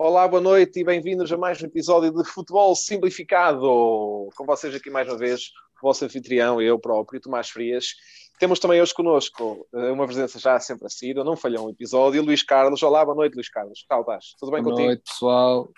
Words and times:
Olá, 0.00 0.28
boa 0.28 0.40
noite 0.40 0.78
e 0.78 0.84
bem-vindos 0.84 1.32
a 1.32 1.36
mais 1.36 1.60
um 1.60 1.66
episódio 1.66 2.12
de 2.12 2.22
Futebol 2.22 2.72
Simplificado. 2.76 4.28
Com 4.36 4.46
vocês 4.46 4.72
aqui 4.72 4.88
mais 4.88 5.08
uma 5.08 5.18
vez, 5.18 5.50
o 5.82 5.82
vosso 5.82 6.04
anfitrião, 6.04 6.62
eu 6.62 6.78
próprio, 6.78 7.20
Tomás 7.20 7.50
Frias. 7.50 7.96
Temos 8.38 8.60
também 8.60 8.80
hoje 8.80 8.94
connosco 8.94 9.66
eh, 9.74 9.90
uma 9.90 10.06
presença 10.06 10.38
já 10.38 10.60
sempre 10.60 10.86
assídua, 10.86 11.24
não 11.24 11.34
falhou 11.36 11.66
um 11.66 11.70
episódio, 11.70 12.22
Luís 12.22 12.44
Carlos. 12.44 12.80
Olá, 12.80 13.04
boa 13.04 13.16
noite, 13.16 13.34
Luís 13.34 13.50
Carlos. 13.50 13.84
Tal 13.88 14.02
estás? 14.02 14.36
Tudo 14.38 14.52
bem 14.52 14.62
boa 14.62 14.72
contigo? 14.72 14.86
Boa 14.86 14.94
noite, 14.94 15.02
pessoal. 15.02 15.68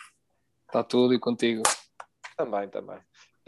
Está 0.66 0.84
tudo 0.84 1.14
e 1.14 1.18
contigo? 1.18 1.62
Também, 2.36 2.68
também. 2.68 2.98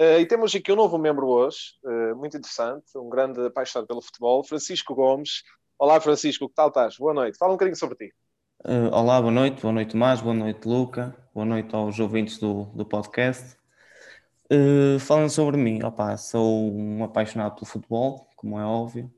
Uh, 0.00 0.20
e 0.20 0.26
temos 0.26 0.54
aqui 0.54 0.72
um 0.72 0.76
novo 0.76 0.96
membro 0.96 1.28
hoje, 1.28 1.74
uh, 1.84 2.16
muito 2.16 2.38
interessante, 2.38 2.96
um 2.96 3.10
grande 3.10 3.44
apaixonado 3.44 3.86
pelo 3.86 4.00
futebol, 4.00 4.42
Francisco 4.42 4.94
Gomes. 4.94 5.42
Olá, 5.78 6.00
Francisco, 6.00 6.48
que 6.48 6.54
tal 6.54 6.68
estás? 6.68 6.96
Boa 6.96 7.12
noite. 7.12 7.36
Fala 7.36 7.52
um 7.52 7.56
bocadinho 7.56 7.76
sobre 7.76 7.96
ti. 7.96 8.14
Uh, 8.64 8.86
olá, 8.92 9.20
boa 9.20 9.32
noite, 9.32 9.60
boa 9.60 9.72
noite 9.72 9.90
Tomás, 9.90 10.20
boa 10.20 10.32
noite 10.32 10.68
Luca, 10.68 11.12
boa 11.34 11.44
noite 11.44 11.74
aos 11.74 11.98
ouvintes 11.98 12.38
do, 12.38 12.66
do 12.66 12.86
podcast. 12.86 13.56
Uh, 14.44 15.00
falando 15.00 15.30
sobre 15.30 15.56
mim, 15.56 15.82
opa, 15.82 16.16
sou 16.16 16.72
um 16.72 17.02
apaixonado 17.02 17.56
pelo 17.56 17.66
futebol, 17.66 18.30
como 18.36 18.60
é 18.60 18.64
óbvio. 18.64 19.12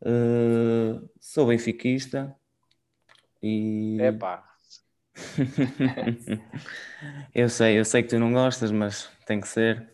Uh, 0.00 1.04
sou 1.18 1.48
benfiquista 1.48 2.32
e. 3.42 3.98
Epá! 4.00 4.44
eu 7.34 7.48
sei, 7.48 7.80
eu 7.80 7.84
sei 7.84 8.04
que 8.04 8.10
tu 8.10 8.20
não 8.20 8.32
gostas, 8.32 8.70
mas 8.70 9.10
tem 9.26 9.40
que 9.40 9.48
ser. 9.48 9.90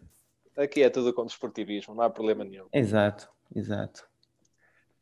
Aqui 0.55 0.83
é 0.83 0.91
tudo 0.91 1.15
com 1.15 1.25
desportivismo, 1.25 1.95
não 1.95 2.03
há 2.03 2.11
problema 2.11 2.45
nenhum. 2.45 2.67
Exato, 2.71 3.27
exato. 3.57 4.07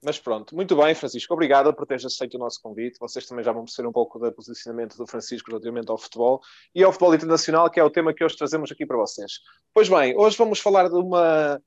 Mas 0.03 0.19
pronto, 0.19 0.57
muito 0.57 0.75
bem, 0.77 0.95
Francisco. 0.95 1.35
Obrigado 1.35 1.75
por 1.75 1.87
teres 1.87 2.05
aceito 2.07 2.35
o 2.35 2.39
nosso 2.39 2.61
convite. 2.63 2.99
Vocês 2.99 3.27
também 3.27 3.45
já 3.45 3.53
vão 3.53 3.65
perceber 3.65 3.87
um 3.87 3.93
pouco 3.93 4.19
do 4.19 4.33
posicionamento 4.33 4.97
do 4.97 5.07
Francisco 5.07 5.51
relativamente 5.51 5.91
ao 5.91 5.99
futebol 5.99 6.41
e 6.75 6.83
ao 6.83 6.91
futebol 6.91 7.15
internacional, 7.15 7.71
que 7.71 7.79
é 7.79 7.85
o 7.85 7.91
tema 7.91 8.15
que 8.15 8.25
hoje 8.25 8.37
trazemos 8.37 8.73
aqui 8.73 8.87
para 8.87 8.97
vocês. 8.97 9.41
Pois 9.75 9.91
bem, 9.91 10.17
hoje 10.17 10.39
vamos 10.39 10.59
falar 10.59 10.89
de 10.89 10.95
uma, 10.95 11.61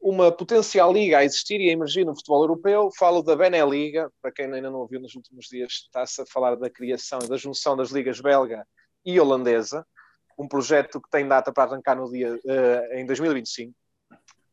uma 0.00 0.32
potencial 0.32 0.92
liga 0.92 1.18
a 1.18 1.24
existir 1.24 1.60
e 1.60 1.70
a 1.70 1.72
emergir 1.72 2.04
no 2.04 2.16
futebol 2.16 2.42
europeu. 2.42 2.90
Falo 2.98 3.22
da 3.22 3.36
Beneliga, 3.36 4.10
para 4.20 4.32
quem 4.32 4.46
ainda 4.46 4.68
não 4.68 4.80
ouviu 4.80 4.98
nos 4.98 5.14
últimos 5.14 5.46
dias, 5.46 5.84
está-se 5.84 6.20
a 6.20 6.26
falar 6.26 6.56
da 6.56 6.68
criação 6.68 7.20
e 7.22 7.28
da 7.28 7.36
junção 7.36 7.76
das 7.76 7.90
ligas 7.90 8.20
belga 8.20 8.66
e 9.04 9.20
holandesa, 9.20 9.86
um 10.36 10.48
projeto 10.48 11.00
que 11.00 11.08
tem 11.08 11.28
data 11.28 11.52
para 11.52 11.70
arrancar 11.70 11.94
no 11.94 12.10
dia, 12.10 12.34
uh, 12.34 12.94
em 12.94 13.06
2025. 13.06 13.70
Uh, 13.70 13.74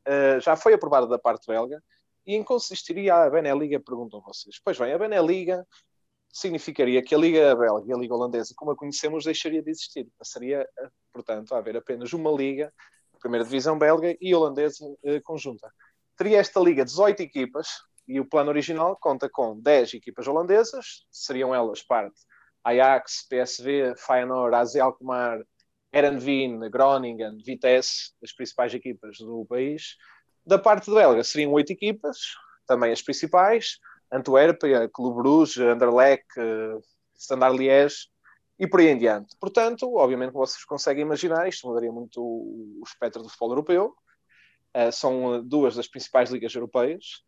eh, 0.05 0.39
já 0.39 0.55
foi 0.55 0.73
aprovado 0.73 1.07
da 1.07 1.17
parte 1.17 1.47
belga 1.47 1.81
e 2.30 2.35
em 2.35 2.44
consistiria 2.44 3.16
a 3.16 3.30
Beneliga, 3.30 3.80
perguntam 3.80 4.22
vocês. 4.22 4.61
Pois 4.63 4.77
bem, 4.77 4.94
a 4.94 4.99
Beneliga 4.99 5.67
significaria 6.31 7.02
que 7.02 7.16
a 7.16 7.17
Liga 7.17 7.55
Belga 7.55 7.89
e 7.89 7.91
a 7.91 7.97
Liga 7.97 8.13
Holandesa, 8.13 8.53
como 8.55 8.69
a 8.69 8.75
conhecemos, 8.75 9.25
deixaria 9.25 9.63
de 9.63 9.71
existir. 9.71 10.08
Passaria, 10.16 10.69
portanto, 11.11 11.55
a 11.55 11.58
haver 11.58 11.75
apenas 11.75 12.13
uma 12.13 12.30
Liga, 12.30 12.71
Primeira 13.19 13.44
Divisão 13.44 13.80
Belga 13.80 14.16
e 14.21 14.36
Holandesa 14.36 14.86
eh, 15.05 15.19
conjunta. 15.21 15.73
Teria 16.16 16.38
esta 16.38 16.59
Liga 16.59 16.86
18 16.86 17.19
equipas 17.23 17.67
e 18.08 18.19
o 18.19 18.25
plano 18.25 18.49
original 18.49 18.95
conta 19.02 19.27
com 19.27 19.59
10 19.59 19.95
equipas 19.95 20.27
holandesas, 20.27 21.08
seriam 21.11 21.53
elas 21.55 21.81
parte 21.81 22.21
Ajax, 22.64 23.25
PSV, 23.27 23.95
Feyenoord, 23.97 24.53
AZ 24.55 24.75
Alkmaar, 24.75 25.43
Erenveen, 25.91 26.59
Groningen, 26.69 27.39
Vitesse, 27.43 28.14
as 28.23 28.31
principais 28.31 28.71
equipas 28.75 29.17
do 29.17 29.47
país, 29.49 29.95
da 30.45 30.57
parte 30.57 30.91
belga 30.91 31.23
seriam 31.23 31.51
oito 31.53 31.71
equipas, 31.71 32.17
também 32.65 32.91
as 32.91 33.01
principais, 33.01 33.79
Antuérpia, 34.11 34.89
Clube 34.89 35.21
Bruges, 35.21 35.57
Anderlecht, 35.57 36.27
Standard 37.17 37.57
Liège 37.57 38.07
e 38.57 38.67
por 38.67 38.79
aí 38.79 38.87
em 38.87 38.97
diante. 38.97 39.35
Portanto, 39.39 39.95
obviamente, 39.95 40.33
vocês 40.33 40.63
conseguem 40.65 41.03
imaginar, 41.03 41.47
isto 41.47 41.67
mudaria 41.67 41.91
muito 41.91 42.21
o 42.21 42.81
espectro 42.85 43.21
do 43.21 43.29
futebol 43.29 43.51
europeu. 43.51 43.95
Uh, 44.75 44.91
são 44.91 45.43
duas 45.43 45.75
das 45.75 45.87
principais 45.87 46.30
ligas 46.30 46.53
europeias. 46.53 47.23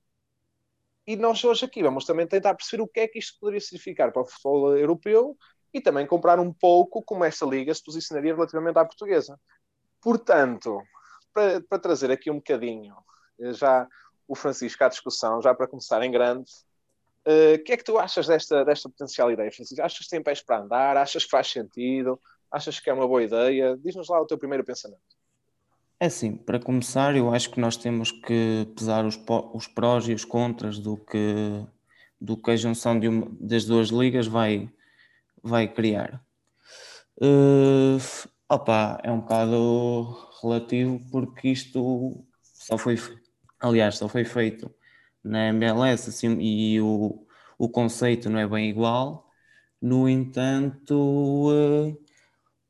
E 1.08 1.16
nós 1.16 1.44
hoje 1.44 1.66
aqui 1.66 1.82
vamos 1.82 2.06
também 2.06 2.28
tentar 2.28 2.54
perceber 2.54 2.84
o 2.84 2.88
que 2.88 3.00
é 3.00 3.08
que 3.08 3.18
isto 3.18 3.40
poderia 3.40 3.60
significar 3.60 4.12
para 4.12 4.22
o 4.22 4.26
futebol 4.26 4.78
europeu 4.78 5.36
e 5.74 5.82
também 5.82 6.06
comprar 6.06 6.40
um 6.40 6.54
pouco 6.54 7.02
como 7.02 7.24
esta 7.24 7.46
liga 7.46 7.74
se 7.74 7.84
posicionaria 7.84 8.36
relativamente 8.36 8.78
à 8.78 8.86
portuguesa. 8.86 9.40
Portanto, 10.02 10.82
para, 11.34 11.62
para 11.62 11.80
trazer 11.80 12.12
aqui 12.12 12.30
um 12.30 12.36
bocadinho 12.36 12.96
já 13.54 13.88
o 14.28 14.36
Francisco 14.36 14.84
à 14.84 14.88
discussão, 14.88 15.42
já 15.42 15.54
para 15.54 15.68
começar 15.68 16.02
em 16.04 16.12
grande. 16.12 16.50
Eh, 17.26 17.54
o 17.54 17.56
uh, 17.56 17.64
que 17.64 17.74
é 17.74 17.78
que 17.78 17.84
tu 17.84 17.98
achas 17.98 18.28
desta, 18.28 18.64
desta 18.64 18.90
potencial 18.90 19.32
ideia, 19.32 19.52
Francisco? 19.52 19.84
Achas 19.84 20.06
que 20.06 20.10
tem 20.10 20.24
pés 20.24 20.42
para 20.42 20.60
andar? 20.60 20.98
Achas 20.98 21.26
que 21.26 21.30
faz 21.30 21.48
sentido? 21.48 22.20
Achas 22.52 22.80
que 22.80 22.90
é 22.90 22.94
uma 22.94 23.08
boa 23.08 23.24
ideia? 23.24 23.78
Diz-nos 23.78 24.10
lá 24.10 24.22
o 24.22 24.26
teu 24.26 24.38
primeiro 24.38 24.64
pensamento. 24.64 25.02
É 26.00 26.08
assim, 26.08 26.36
para 26.36 26.60
começar, 26.60 27.16
eu 27.16 27.32
acho 27.34 27.52
que 27.52 27.60
nós 27.60 27.78
temos 27.78 28.12
que 28.12 28.68
pesar 28.76 29.06
os, 29.06 29.20
os 29.54 29.68
prós 29.68 30.08
e 30.08 30.14
os 30.14 30.26
contras 30.26 30.80
do 30.80 30.98
que, 30.98 31.64
do 32.20 32.36
que 32.36 32.52
a 32.52 32.56
junção 32.56 33.00
de 33.00 33.08
uma, 33.08 33.28
das 33.40 33.66
duas 33.66 33.90
ligas 33.90 34.26
vai, 34.26 34.68
vai 35.44 35.68
criar. 35.68 36.20
Uh, 37.18 38.00
opa, 38.56 39.00
é 39.04 39.12
um 39.12 39.22
bocado 39.22 40.30
relativo 40.42 41.00
porque 41.12 41.50
isto 41.50 42.26
só 42.44 42.78
foi 42.78 42.98
aliás, 43.60 43.98
só 43.98 44.10
foi 44.10 44.26
feito 44.26 44.74
na 45.24 45.48
MLS 45.50 46.10
assim, 46.10 46.38
e 46.40 46.82
o, 46.82 47.26
o 47.58 47.70
conceito 47.70 48.30
não 48.30 48.40
é 48.40 48.48
bem 48.48 48.70
igual. 48.70 49.30
No 49.82 50.10
entanto, 50.10 50.96
uh, 51.50 51.98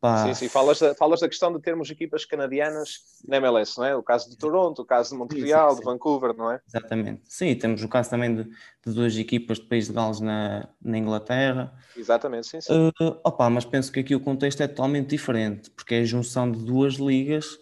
pá. 0.01 0.25
Sim, 0.25 0.33
sim, 0.33 0.49
falas 0.49 0.79
da, 0.79 0.95
falas 0.95 1.19
da 1.21 1.29
questão 1.29 1.53
de 1.53 1.61
termos 1.61 1.89
equipas 1.89 2.25
canadianas 2.25 2.95
na 3.25 3.37
MLS, 3.37 3.77
não 3.77 3.85
é? 3.85 3.95
O 3.95 4.03
caso 4.03 4.29
de 4.29 4.35
Toronto, 4.35 4.81
o 4.81 4.85
caso 4.85 5.11
de 5.11 5.17
Montreal, 5.17 5.69
sim, 5.69 5.75
sim, 5.75 5.79
de 5.79 5.85
Vancouver, 5.85 6.35
não 6.35 6.51
é? 6.51 6.59
Exatamente. 6.67 7.21
Sim, 7.25 7.55
temos 7.55 7.83
o 7.83 7.87
caso 7.87 8.09
também 8.09 8.35
de, 8.35 8.43
de 8.43 8.93
duas 8.93 9.15
equipas 9.15 9.59
de 9.59 9.67
País 9.67 9.87
de 9.87 9.93
Gales 9.93 10.19
na, 10.19 10.67
na 10.81 10.97
Inglaterra. 10.97 11.71
Exatamente, 11.95 12.47
sim, 12.47 12.59
sim. 12.59 12.73
Uh, 12.73 13.19
opa, 13.23 13.49
mas 13.49 13.63
penso 13.63 13.91
que 13.91 13.99
aqui 13.99 14.15
o 14.15 14.19
contexto 14.19 14.61
é 14.61 14.67
totalmente 14.67 15.09
diferente, 15.09 15.69
porque 15.69 15.95
é 15.95 15.99
a 15.99 16.05
junção 16.05 16.51
de 16.51 16.59
duas 16.65 16.95
ligas 16.95 17.57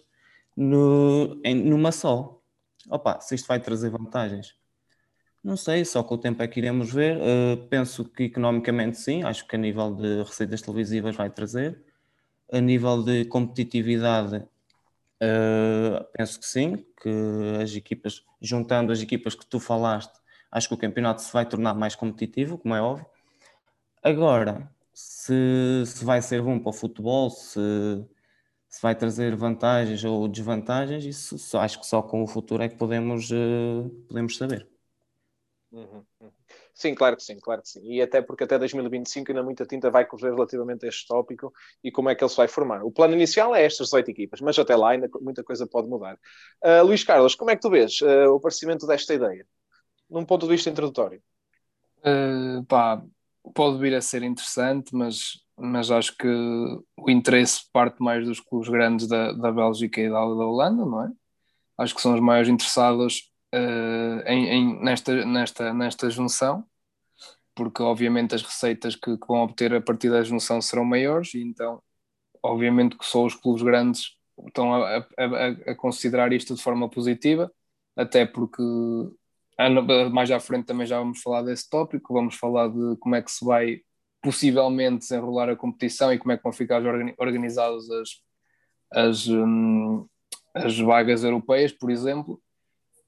no, 0.56 1.40
em, 1.44 1.54
numa 1.54 1.92
só 1.92 2.40
opa, 2.88 3.20
se 3.20 3.34
isto 3.34 3.46
vai 3.46 3.60
trazer 3.60 3.90
vantagens. 3.90 4.54
Não 5.42 5.56
sei, 5.56 5.84
só 5.84 6.02
com 6.02 6.16
o 6.16 6.18
tempo 6.18 6.42
é 6.42 6.48
que 6.48 6.60
iremos 6.60 6.92
ver. 6.92 7.16
Uh, 7.16 7.66
penso 7.68 8.04
que 8.04 8.24
economicamente 8.24 8.98
sim, 8.98 9.22
acho 9.22 9.46
que 9.46 9.56
a 9.56 9.58
nível 9.58 9.94
de 9.94 10.22
receitas 10.22 10.60
televisivas 10.60 11.16
vai 11.16 11.30
trazer. 11.30 11.82
A 12.52 12.60
nível 12.60 13.02
de 13.02 13.24
competitividade, 13.26 14.36
uh, 15.22 16.04
penso 16.12 16.40
que 16.40 16.46
sim, 16.46 16.84
que 17.00 17.62
as 17.62 17.74
equipas, 17.74 18.24
juntando 18.40 18.92
as 18.92 19.00
equipas 19.00 19.34
que 19.34 19.46
tu 19.46 19.60
falaste, 19.60 20.18
acho 20.50 20.68
que 20.68 20.74
o 20.74 20.78
campeonato 20.78 21.22
se 21.22 21.32
vai 21.32 21.46
tornar 21.46 21.74
mais 21.74 21.94
competitivo, 21.94 22.58
como 22.58 22.74
é 22.74 22.82
óbvio. 22.82 23.06
Agora, 24.02 24.70
se, 24.92 25.84
se 25.86 26.04
vai 26.04 26.20
ser 26.22 26.42
bom 26.42 26.58
para 26.58 26.70
o 26.70 26.72
futebol, 26.72 27.30
se 27.30 27.60
se 28.70 28.80
vai 28.80 28.94
trazer 28.94 29.34
vantagens 29.34 30.04
ou 30.04 30.28
desvantagens, 30.28 31.04
isso 31.04 31.58
acho 31.58 31.80
que 31.80 31.86
só 31.86 32.00
com 32.00 32.22
o 32.22 32.26
futuro 32.26 32.62
é 32.62 32.68
que 32.68 32.76
podemos, 32.76 33.28
uh, 33.32 33.90
podemos 34.06 34.36
saber. 34.36 34.68
Uhum, 35.72 36.04
uhum. 36.20 36.30
Sim, 36.74 36.94
claro 36.94 37.16
que 37.16 37.22
sim, 37.22 37.38
claro 37.38 37.62
que 37.62 37.68
sim. 37.68 37.80
E 37.82 38.00
até 38.00 38.22
porque 38.22 38.44
até 38.44 38.58
2025 38.58 39.30
ainda 39.30 39.42
muita 39.42 39.66
tinta 39.66 39.90
vai 39.90 40.04
correr 40.04 40.32
relativamente 40.32 40.86
a 40.86 40.88
este 40.88 41.06
tópico 41.06 41.52
e 41.82 41.90
como 41.90 42.08
é 42.08 42.14
que 42.14 42.22
ele 42.22 42.30
se 42.30 42.36
vai 42.36 42.48
formar. 42.48 42.84
O 42.84 42.90
plano 42.90 43.14
inicial 43.14 43.54
é 43.54 43.64
estas 43.64 43.88
18 43.88 44.10
equipas, 44.10 44.40
mas 44.40 44.58
até 44.58 44.76
lá 44.76 44.90
ainda 44.90 45.08
muita 45.20 45.42
coisa 45.42 45.66
pode 45.66 45.88
mudar. 45.88 46.14
Uh, 46.64 46.84
Luís 46.84 47.04
Carlos, 47.04 47.34
como 47.34 47.50
é 47.50 47.56
que 47.56 47.62
tu 47.62 47.70
vês 47.70 48.00
uh, 48.00 48.32
o 48.32 48.36
aparecimento 48.36 48.86
desta 48.86 49.14
ideia? 49.14 49.46
Num 50.08 50.24
ponto 50.24 50.46
de 50.46 50.52
vista 50.52 50.70
introdutório. 50.70 51.22
Uh, 51.98 52.64
pá, 52.64 53.02
pode 53.54 53.78
vir 53.78 53.94
a 53.94 54.00
ser 54.00 54.22
interessante, 54.22 54.94
mas 54.94 55.40
mas 55.60 55.90
acho 55.90 56.16
que 56.16 56.26
o 56.26 57.10
interesse 57.10 57.60
parte 57.70 58.02
mais 58.02 58.24
dos 58.26 58.40
clubes 58.40 58.70
grandes 58.70 59.06
da, 59.06 59.32
da 59.32 59.52
Bélgica 59.52 60.00
e 60.00 60.08
da, 60.08 60.14
da 60.14 60.46
Holanda, 60.46 60.86
não 60.86 61.04
é? 61.04 61.10
Acho 61.76 61.94
que 61.94 62.00
são 62.00 62.14
os 62.14 62.20
maiores 62.20 62.48
interessados 62.48 63.29
uh, 63.54 64.22
em, 64.26 64.48
em, 64.48 64.82
nesta, 64.82 65.24
nesta, 65.24 65.74
nesta 65.74 66.10
junção, 66.10 66.64
porque 67.54 67.82
obviamente 67.82 68.34
as 68.34 68.42
receitas 68.42 68.94
que, 68.94 69.16
que, 69.16 69.26
vão 69.26 69.42
obter 69.42 69.74
a 69.74 69.80
partir 69.80 70.10
da 70.10 70.22
junção 70.22 70.60
serão 70.60 70.84
maiores, 70.84 71.34
e 71.34 71.42
então, 71.42 71.82
obviamente, 72.42 72.96
que 72.96 73.04
só 73.04 73.24
os 73.24 73.34
clubes 73.34 73.62
grandes 73.62 74.16
estão 74.46 74.74
a, 74.74 74.98
a, 74.98 75.48
a 75.72 75.74
considerar 75.74 76.32
isto 76.32 76.54
de 76.54 76.62
forma 76.62 76.88
positiva, 76.88 77.52
até 77.96 78.24
porque 78.24 78.62
mais 80.10 80.30
à 80.30 80.40
frente 80.40 80.66
também 80.66 80.86
já 80.86 80.98
vamos 80.98 81.20
falar 81.20 81.42
desse 81.42 81.68
tópico, 81.68 82.14
vamos 82.14 82.34
falar 82.34 82.68
de 82.68 82.96
como 82.98 83.14
é 83.14 83.22
que 83.22 83.30
se 83.30 83.44
vai 83.44 83.82
possivelmente 84.22 85.00
desenrolar 85.00 85.50
a 85.50 85.56
competição 85.56 86.12
e 86.12 86.18
como 86.18 86.32
é 86.32 86.36
que 86.36 86.42
vão 86.42 86.52
ficar 86.52 86.82
organizadas 87.18 87.90
as, 87.90 88.08
as, 88.92 89.28
um, 89.28 90.06
as 90.54 90.78
vagas 90.78 91.24
europeias, 91.24 91.72
por 91.72 91.90
exemplo. 91.90 92.40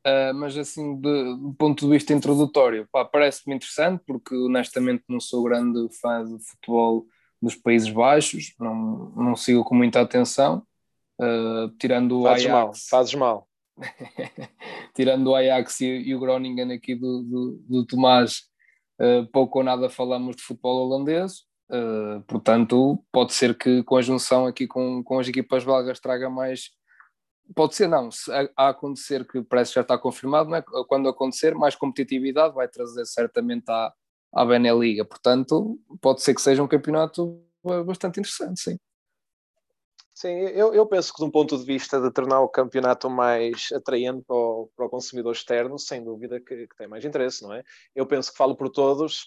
Uh, 0.04 0.34
mas 0.34 0.58
assim, 0.58 0.96
de, 0.96 1.36
do 1.36 1.54
ponto 1.56 1.84
de 1.84 1.92
vista 1.92 2.12
introdutório, 2.12 2.88
parece-me 3.12 3.54
interessante, 3.54 4.02
porque 4.04 4.34
honestamente 4.34 5.04
não 5.08 5.20
sou 5.20 5.44
grande 5.44 5.88
fã 6.00 6.24
de 6.24 6.44
futebol 6.44 7.06
dos 7.40 7.54
Países 7.54 7.88
Baixos, 7.88 8.52
não, 8.58 9.12
não 9.14 9.36
sigo 9.36 9.62
com 9.62 9.76
muita 9.76 10.00
atenção, 10.00 10.66
uh, 11.20 11.68
tirando 11.78 12.18
o 12.18 12.24
fazes 12.24 12.46
Ajax. 12.46 12.52
Mal, 12.52 12.72
fazes 12.90 13.14
mal. 13.14 13.48
tirando 14.92 15.28
o 15.28 15.36
Ajax 15.36 15.80
e, 15.80 15.86
e, 15.86 16.14
o 16.16 16.18
Groningen 16.18 16.72
aqui 16.72 16.96
do, 16.96 17.22
do, 17.22 17.64
do 17.68 17.86
Tomás, 17.86 18.42
uh, 19.00 19.24
pouco 19.32 19.58
ou 19.58 19.64
nada 19.64 19.88
falamos 19.88 20.34
de 20.34 20.42
futebol 20.42 20.84
holandês, 20.84 21.44
portanto, 22.26 23.02
pode 23.10 23.32
ser 23.32 23.56
que 23.56 23.82
com 23.84 23.96
a 23.96 24.02
junção 24.02 24.46
aqui 24.46 24.66
com, 24.66 25.02
com 25.02 25.18
as 25.18 25.26
equipas 25.26 25.64
belgas 25.64 25.98
traga 26.00 26.28
mais. 26.28 26.70
Pode 27.54 27.74
ser, 27.74 27.88
não, 27.88 28.10
se 28.10 28.30
a, 28.56 28.68
acontecer, 28.68 29.26
que 29.26 29.42
parece 29.42 29.72
que 29.72 29.74
já 29.76 29.82
está 29.82 29.98
confirmado, 29.98 30.48
não 30.48 30.56
é? 30.56 30.64
quando 30.88 31.08
acontecer, 31.08 31.54
mais 31.54 31.74
competitividade 31.74 32.54
vai 32.54 32.68
trazer 32.68 33.04
certamente 33.04 33.68
à, 33.68 33.92
à 34.32 34.44
Beneliga, 34.44 35.04
portanto, 35.04 35.78
pode 36.00 36.22
ser 36.22 36.34
que 36.34 36.40
seja 36.40 36.62
um 36.62 36.68
campeonato 36.68 37.44
bastante 37.84 38.20
interessante, 38.20 38.60
sim. 38.60 38.78
Sim, 40.14 40.28
eu, 40.28 40.74
eu 40.74 40.86
penso 40.86 41.12
que 41.12 41.18
de 41.18 41.24
um 41.24 41.30
ponto 41.30 41.58
de 41.58 41.64
vista 41.64 42.00
de 42.00 42.10
tornar 42.12 42.40
o 42.40 42.48
campeonato 42.48 43.08
mais 43.10 43.68
atraente 43.72 44.22
para 44.26 44.36
o, 44.36 44.70
para 44.76 44.86
o 44.86 44.88
consumidor 44.88 45.32
externo, 45.32 45.78
sem 45.78 46.04
dúvida 46.04 46.38
que, 46.38 46.66
que, 46.66 46.76
tem 46.76 46.86
mais 46.86 47.04
interesse, 47.04 47.42
não 47.42 47.52
é? 47.52 47.64
Eu 47.94 48.06
penso 48.06 48.30
que 48.30 48.36
falo 48.36 48.54
por 48.54 48.68
todos, 48.68 49.26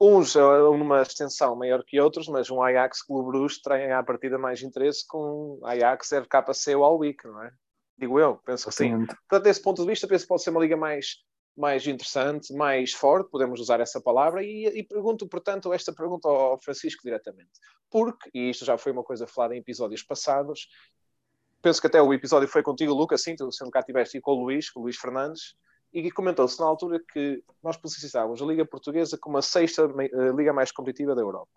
uns 0.00 0.34
numa 0.34 1.02
extensão 1.02 1.54
maior 1.54 1.84
que 1.84 2.00
outros, 2.00 2.28
mas 2.28 2.50
um 2.50 2.62
Ajax 2.62 3.02
Clube 3.02 3.28
Bruges 3.28 3.60
tem 3.60 3.92
à 3.92 4.02
partida 4.02 4.38
mais 4.38 4.62
interesse 4.62 5.06
com 5.06 5.60
Ajax 5.64 6.12
RKC 6.12 6.74
ou 6.74 6.84
Alwick, 6.84 7.24
não 7.26 7.42
é? 7.42 7.52
Digo 7.96 8.18
eu, 8.18 8.36
penso 8.44 8.68
que 8.68 8.74
sim. 8.74 9.06
Portanto, 9.06 9.44
desse 9.44 9.62
ponto 9.62 9.82
de 9.82 9.88
vista, 9.88 10.08
penso 10.08 10.24
que 10.24 10.28
pode 10.28 10.42
ser 10.42 10.50
uma 10.50 10.60
liga 10.60 10.76
mais 10.76 11.18
mais 11.56 11.86
interessante, 11.86 12.52
mais 12.54 12.92
forte, 12.92 13.30
podemos 13.30 13.60
usar 13.60 13.80
essa 13.80 14.00
palavra, 14.00 14.42
e, 14.42 14.66
e, 14.68 14.82
pergunto, 14.82 15.28
portanto, 15.28 15.72
esta 15.72 15.92
pergunta 15.92 16.28
ao 16.28 16.58
Francisco 16.58 17.02
diretamente. 17.04 17.50
Porque, 17.90 18.30
e 18.32 18.50
isto 18.50 18.64
já 18.64 18.78
foi 18.78 18.92
uma 18.92 19.04
coisa 19.04 19.26
falada 19.26 19.54
em 19.54 19.58
episódios 19.58 20.02
passados, 20.02 20.66
penso 21.60 21.80
que 21.80 21.86
até 21.86 22.00
o 22.00 22.12
episódio 22.12 22.48
foi 22.48 22.62
contigo, 22.62 22.94
Lucas, 22.94 23.22
sim, 23.22 23.36
tu 23.36 23.52
sendo 23.52 23.70
cá 23.70 23.82
tiveste, 23.82 24.16
e 24.16 24.20
com 24.20 24.32
o 24.32 24.44
Luís, 24.44 24.70
com 24.70 24.80
o 24.80 24.84
Luís 24.84 24.96
Fernandes, 24.96 25.54
e 25.92 26.10
comentou-se 26.10 26.58
na 26.58 26.66
altura 26.66 27.00
que 27.12 27.42
nós 27.62 27.76
precisávamos 27.76 28.40
a 28.40 28.46
Liga 28.46 28.64
Portuguesa 28.64 29.18
como 29.18 29.36
a 29.36 29.42
sexta 29.42 29.84
a 29.84 30.32
liga 30.32 30.52
mais 30.52 30.72
competitiva 30.72 31.14
da 31.14 31.20
Europa. 31.20 31.50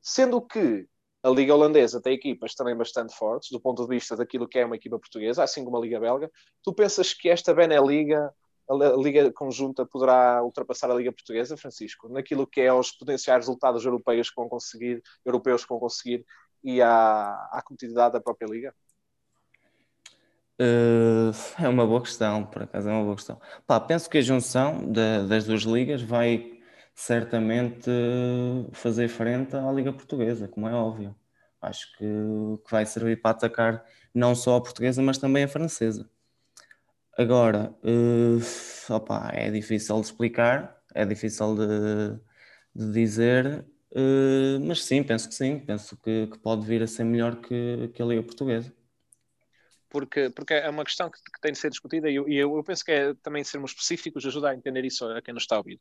Sendo 0.00 0.40
que 0.42 0.86
a 1.22 1.30
Liga 1.30 1.54
Holandesa 1.54 2.02
tem 2.02 2.12
equipas 2.14 2.54
também 2.54 2.76
bastante 2.76 3.16
fortes, 3.16 3.50
do 3.50 3.58
ponto 3.58 3.82
de 3.82 3.88
vista 3.88 4.14
daquilo 4.14 4.46
que 4.46 4.58
é 4.58 4.66
uma 4.66 4.76
equipa 4.76 4.98
portuguesa, 4.98 5.42
assim 5.42 5.64
como 5.64 5.78
a 5.78 5.80
Liga 5.80 5.98
Belga, 5.98 6.30
tu 6.62 6.74
pensas 6.74 7.14
que 7.14 7.30
esta 7.30 7.54
Beneliga 7.54 8.30
a 8.68 8.74
Liga 8.96 9.30
Conjunta 9.32 9.84
poderá 9.84 10.42
ultrapassar 10.42 10.90
a 10.90 10.94
Liga 10.94 11.12
Portuguesa, 11.12 11.56
Francisco, 11.56 12.08
naquilo 12.08 12.46
que 12.46 12.60
é 12.62 12.72
os 12.72 12.90
potenciais 12.92 13.40
resultados 13.40 13.84
europeus 13.84 14.30
que 14.30 14.36
vão 14.36 14.48
conseguir, 14.48 15.02
europeus 15.24 15.64
que 15.64 15.68
vão 15.68 15.78
conseguir 15.78 16.24
e 16.62 16.80
à, 16.80 17.34
à 17.52 17.62
competitividade 17.62 18.14
da 18.14 18.20
própria 18.20 18.46
Liga? 18.46 18.74
Uh, 20.60 21.32
é 21.62 21.68
uma 21.68 21.86
boa 21.86 22.00
questão, 22.00 22.44
por 22.44 22.62
acaso 22.62 22.88
é 22.88 22.92
uma 22.92 23.04
boa 23.04 23.16
questão. 23.16 23.40
Pá, 23.66 23.80
penso 23.80 24.08
que 24.08 24.18
a 24.18 24.22
junção 24.22 24.90
de, 24.90 25.26
das 25.28 25.44
duas 25.44 25.62
ligas 25.62 26.02
vai 26.02 26.52
certamente 26.94 27.90
fazer 28.72 29.08
frente 29.08 29.56
à 29.56 29.70
Liga 29.72 29.92
Portuguesa, 29.92 30.46
como 30.48 30.68
é 30.68 30.72
óbvio. 30.72 31.14
Acho 31.60 31.90
que, 31.96 32.04
que 32.64 32.70
vai 32.70 32.86
servir 32.86 33.20
para 33.20 33.32
atacar 33.32 33.84
não 34.14 34.34
só 34.34 34.56
a 34.56 34.60
portuguesa, 34.60 35.02
mas 35.02 35.18
também 35.18 35.44
a 35.44 35.48
francesa. 35.48 36.08
Agora, 37.16 37.74
uh, 37.84 38.92
opa, 38.92 39.30
é 39.32 39.50
difícil 39.50 40.00
de 40.00 40.06
explicar, 40.06 40.76
é 40.94 41.04
difícil 41.04 41.54
de, 41.56 42.18
de 42.74 42.92
dizer, 42.92 43.64
uh, 43.92 44.60
mas 44.64 44.84
sim, 44.84 45.02
penso 45.02 45.28
que 45.28 45.34
sim, 45.34 45.58
penso 45.60 45.96
que, 45.96 46.26
que, 46.26 46.38
pode 46.38 46.66
vir 46.66 46.82
a 46.82 46.86
ser 46.86 47.04
melhor 47.04 47.36
que, 47.36 47.88
que 47.94 48.02
a 48.02 48.04
Liga 48.04 48.22
Portuguesa. 48.22 48.72
Porque, 49.94 50.28
porque 50.30 50.54
é 50.54 50.68
uma 50.68 50.84
questão 50.84 51.08
que, 51.08 51.18
que 51.22 51.40
tem 51.40 51.52
de 51.52 51.58
ser 51.58 51.70
discutida 51.70 52.10
e 52.10 52.16
eu, 52.16 52.28
eu, 52.28 52.56
eu, 52.56 52.64
penso 52.64 52.84
que 52.84 52.90
é 52.90 53.14
também 53.22 53.44
sermos 53.44 53.70
específicos 53.70 54.26
ajuda 54.26 54.50
a 54.50 54.54
entender 54.56 54.84
isso 54.84 55.06
a 55.06 55.22
quem 55.22 55.32
nos 55.32 55.44
está 55.44 55.54
a 55.54 55.58
ouvir. 55.58 55.80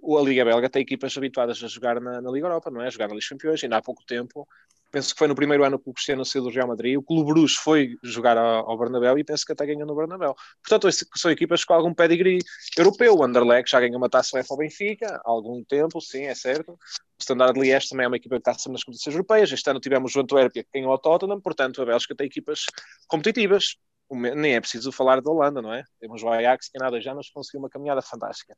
A 0.00 0.22
Liga 0.22 0.44
Belga 0.44 0.70
tem 0.70 0.82
equipas 0.82 1.16
habituadas 1.16 1.60
a 1.64 1.66
jogar 1.66 2.00
na, 2.00 2.20
na 2.20 2.30
Liga 2.30 2.46
Europa, 2.46 2.70
não 2.70 2.80
é? 2.80 2.86
A 2.86 2.90
jogar 2.90 3.08
na 3.08 3.14
Liga 3.14 3.26
Campeões, 3.28 3.64
ainda 3.64 3.78
há 3.78 3.82
pouco 3.82 4.04
tempo 4.06 4.46
penso 4.90 5.12
que 5.12 5.18
foi 5.18 5.28
no 5.28 5.34
primeiro 5.34 5.64
ano 5.64 5.78
que 5.78 5.88
o 5.88 5.92
Cristiano 5.92 6.24
saiu 6.24 6.44
do 6.44 6.50
Real 6.50 6.68
Madrid, 6.68 6.96
o 6.96 7.02
Clube 7.02 7.32
Bruges 7.32 7.56
foi 7.56 7.96
jogar 8.02 8.36
ao, 8.36 8.76
Bernabéu 8.78 9.18
e 9.18 9.24
penso 9.24 9.44
que 9.44 9.52
até 9.52 9.66
ganhou 9.66 9.86
no 9.86 9.94
Bernabéu. 9.94 10.34
Portanto, 10.62 10.88
são 11.16 11.30
equipas 11.30 11.64
com 11.64 11.74
algum 11.74 11.94
pedigree 11.94 12.38
europeu. 12.76 13.16
O 13.16 13.24
Anderlecht 13.24 13.70
já 13.70 13.80
ganhou 13.80 13.98
uma 13.98 14.08
taça 14.08 14.36
UEFA 14.36 14.54
ao 14.54 14.58
Benfica 14.58 15.20
há 15.24 15.30
algum 15.30 15.62
tempo, 15.64 16.00
sim, 16.00 16.24
é 16.24 16.34
certo. 16.34 16.72
O 16.72 16.78
Standard 17.20 17.58
Liège 17.58 17.88
também 17.88 18.04
é 18.04 18.08
uma 18.08 18.16
equipa 18.16 18.36
que 18.36 18.40
está 18.40 18.54
sempre 18.54 18.72
nas 18.72 18.84
competições 18.84 19.14
europeias. 19.14 19.52
Este 19.52 19.70
ano 19.70 19.80
tivemos 19.80 20.14
o 20.14 20.20
Antuérpia 20.20 20.64
que 20.64 20.70
ganhou 20.74 20.90
ao 20.90 20.98
Tottenham, 20.98 21.40
portanto, 21.40 21.82
a 21.82 21.84
Bélgica 21.84 22.14
tem 22.14 22.26
equipas 22.26 22.64
competitivas. 23.06 23.76
Nem 24.10 24.54
é 24.56 24.60
preciso 24.60 24.90
falar 24.90 25.20
da 25.20 25.30
Holanda, 25.30 25.62
não 25.62 25.72
é? 25.72 25.84
Temos 26.00 26.22
o 26.22 26.28
Ajax 26.28 26.68
que 26.68 26.82
há 26.82 26.90
dois 26.90 27.06
anos 27.06 27.30
conseguiu 27.30 27.60
uma 27.60 27.70
caminhada 27.70 28.02
fantástica. 28.02 28.56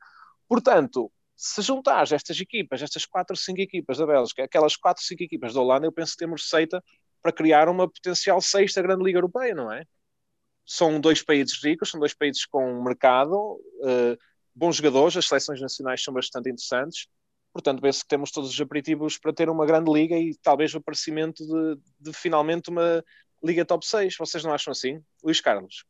Portanto, 0.48 1.12
se 1.44 1.60
juntares 1.60 2.12
estas 2.12 2.40
equipas, 2.40 2.80
estas 2.82 3.04
quatro, 3.04 3.36
cinco 3.36 3.60
equipas 3.60 3.98
da 3.98 4.06
Bélgica, 4.06 4.44
aquelas 4.44 4.76
quatro, 4.76 5.02
cinco 5.02 5.24
equipas 5.24 5.52
da 5.52 5.60
Holanda, 5.60 5.84
eu 5.84 5.90
penso 5.90 6.12
que 6.12 6.18
temos 6.18 6.42
receita 6.42 6.80
para 7.20 7.32
criar 7.32 7.68
uma 7.68 7.90
potencial 7.90 8.40
sexta 8.40 8.80
grande 8.80 9.02
Liga 9.02 9.18
Europeia, 9.18 9.52
não 9.52 9.72
é? 9.72 9.84
São 10.64 11.00
dois 11.00 11.20
países 11.20 11.60
ricos, 11.60 11.90
são 11.90 11.98
dois 11.98 12.14
países 12.14 12.46
com 12.46 12.80
mercado, 12.84 13.34
uh, 13.34 14.16
bons 14.54 14.76
jogadores, 14.76 15.16
as 15.16 15.26
seleções 15.26 15.60
nacionais 15.60 16.04
são 16.04 16.14
bastante 16.14 16.48
interessantes, 16.48 17.08
portanto, 17.52 17.82
penso 17.82 18.02
que 18.02 18.08
temos 18.08 18.30
todos 18.30 18.48
os 18.48 18.60
aperitivos 18.60 19.18
para 19.18 19.32
ter 19.32 19.50
uma 19.50 19.66
grande 19.66 19.92
liga 19.92 20.16
e 20.16 20.36
talvez 20.44 20.72
o 20.74 20.78
aparecimento 20.78 21.44
de, 21.44 21.80
de 21.98 22.12
finalmente 22.12 22.70
uma 22.70 23.02
Liga 23.42 23.64
Top 23.64 23.84
6. 23.84 24.14
Vocês 24.16 24.44
não 24.44 24.52
acham 24.52 24.70
assim? 24.70 25.02
Luís 25.24 25.40
Carlos. 25.40 25.84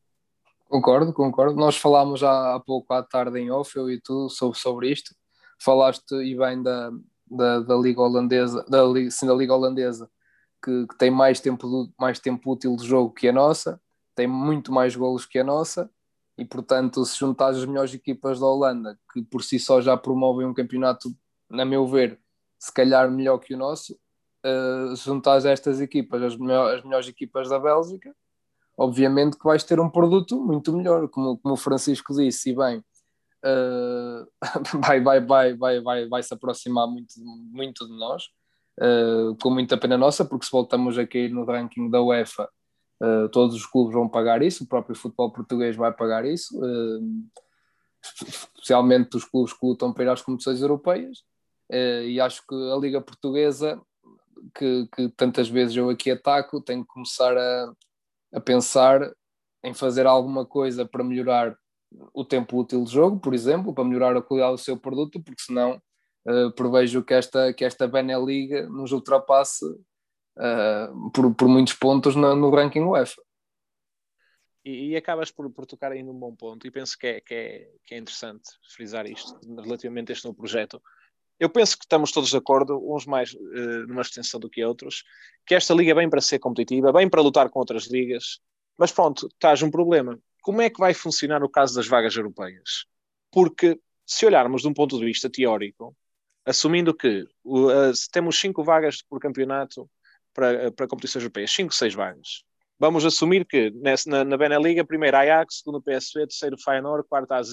Concordo, 0.66 1.12
concordo. 1.12 1.54
Nós 1.56 1.76
falámos 1.76 2.24
há, 2.24 2.54
há 2.54 2.60
pouco 2.60 2.94
à 2.94 3.02
tarde 3.02 3.38
em 3.38 3.50
off, 3.50 3.76
eu 3.76 3.90
e 3.90 4.00
tu, 4.00 4.30
sobre, 4.30 4.58
sobre 4.58 4.90
isto 4.90 5.14
falaste 5.62 6.14
e 6.14 6.36
bem 6.36 6.62
da, 6.62 6.90
da, 7.30 7.60
da 7.60 7.76
Liga 7.76 8.00
Holandesa, 8.00 8.64
da, 8.68 8.80
sim, 9.10 9.26
da 9.26 9.34
Liga 9.34 9.54
Holandesa, 9.54 10.10
que, 10.62 10.86
que, 10.86 10.98
tem 10.98 11.10
mais 11.10 11.40
tempo, 11.40 11.92
mais 11.98 12.18
tempo 12.18 12.52
útil 12.52 12.76
de 12.76 12.86
jogo 12.86 13.12
que 13.12 13.28
a 13.28 13.32
nossa, 13.32 13.80
tem 14.14 14.26
muito 14.26 14.72
mais 14.72 14.94
golos 14.94 15.26
que 15.26 15.38
a 15.38 15.44
nossa, 15.44 15.90
e 16.36 16.44
portanto, 16.44 17.04
se 17.04 17.18
juntares 17.18 17.58
as 17.58 17.64
melhores 17.64 17.94
equipas 17.94 18.40
da 18.40 18.46
Holanda, 18.46 18.98
que 19.12 19.22
por 19.22 19.42
si 19.42 19.58
só 19.58 19.80
já 19.80 19.96
promovem 19.96 20.46
um 20.46 20.54
campeonato, 20.54 21.14
na 21.50 21.64
meu 21.64 21.86
ver, 21.86 22.18
se 22.58 22.72
calhar 22.72 23.10
melhor 23.10 23.38
que 23.38 23.54
o 23.54 23.58
nosso, 23.58 23.98
uh, 24.44 24.96
juntares 24.96 25.44
estas 25.44 25.80
equipas, 25.80 26.22
as, 26.22 26.36
melhor, 26.36 26.74
as 26.74 26.84
melhores 26.84 27.08
equipas 27.08 27.48
da 27.48 27.58
Bélgica, 27.58 28.14
obviamente 28.76 29.36
que 29.36 29.44
vais 29.44 29.62
ter 29.64 29.78
um 29.78 29.90
produto 29.90 30.40
muito 30.40 30.74
melhor, 30.74 31.08
como, 31.08 31.38
como 31.38 31.54
o 31.54 31.56
Francisco 31.56 32.14
disse, 32.14 32.50
e 32.50 32.56
bem, 32.56 32.84
uh, 33.44 34.26
vai, 34.80 35.00
vai, 35.00 35.20
vai, 35.20 35.54
vai, 35.54 35.80
vai, 35.80 36.08
vai 36.08 36.22
se 36.22 36.32
aproximar 36.32 36.86
muito, 36.86 37.14
muito 37.24 37.86
de 37.86 37.92
nós, 37.94 38.24
uh, 38.80 39.36
com 39.40 39.50
muita 39.50 39.76
pena 39.76 39.98
nossa, 39.98 40.24
porque 40.24 40.46
se 40.46 40.52
voltamos 40.52 40.98
a 40.98 41.06
cair 41.06 41.30
no 41.30 41.44
ranking 41.44 41.90
da 41.90 42.02
UEFA, 42.02 42.48
uh, 43.02 43.28
todos 43.30 43.54
os 43.56 43.66
clubes 43.66 43.94
vão 43.94 44.08
pagar 44.08 44.42
isso, 44.42 44.64
o 44.64 44.68
próprio 44.68 44.96
futebol 44.96 45.32
português 45.32 45.76
vai 45.76 45.92
pagar 45.92 46.24
isso, 46.24 46.58
especialmente 48.02 49.16
os 49.16 49.24
clubes 49.24 49.52
que 49.52 49.64
lutam 49.66 49.92
para 49.92 50.04
ir 50.04 50.08
às 50.08 50.22
competições 50.22 50.60
europeias, 50.60 51.24
e 51.70 52.20
acho 52.20 52.42
que 52.46 52.54
a 52.54 52.76
Liga 52.76 53.00
Portuguesa, 53.00 53.80
que, 54.54 54.88
que 54.94 55.08
tantas 55.10 55.48
vezes 55.48 55.76
eu 55.76 55.88
aqui 55.88 56.10
ataco, 56.10 56.60
tem 56.60 56.82
que 56.82 56.88
começar 56.88 57.34
a, 57.36 57.72
a 58.34 58.40
pensar 58.40 59.10
em 59.64 59.72
fazer 59.72 60.06
alguma 60.06 60.44
coisa 60.44 60.84
para 60.84 61.04
melhorar 61.04 61.56
o 62.12 62.24
tempo 62.24 62.58
útil 62.58 62.84
de 62.84 62.92
jogo, 62.92 63.18
por 63.18 63.34
exemplo, 63.34 63.74
para 63.74 63.84
melhorar 63.84 64.16
a 64.16 64.22
qualidade 64.22 64.54
do 64.54 64.58
seu 64.58 64.76
produto, 64.76 65.20
porque 65.22 65.42
senão 65.42 65.80
uh, 66.26 66.52
prevejo 66.52 67.02
que 67.02 67.14
esta, 67.14 67.52
que 67.52 67.64
esta 67.64 67.86
Beneliga 67.86 68.68
nos 68.68 68.92
ultrapasse 68.92 69.64
uh, 69.64 71.10
por, 71.12 71.34
por 71.34 71.48
muitos 71.48 71.74
pontos 71.74 72.14
no, 72.14 72.34
no 72.34 72.50
ranking 72.50 72.80
UEFA. 72.80 73.22
E, 74.64 74.90
e, 74.90 74.96
acabas 74.96 75.30
por, 75.30 75.50
por 75.50 75.66
tocar 75.66 75.90
aí 75.90 76.04
num 76.04 76.14
bom 76.14 76.34
ponto, 76.36 76.66
e 76.66 76.70
penso 76.70 76.96
que 76.96 77.06
é, 77.06 77.20
que, 77.20 77.34
é, 77.34 77.68
que 77.84 77.94
é 77.96 77.98
interessante 77.98 78.48
frisar 78.74 79.06
isto 79.06 79.36
relativamente 79.60 80.12
a 80.12 80.14
este 80.14 80.24
novo 80.24 80.36
projeto. 80.36 80.80
Eu 81.40 81.50
penso 81.50 81.76
que 81.76 81.84
estamos 81.84 82.12
todos 82.12 82.30
de 82.30 82.36
acordo, 82.36 82.78
uns 82.94 83.04
mais 83.04 83.34
uh, 83.34 83.86
numa 83.88 84.02
extensão 84.02 84.38
do 84.38 84.48
que 84.48 84.64
outros, 84.64 85.02
que 85.44 85.56
esta 85.56 85.74
liga 85.74 85.94
vem 85.94 86.08
para 86.08 86.20
ser 86.20 86.38
competitiva, 86.38 86.92
vem 86.92 87.10
para 87.10 87.20
lutar 87.20 87.50
com 87.50 87.58
outras 87.58 87.90
ligas, 87.90 88.38
mas 88.78 88.92
pronto, 88.92 89.26
estás 89.26 89.62
um 89.62 89.70
problema 89.70 90.20
como 90.42 90.60
é 90.60 90.68
que 90.68 90.78
vai 90.78 90.92
funcionar 90.92 91.42
o 91.42 91.48
caso 91.48 91.74
das 91.74 91.86
vagas 91.86 92.14
europeias? 92.16 92.84
Porque 93.30 93.80
se 94.04 94.26
olharmos 94.26 94.62
de 94.62 94.68
um 94.68 94.74
ponto 94.74 94.98
de 94.98 95.04
vista 95.04 95.30
teórico, 95.30 95.96
assumindo 96.44 96.92
que 96.92 97.24
uh, 97.44 97.92
temos 98.10 98.38
cinco 98.38 98.62
vagas 98.64 99.00
por 99.00 99.20
campeonato 99.20 99.88
para, 100.34 100.70
para 100.72 100.88
competições 100.88 101.22
europeias, 101.22 101.50
cinco, 101.50 101.72
seis 101.72 101.94
vagas. 101.94 102.44
Vamos 102.78 103.04
assumir 103.06 103.46
que 103.46 103.70
nessa, 103.70 104.10
na, 104.10 104.24
na 104.24 104.36
Beneliga, 104.36 104.84
primeiro 104.84 105.16
Ajax, 105.16 105.58
segundo 105.58 105.80
PSV, 105.80 106.26
terceiro 106.26 106.58
Feyenoord, 106.58 107.06
quarto 107.08 107.32
AZ, 107.32 107.52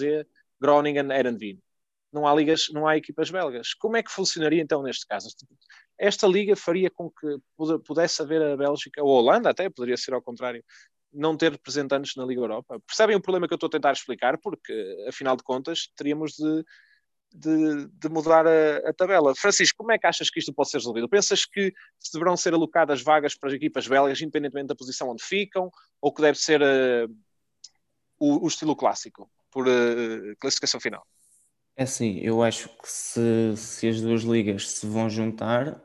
Groningen, 0.59 1.11
Erendvin. 1.11 1.61
Não 2.11 2.27
há 2.27 2.33
ligas, 2.33 2.69
não 2.73 2.87
há 2.87 2.97
equipas 2.97 3.29
belgas. 3.29 3.75
Como 3.75 3.95
é 3.95 4.01
que 4.01 4.11
funcionaria 4.11 4.61
então 4.61 4.81
neste 4.81 5.05
caso? 5.05 5.29
esta 5.99 6.25
liga 6.25 6.55
faria 6.55 6.89
com 6.89 7.11
que 7.11 7.37
pudesse 7.85 8.21
haver 8.21 8.41
a 8.41 8.57
Bélgica, 8.57 9.03
ou 9.03 9.17
a 9.17 9.21
Holanda 9.21 9.49
até, 9.49 9.69
poderia 9.69 9.97
ser 9.97 10.13
ao 10.13 10.21
contrário, 10.21 10.63
não 11.13 11.35
ter 11.35 11.51
representantes 11.51 12.15
na 12.15 12.25
Liga 12.25 12.41
Europa. 12.41 12.79
Percebem 12.85 13.15
o 13.15 13.21
problema 13.21 13.47
que 13.47 13.53
eu 13.53 13.57
estou 13.57 13.67
a 13.67 13.71
tentar 13.71 13.91
explicar? 13.91 14.37
Porque, 14.37 15.05
afinal 15.07 15.35
de 15.35 15.43
contas, 15.43 15.91
teríamos 15.95 16.33
de, 16.33 16.63
de, 17.33 17.87
de 17.87 18.09
mudar 18.09 18.45
a, 18.47 18.89
a, 18.89 18.93
tabela. 18.93 19.35
Francisco, 19.35 19.77
como 19.77 19.91
é 19.91 19.97
que 19.97 20.07
achas 20.07 20.29
que 20.29 20.39
isto 20.39 20.53
pode 20.53 20.69
ser 20.69 20.77
resolvido? 20.77 21.09
Pensas 21.09 21.45
que 21.45 21.73
se 21.99 22.13
deverão 22.13 22.37
ser 22.37 22.53
alocadas 22.53 23.01
vagas 23.01 23.35
para 23.35 23.49
as 23.49 23.55
equipas 23.55 23.87
belgas, 23.87 24.21
independentemente 24.21 24.67
da 24.67 24.75
posição 24.75 25.09
onde 25.09 25.23
ficam, 25.23 25.71
ou 26.01 26.13
que 26.13 26.21
deve 26.21 26.37
ser 26.37 26.61
uh, 26.61 27.15
o, 28.19 28.45
o, 28.45 28.47
estilo 28.47 28.75
clássico, 28.75 29.29
por 29.51 29.67
uh, 29.67 30.35
classificação 30.39 30.79
final? 30.79 31.05
É 31.75 31.83
assim, 31.83 32.19
eu 32.19 32.43
acho 32.43 32.67
que 32.69 32.89
se, 32.89 33.55
se 33.55 33.87
as 33.87 34.01
duas 34.01 34.23
ligas 34.23 34.69
se 34.69 34.85
vão 34.85 35.09
juntar, 35.09 35.81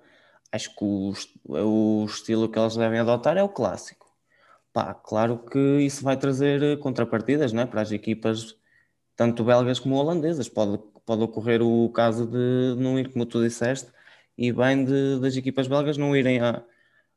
acho 0.51 0.75
que 0.75 0.85
o, 0.85 1.13
o 1.47 2.05
estilo 2.05 2.49
que 2.49 2.59
elas 2.59 2.77
devem 2.77 2.99
adotar 2.99 3.37
é 3.37 3.43
o 3.43 3.49
clássico. 3.49 4.04
Pá, 4.75 4.93
claro 4.93 5.39
que 5.39 5.59
isso 5.83 6.03
vai 6.03 6.17
trazer 6.17 6.81
contrapartidas 6.81 7.53
né, 7.53 7.65
para 7.65 7.81
as 7.81 7.93
equipas, 7.93 8.57
tanto 9.17 9.45
belgas 9.45 9.79
como 9.79 9.95
holandesas. 9.95 10.49
Pode, 10.49 10.83
pode 11.07 11.23
ocorrer 11.23 11.63
o 11.63 11.89
caso 11.91 12.27
de 12.27 12.75
não 12.83 12.99
ir, 12.99 13.13
como 13.13 13.25
tu 13.25 13.41
disseste, 13.41 13.93
e 14.37 14.53
bem 14.53 14.85
de, 14.85 15.21
das 15.21 15.37
equipas 15.37 15.69
belgas 15.69 15.97
não 15.97 16.17
irem 16.17 16.41
a, 16.41 16.65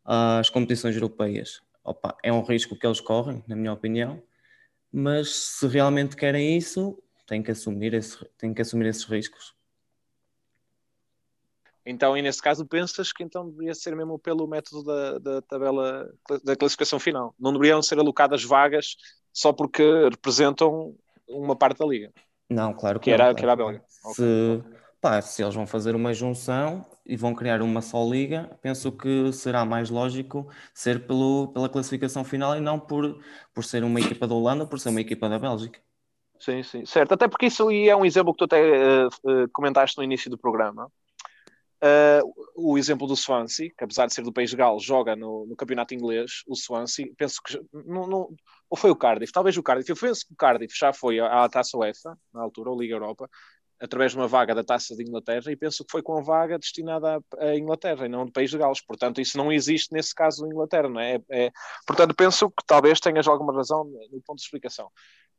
às 0.06 0.52
competições 0.52 0.94
europeias. 0.96 1.62
Opa, 1.84 2.16
é 2.24 2.32
um 2.32 2.44
risco 2.44 2.76
que 2.76 2.86
eles 2.86 3.02
correm, 3.02 3.44
na 3.48 3.56
minha 3.56 3.74
opinião, 3.74 4.22
mas 4.94 5.36
se 5.36 5.68
realmente 5.68 6.16
querem 6.16 6.58
isso, 6.58 7.02
tem 7.26 7.42
que 7.42 7.50
assumir, 7.50 7.94
esse, 7.96 8.24
tem 8.38 8.54
que 8.54 8.62
assumir 8.62 8.86
esses 8.88 9.06
riscos. 9.06 9.57
Então, 11.90 12.18
e 12.18 12.22
nesse 12.22 12.42
caso, 12.42 12.66
pensas 12.66 13.14
que 13.14 13.24
então 13.24 13.50
deveria 13.50 13.74
ser 13.74 13.96
mesmo 13.96 14.20
pelo 14.20 14.46
método 14.46 14.84
da, 14.84 15.20
da 15.20 15.42
tabela 15.42 16.10
da 16.44 16.56
classificação 16.56 17.00
final? 17.00 17.34
Não 17.40 17.54
deveriam 17.54 17.82
ser 17.82 17.98
alocadas 17.98 18.44
vagas 18.44 18.98
só 19.32 19.54
porque 19.54 19.84
representam 20.10 20.94
uma 21.28 21.56
parte 21.56 21.80
da 21.80 21.86
liga? 21.86 22.12
Não, 22.50 22.74
claro 22.74 23.00
que, 23.00 23.06
que 23.06 23.12
era, 23.12 23.28
não, 23.28 23.36
que 23.36 23.44
era 23.44 23.54
a 23.54 23.56
Belga. 23.56 23.82
Se, 23.88 24.22
okay. 24.22 24.78
pá, 25.00 25.22
se 25.22 25.42
eles 25.42 25.56
vão 25.56 25.66
fazer 25.66 25.96
uma 25.96 26.14
junção 26.14 26.86
e 27.06 27.16
vão 27.16 27.34
criar 27.34 27.62
uma 27.62 27.82
só 27.82 28.04
liga, 28.06 28.50
penso 28.62 28.92
que 28.92 29.32
será 29.32 29.64
mais 29.64 29.90
lógico 29.90 30.50
ser 30.74 31.08
pelo, 31.08 31.48
pela 31.54 31.70
classificação 31.70 32.24
final 32.24 32.58
e 32.58 32.60
não 32.60 32.78
por, 32.78 33.22
por 33.54 33.64
ser 33.64 33.84
uma 33.84 34.00
equipa 34.02 34.28
da 34.28 34.36
Holanda, 34.36 34.66
por 34.66 34.80
ser 34.80 34.90
uma 34.90 35.02
equipa 35.02 35.30
da 35.30 35.40
Bélgica. 35.40 35.80
Sim, 36.40 36.62
sim, 36.64 36.86
certo. 36.86 37.14
Até 37.14 37.28
porque 37.28 37.48
isso 37.48 37.70
é 37.72 37.96
um 37.96 38.06
exemplo 38.06 38.34
que 38.34 38.40
tu 38.40 38.46
até 38.46 39.08
uh, 39.08 39.50
comentaste 39.54 39.98
no 39.98 40.04
início 40.04 40.30
do 40.30 40.38
programa. 40.38 40.92
Uh, 41.84 42.34
o 42.56 42.76
exemplo 42.76 43.06
do 43.06 43.16
Swansea, 43.16 43.70
que 43.78 43.84
apesar 43.84 44.08
de 44.08 44.14
ser 44.14 44.24
do 44.24 44.34
País 44.34 44.50
de 44.50 44.56
Gales, 44.56 44.84
joga 44.84 45.16
no, 45.16 45.46
no 45.46 45.56
campeonato 45.56 45.94
inglês, 45.94 46.42
o 46.48 46.56
Swansea, 46.56 47.08
penso 47.16 47.40
que 47.44 47.60
não, 47.72 48.08
não, 48.08 48.36
ou 48.68 48.76
foi 48.76 48.90
o 48.90 48.96
Cardiff, 48.96 49.32
talvez 49.32 49.56
o 49.58 49.64
Cardiff, 49.64 49.90
eu 49.90 49.96
penso 49.96 50.26
que 50.26 50.34
o 50.34 50.36
Cardiff 50.36 50.76
já 50.76 50.92
foi 50.92 51.20
à, 51.20 51.44
à 51.44 51.50
Taça 51.50 51.78
UEFA, 51.78 52.18
na 52.34 52.42
altura, 52.42 52.72
ou 52.72 52.82
Liga 52.82 52.96
Europa, 52.96 53.30
através 53.80 54.12
de 54.12 54.18
uma 54.18 54.28
vaga 54.28 54.56
da 54.56 54.64
Taça 54.64 54.96
de 54.96 55.04
Inglaterra, 55.04 55.52
e 55.52 55.56
penso 55.56 55.84
que 55.86 55.92
foi 55.92 56.02
com 56.02 56.18
a 56.18 56.22
vaga 56.22 56.58
destinada 56.58 57.22
à, 57.38 57.56
Inglaterra 57.56 58.06
e 58.06 58.10
não 58.10 58.26
do 58.26 58.32
País 58.32 58.50
de 58.50 58.58
Gales. 58.58 58.82
Portanto, 58.82 59.22
isso 59.22 59.38
não 59.38 59.52
existe 59.52 59.94
nesse 59.94 60.14
caso 60.14 60.42
da 60.42 60.48
Inglaterra, 60.48 60.90
não 60.90 61.00
é? 61.00 61.20
é? 61.30 61.52
portanto, 61.86 62.16
penso 62.16 62.50
que 62.50 62.64
talvez 62.66 63.00
tenhas 63.00 63.28
alguma 63.28 63.54
razão 63.54 63.86
no 64.12 64.22
ponto 64.22 64.38
de 64.38 64.44
explicação. 64.44 64.90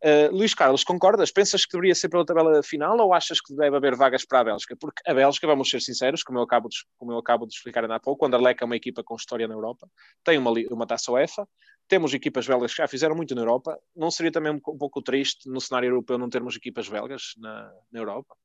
Uh, 0.05 0.31
Luís 0.31 0.55
Carlos, 0.55 0.85
concordas? 0.85 1.33
Pensas 1.33 1.67
que 1.67 1.73
deveria 1.73 1.95
ser 1.95 2.09
pela 2.09 2.25
tabela 2.25 2.63
final 2.63 2.97
ou 2.99 3.13
achas 3.13 3.41
que 3.41 3.53
deve 3.57 3.77
haver 3.77 3.97
vagas 3.97 4.25
para 4.25 4.41
a 4.41 4.45
Bélgica? 4.45 4.77
Porque 4.79 5.03
a 5.05 5.13
Bélgica, 5.13 5.45
vamos 5.45 5.69
ser 5.69 5.81
sinceros, 5.81 6.23
como 6.23 6.39
eu 6.39 6.43
acabo 6.45 6.69
de, 6.69 6.77
como 6.97 7.13
eu 7.13 7.19
acabo 7.19 7.47
de 7.47 7.55
explicar 7.55 7.83
ainda 7.83 7.97
há 7.97 8.01
pouco, 8.01 8.25
o 8.25 8.29
Anderlecht 8.29 8.63
é 8.63 8.67
uma 8.67 8.77
equipa 8.77 9.03
com 9.03 9.17
história 9.17 9.49
na 9.49 9.55
Europa, 9.55 9.89
tem 10.23 10.39
uma, 10.39 10.53
uma 10.71 10.87
taça 10.87 11.11
UEFA, 11.11 11.49
temos 11.89 12.13
equipas 12.15 12.47
belgas 12.47 12.73
que 12.73 12.83
já 12.83 12.87
fizeram 12.87 13.17
muito 13.17 13.35
na 13.35 13.41
Europa. 13.41 13.79
Não 13.97 14.11
seria 14.11 14.31
também 14.31 14.53
um, 14.53 14.61
pouco 14.61 15.03
triste 15.03 15.49
no 15.49 15.61
cenário 15.61 15.89
europeu 15.89 16.19
não 16.19 16.29
termos 16.29 16.55
equipas 16.55 16.89
belgas 16.89 17.33
na, 17.39 17.73
na 17.91 18.01
Europa? 18.01 18.37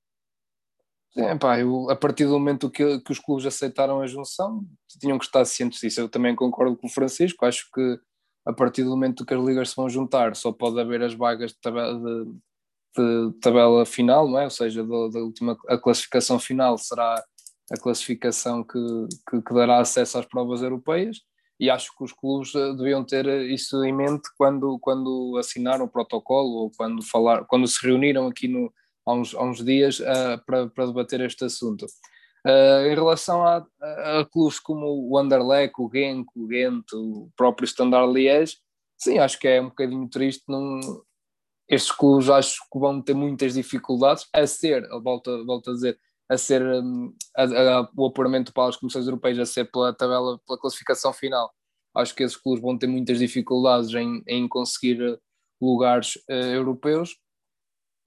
É, 1.16 1.36
pá, 1.38 1.60
eu, 1.60 1.90
a 1.92 1.96
partir 1.96 2.26
do 2.26 2.32
momento 2.32 2.72
que, 2.72 3.00
que 3.02 3.12
os 3.12 3.20
clubes 3.20 3.46
aceitaram 3.46 4.02
a 4.02 4.08
junção, 4.08 4.66
tinham 5.00 5.20
que 5.20 5.26
estar 5.26 5.46
cientes 5.46 5.80
disso. 5.80 6.02
Eu 6.02 6.10
também 6.10 6.36
concordo 6.36 6.76
com 6.76 6.88
o 6.88 6.90
Francisco, 6.90 7.46
acho 7.46 7.70
que 7.72 8.00
a 8.46 8.52
partir 8.54 8.84
do 8.84 8.90
momento 8.90 9.26
que 9.26 9.34
as 9.34 9.44
ligas 9.44 9.70
se 9.70 9.76
vão 9.76 9.90
juntar, 9.90 10.36
só 10.36 10.52
pode 10.52 10.80
haver 10.80 11.04
as 11.04 11.14
vagas 11.14 11.52
de 11.52 11.60
tabela, 11.60 12.00
de, 12.00 12.26
de 12.98 13.40
tabela 13.40 13.86
final, 13.86 14.28
não 14.28 14.40
é? 14.40 14.46
Ou 14.46 14.50
seja, 14.50 14.84
da, 14.84 15.08
da, 15.10 15.20
última 15.20 15.58
a 15.68 15.78
classificação 15.78 16.40
final 16.40 16.78
será 16.78 17.24
a 17.72 17.78
classificação 17.78 18.64
que, 18.64 18.80
que, 19.30 19.42
que, 19.42 19.54
dará 19.54 19.80
acesso 19.80 20.18
às 20.18 20.26
provas 20.26 20.62
europeias 20.62 21.22
e 21.64 21.70
acho 21.70 21.96
que 21.98 22.04
os 22.04 22.12
clubes 22.12 22.54
eh, 22.54 22.74
deviam 22.74 23.06
ter 23.06 23.26
isso 23.50 23.82
em 23.86 23.94
mente 23.94 24.30
quando, 24.38 24.78
quando 24.80 25.38
assinaram 25.40 25.86
o 25.86 25.90
protocolo 25.90 26.64
ou 26.64 26.72
quando, 26.76 27.02
falar, 27.02 27.46
quando 27.46 27.66
se 27.66 27.82
reuniram 27.88 28.28
aqui 28.28 28.50
no, 28.50 28.70
há, 29.06 29.14
uns, 29.14 29.34
há 29.34 29.42
uns 29.42 29.64
dias 29.64 30.02
uh, 30.02 30.44
para, 30.46 30.68
para 30.68 30.88
debater 30.88 31.22
este 31.22 31.46
assunto. 31.46 31.86
Uh, 32.46 32.86
em 32.88 32.96
relação 32.96 33.48
a, 33.48 33.66
a, 33.80 34.26
clubes 34.30 34.60
como 34.60 35.10
o 35.10 35.18
Anderlecht, 35.18 35.74
o 35.80 35.90
Genk, 35.90 36.28
o 36.36 36.48
Ghent, 36.48 36.84
o 36.94 37.30
próprio 37.38 37.64
Standard 37.64 38.12
Liège, 38.12 38.58
sim, 38.98 39.18
acho 39.18 39.40
que 39.40 39.48
é 39.48 39.62
um 39.62 39.70
bocadinho 39.70 40.10
triste. 40.10 40.44
Não... 40.50 40.82
Estes 41.70 41.94
clubes 41.94 42.30
acho 42.30 42.60
que 42.70 42.78
vão 42.78 43.02
ter 43.02 43.14
muitas 43.14 43.54
dificuldades 43.54 44.28
a 44.34 44.46
ser, 44.46 44.86
volto, 45.02 45.46
volto 45.46 45.72
a 45.72 45.74
dizer, 45.74 45.98
a 46.34 46.38
ser 46.38 46.62
um, 46.62 47.14
a, 47.38 47.90
o 47.96 48.08
apuramento 48.08 48.54
para 48.54 48.70
as 48.70 48.78
comissões 48.78 49.06
europeias 49.06 49.40
a 49.40 49.46
ser 49.46 49.72
pela 49.72 49.94
tabela, 49.94 50.40
pela 50.46 50.60
classificação 50.60 51.14
final. 51.14 51.54
Acho 51.96 52.16
que 52.16 52.24
esses 52.24 52.38
clubes 52.38 52.62
vão 52.62 52.78
ter 52.78 52.88
muitas 52.88 53.20
dificuldades 53.20 53.94
em, 53.94 54.24
em 54.28 54.48
conseguir 54.48 55.20
lugares 55.62 56.16
uh, 56.30 56.34
europeus 56.34 57.16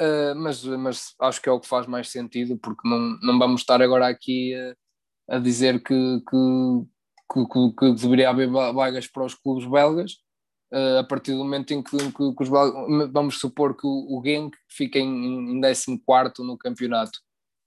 Uh, 0.01 0.37
mas, 0.37 0.63
mas 0.63 1.15
acho 1.23 1.41
que 1.41 1.49
é 1.49 1.53
o 1.53 1.59
que 1.59 1.67
faz 1.67 1.87
mais 1.87 2.11
sentido, 2.11 2.59
porque 2.59 2.87
não, 2.87 3.19
não 3.23 3.39
vamos 3.39 3.63
estar 3.63 3.81
agora 3.81 4.07
aqui 4.07 4.55
a, 4.55 5.37
a 5.37 5.39
dizer 5.39 5.83
que, 5.83 6.23
que, 6.29 7.47
que, 7.47 7.73
que, 7.79 7.95
deveria 7.95 8.29
haver 8.29 8.51
vagas 8.51 9.07
para 9.07 9.25
os 9.25 9.35
clubes 9.35 9.65
belgas, 9.67 10.13
uh, 10.71 10.99
a 11.01 11.05
partir 11.05 11.33
do 11.33 11.39
momento 11.39 11.73
em 11.73 11.83
que, 11.83 11.97
que, 11.97 12.23
os 12.23 12.49
belgas, 12.51 13.11
vamos 13.11 13.41
supor 13.41 13.75
que 13.75 13.87
o, 13.87 14.19
o 14.19 14.23
Genk 14.23 14.55
fica 14.69 14.99
em, 14.99 15.57
em 15.57 15.61
14 15.63 16.47
no 16.47 16.59
campeonato. 16.59 17.19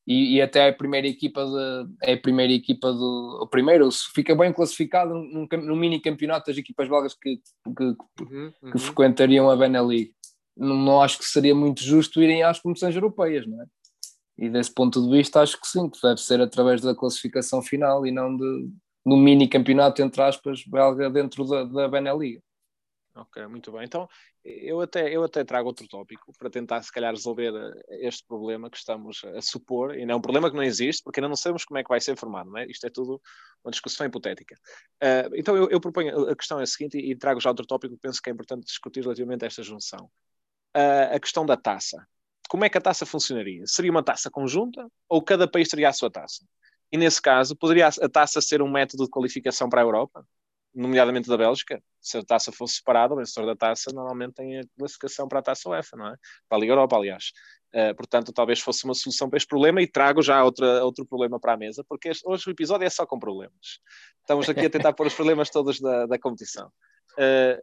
E, 0.09 0.37
e, 0.37 0.41
até 0.41 0.67
a 0.67 0.73
primeira 0.73 1.07
equipa 1.07 1.45
de, 1.45 1.93
é 2.01 2.13
a 2.13 2.19
primeira 2.19 2.51
equipa 2.51 2.91
do 2.91 3.41
o 3.43 3.47
primeiro 3.47 3.87
fica 3.91 4.35
bem 4.35 4.51
classificado 4.51 5.13
num, 5.13 5.47
num 5.47 5.75
mini 5.75 5.99
campeonato 5.99 6.47
das 6.47 6.57
equipas 6.57 6.89
belgas 6.89 7.13
que, 7.13 7.39
que, 7.77 7.83
uhum, 7.83 8.51
uhum. 8.63 8.71
que 8.71 8.79
frequentariam 8.79 9.47
a 9.51 9.55
Benelli 9.55 10.11
não, 10.57 10.75
não 10.75 11.01
acho 11.01 11.19
que 11.19 11.25
seria 11.25 11.53
muito 11.53 11.83
justo 11.83 12.23
irem 12.23 12.41
às 12.41 12.59
comissões 12.59 12.95
europeias, 12.95 13.45
não 13.45 13.61
é? 13.61 13.65
E 14.35 14.49
desse 14.49 14.73
ponto 14.73 14.99
de 14.99 15.15
vista, 15.15 15.41
acho 15.41 15.61
que 15.61 15.67
sim, 15.67 15.87
que 15.87 16.01
deve 16.01 16.19
ser 16.19 16.41
através 16.41 16.81
da 16.81 16.95
classificação 16.95 17.61
final 17.61 18.07
e 18.07 18.11
não 18.11 18.35
de, 18.35 18.69
do 19.05 19.15
mini 19.15 19.47
campeonato, 19.47 20.01
entre 20.01 20.23
aspas, 20.23 20.63
belga 20.65 21.07
dentro 21.09 21.45
da, 21.45 21.65
da 21.65 21.87
Beneliga. 21.87 22.41
Ok, 23.21 23.47
muito 23.47 23.71
bem. 23.71 23.83
Então, 23.83 24.07
eu 24.43 24.81
até, 24.81 25.15
eu 25.15 25.23
até 25.23 25.43
trago 25.43 25.67
outro 25.67 25.87
tópico 25.87 26.31
para 26.37 26.49
tentar, 26.49 26.81
se 26.81 26.91
calhar, 26.91 27.13
resolver 27.13 27.53
eh, 27.53 28.07
este 28.07 28.25
problema 28.25 28.69
que 28.69 28.77
estamos 28.77 29.21
a 29.23 29.41
supor, 29.41 29.97
e 29.97 30.05
não 30.05 30.13
é 30.13 30.17
um 30.17 30.21
problema 30.21 30.49
que 30.49 30.55
não 30.55 30.63
existe, 30.63 31.03
porque 31.03 31.19
ainda 31.19 31.29
não 31.29 31.35
sabemos 31.35 31.65
como 31.65 31.77
é 31.77 31.83
que 31.83 31.89
vai 31.89 31.99
ser 31.99 32.17
formado, 32.17 32.49
não 32.49 32.57
é? 32.57 32.65
Isto 32.65 32.87
é 32.87 32.89
tudo 32.89 33.21
uma 33.63 33.71
discussão 33.71 34.05
hipotética. 34.05 34.55
Uh, 35.03 35.35
então, 35.35 35.55
eu, 35.55 35.69
eu, 35.69 35.81
proponho, 35.81 36.29
a 36.29 36.35
questão 36.35 36.59
é 36.59 36.63
a 36.63 36.67
seguinte, 36.67 36.97
e, 36.97 37.11
e 37.11 37.15
trago 37.15 37.39
já 37.39 37.49
outro 37.49 37.65
tópico 37.65 37.95
que 37.95 38.01
penso 38.01 38.21
que 38.21 38.29
é 38.29 38.33
importante 38.33 38.65
discutir 38.65 39.01
relativamente 39.01 39.43
a 39.43 39.47
esta 39.47 39.63
junção 39.63 40.09
a, 40.73 41.15
a 41.15 41.19
questão 41.19 41.45
da 41.45 41.57
taça. 41.57 42.05
Como 42.47 42.65
é 42.65 42.69
que 42.69 42.77
a 42.77 42.81
taça 42.81 43.05
funcionaria? 43.05 43.63
Seria 43.65 43.91
uma 43.91 44.03
taça 44.03 44.29
conjunta 44.29 44.87
ou 45.07 45.21
cada 45.21 45.47
país 45.47 45.67
teria 45.67 45.89
a 45.89 45.93
sua 45.93 46.09
taça? 46.09 46.45
E 46.91 46.97
nesse 46.97 47.21
caso, 47.21 47.55
poderia 47.55 47.87
a 47.87 48.09
taça 48.09 48.41
ser 48.41 48.61
um 48.61 48.71
método 48.71 49.03
de 49.03 49.09
qualificação 49.09 49.69
para 49.69 49.81
a 49.81 49.83
Europa, 49.83 50.25
nomeadamente 50.73 51.27
da 51.27 51.37
Bélgica? 51.37 51.81
Se 52.01 52.17
a 52.17 52.23
taça 52.23 52.51
fosse 52.51 52.75
separada, 52.75 53.13
o 53.13 53.17
vencedor 53.17 53.45
da 53.45 53.55
taça 53.55 53.91
normalmente 53.93 54.35
tem 54.35 54.59
a 54.59 54.63
classificação 54.77 55.27
para 55.27 55.39
a 55.39 55.41
taça 55.41 55.69
UEFA, 55.69 55.97
não 55.97 56.07
é? 56.07 56.15
Para 56.47 56.57
a 56.57 56.61
Liga 56.61 56.73
Europa, 56.73 56.95
aliás. 56.95 57.31
Uh, 57.73 57.93
portanto, 57.95 58.33
talvez 58.33 58.59
fosse 58.59 58.83
uma 58.85 58.93
solução 58.93 59.29
para 59.29 59.37
este 59.37 59.47
problema 59.47 59.81
e 59.81 59.87
trago 59.87 60.21
já 60.21 60.43
outra, 60.43 60.83
outro 60.83 61.05
problema 61.05 61.39
para 61.39 61.53
a 61.53 61.57
mesa, 61.57 61.83
porque 61.87 62.09
este, 62.09 62.27
hoje 62.27 62.47
o 62.47 62.51
episódio 62.51 62.85
é 62.85 62.89
só 62.89 63.05
com 63.05 63.19
problemas. 63.19 63.79
Estamos 64.21 64.49
aqui 64.49 64.65
a 64.65 64.69
tentar 64.69 64.93
pôr 64.93 65.07
os 65.07 65.13
problemas 65.13 65.49
todos 65.49 65.79
da, 65.79 66.05
da 66.07 66.17
competição. 66.17 66.71
Uh, 67.13 67.61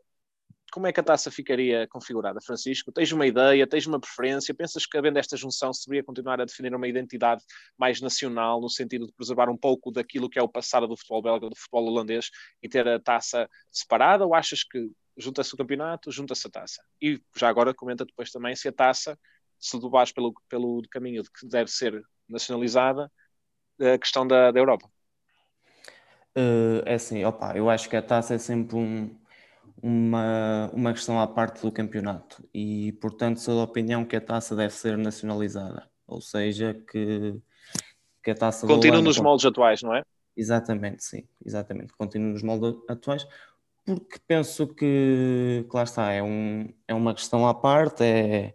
como 0.77 0.87
é 0.87 0.93
que 0.93 1.01
a 1.01 1.03
taça 1.03 1.31
ficaria 1.31 1.89
configurada, 1.89 2.39
Francisco? 2.39 2.93
Tens 2.93 3.11
uma 3.11 3.27
ideia, 3.27 3.67
tens 3.67 3.87
uma 3.87 3.99
preferência? 3.99 4.53
Pensas 4.55 4.85
que, 4.85 4.99
havendo 4.99 5.19
esta 5.19 5.35
junção, 5.35 5.73
se 5.73 5.87
deveria 5.87 6.05
continuar 6.05 6.39
a 6.39 6.45
definir 6.45 6.75
uma 6.75 6.87
identidade 6.87 7.43
mais 7.79 7.99
nacional, 8.03 8.61
no 8.61 8.69
sentido 8.69 9.07
de 9.07 9.13
preservar 9.15 9.49
um 9.49 9.57
pouco 9.57 9.91
daquilo 9.91 10.29
que 10.29 10.39
é 10.39 10.43
o 10.43 10.49
passado 10.49 10.87
do 10.87 10.95
futebol 10.95 11.23
belga, 11.23 11.49
do 11.49 11.57
futebol 11.57 11.87
holandês, 11.87 12.29
e 12.63 12.69
ter 12.69 12.87
a 12.87 13.01
taça 13.01 13.49
separada? 13.73 14.27
Ou 14.27 14.35
achas 14.35 14.63
que 14.65 14.91
junta-se 15.17 15.55
o 15.55 15.57
campeonato, 15.57 16.13
junta-se 16.13 16.47
a 16.47 16.51
taça? 16.51 16.83
E 17.01 17.19
já 17.35 17.49
agora 17.49 17.73
comenta 17.73 18.05
depois 18.05 18.31
também 18.31 18.55
se 18.55 18.69
a 18.69 18.73
taça, 18.73 19.19
se 19.59 19.81
tu 19.81 19.91
pelo, 20.15 20.35
pelo 20.47 20.83
caminho 20.91 21.23
de 21.23 21.31
que 21.31 21.49
deve 21.49 21.71
ser 21.71 22.05
nacionalizada, 22.29 23.11
a 23.81 23.97
questão 23.97 24.27
da, 24.27 24.51
da 24.51 24.61
Europa. 24.61 24.87
Uh, 26.37 26.85
é 26.85 26.97
assim, 26.97 27.25
opa, 27.25 27.57
eu 27.57 27.71
acho 27.71 27.89
que 27.89 27.97
a 27.97 28.03
taça 28.03 28.35
é 28.35 28.39
sempre 28.39 28.77
um, 28.77 29.17
uma, 29.83 30.71
uma 30.73 30.93
questão 30.93 31.21
à 31.21 31.27
parte 31.27 31.63
do 31.63 31.71
campeonato 31.71 32.43
e, 32.53 32.93
portanto, 33.01 33.41
sou 33.41 33.57
da 33.57 33.63
opinião 33.63 34.05
que 34.05 34.17
a 34.17 34.21
taça 34.21 34.57
deve 34.57 34.73
ser 34.73 34.97
nacionalizada, 34.97 35.89
ou 36.07 36.21
seja, 36.21 36.75
que, 36.91 37.35
que 38.23 38.31
a 38.31 38.35
taça. 38.35 38.67
Continua 38.67 39.03
nos 39.03 39.19
moldes 39.19 39.47
atuais, 39.47 39.83
não 39.83 39.95
é? 39.95 40.03
Exatamente, 40.37 41.05
sim, 41.05 41.25
exatamente, 41.45 41.93
continua 41.95 42.33
nos 42.33 42.43
moldes 42.43 42.75
atuais, 42.89 43.27
porque 43.85 44.19
penso 44.27 44.67
que, 44.67 45.65
que 45.69 45.77
lá 45.77 45.85
está, 45.85 46.13
é, 46.13 46.23
um, 46.23 46.69
é 46.87 46.95
uma 46.95 47.15
questão 47.15 47.47
à 47.47 47.55
parte, 47.55 48.03
é, 48.03 48.55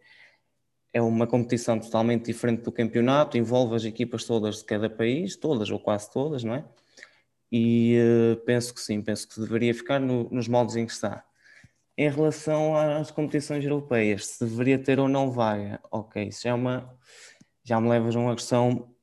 é 0.94 1.02
uma 1.02 1.26
competição 1.26 1.80
totalmente 1.80 2.26
diferente 2.26 2.62
do 2.64 2.72
campeonato, 2.72 3.38
envolve 3.38 3.76
as 3.76 3.84
equipas 3.84 4.26
todas 4.26 4.58
de 4.58 4.66
cada 4.66 4.90
país, 4.90 5.36
todas 5.36 5.70
ou 5.72 5.80
quase 5.80 6.12
todas, 6.12 6.44
não 6.44 6.54
é? 6.54 6.66
E 7.52 7.98
uh, 8.00 8.38
penso 8.46 8.74
que 8.74 8.80
sim, 8.80 9.02
penso 9.02 9.28
que 9.28 9.40
deveria 9.40 9.74
ficar 9.74 10.00
no, 10.00 10.30
nos 10.30 10.48
moldes 10.48 10.76
em 10.76 10.86
que 10.86 10.94
está. 10.94 11.26
Em 11.98 12.10
relação 12.10 12.76
às 12.76 13.12
competições 13.12 13.66
europeias, 13.66 14.26
se 14.26 14.46
deveria 14.46 14.80
ter 14.80 15.00
ou 15.00 15.10
não 15.10 15.30
vaga, 15.30 15.80
ok, 15.92 16.24
isso 16.24 16.44
já 16.44 16.52
é 16.52 16.54
uma. 16.54 16.98
Já 17.64 17.80
me 17.80 17.90
levas 17.90 18.16
a 18.16 18.20
uma 18.20 18.36
questão 18.36 18.96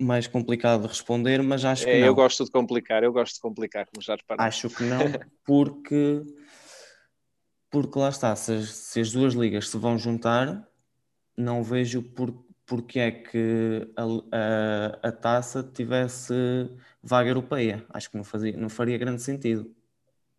mais 0.00 0.26
complicada 0.26 0.82
de 0.82 0.88
responder, 0.88 1.42
mas 1.42 1.64
acho 1.64 1.84
que 1.84 1.90
é, 1.90 2.00
não. 2.00 2.06
Eu 2.08 2.14
gosto 2.14 2.44
de 2.44 2.50
complicar, 2.50 3.02
eu 3.02 3.12
gosto 3.12 3.36
de 3.36 3.40
complicar, 3.40 3.86
como 3.86 4.02
já 4.02 4.16
reparei. 4.16 4.44
Acho 4.44 4.68
que 4.68 4.82
não, 4.82 4.98
porque, 5.46 6.22
porque 7.70 7.98
lá 7.98 8.08
está, 8.08 8.34
se 8.34 8.52
as, 8.52 8.68
se 8.70 9.00
as 9.00 9.12
duas 9.12 9.34
ligas 9.34 9.68
se 9.68 9.78
vão 9.78 9.96
juntar, 9.96 10.68
não 11.36 11.62
vejo 11.62 12.02
por, 12.02 12.32
porque 12.68 12.98
é 13.00 13.10
que 13.10 13.90
a, 13.96 14.04
a, 14.04 15.08
a, 15.08 15.12
taça 15.12 15.62
tivesse 15.62 16.34
vaga 17.02 17.30
europeia. 17.30 17.84
Acho 17.88 18.10
que 18.10 18.16
não, 18.16 18.22
fazia, 18.22 18.54
não 18.56 18.68
faria 18.68 18.98
grande 18.98 19.22
sentido. 19.22 19.74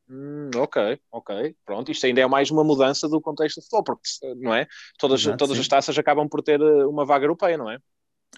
Hum, 0.07 0.51
ok, 0.55 0.99
ok. 1.11 1.55
Pronto, 1.65 1.91
isto 1.91 2.05
ainda 2.05 2.21
é 2.21 2.27
mais 2.27 2.51
uma 2.51 2.63
mudança 2.63 3.09
do 3.09 3.19
contexto 3.19 3.57
do 3.57 3.63
futebol, 3.63 3.83
porque 3.83 4.01
não 4.37 4.53
é? 4.53 4.67
Todas, 4.99 5.21
Exato, 5.21 5.37
todas 5.37 5.59
as 5.59 5.67
taças 5.67 5.97
acabam 5.97 6.29
por 6.29 6.43
ter 6.43 6.61
eh, 6.61 6.85
uma 6.85 7.03
vaga 7.03 7.25
europeia, 7.25 7.57
não 7.57 7.69
é? 7.69 7.79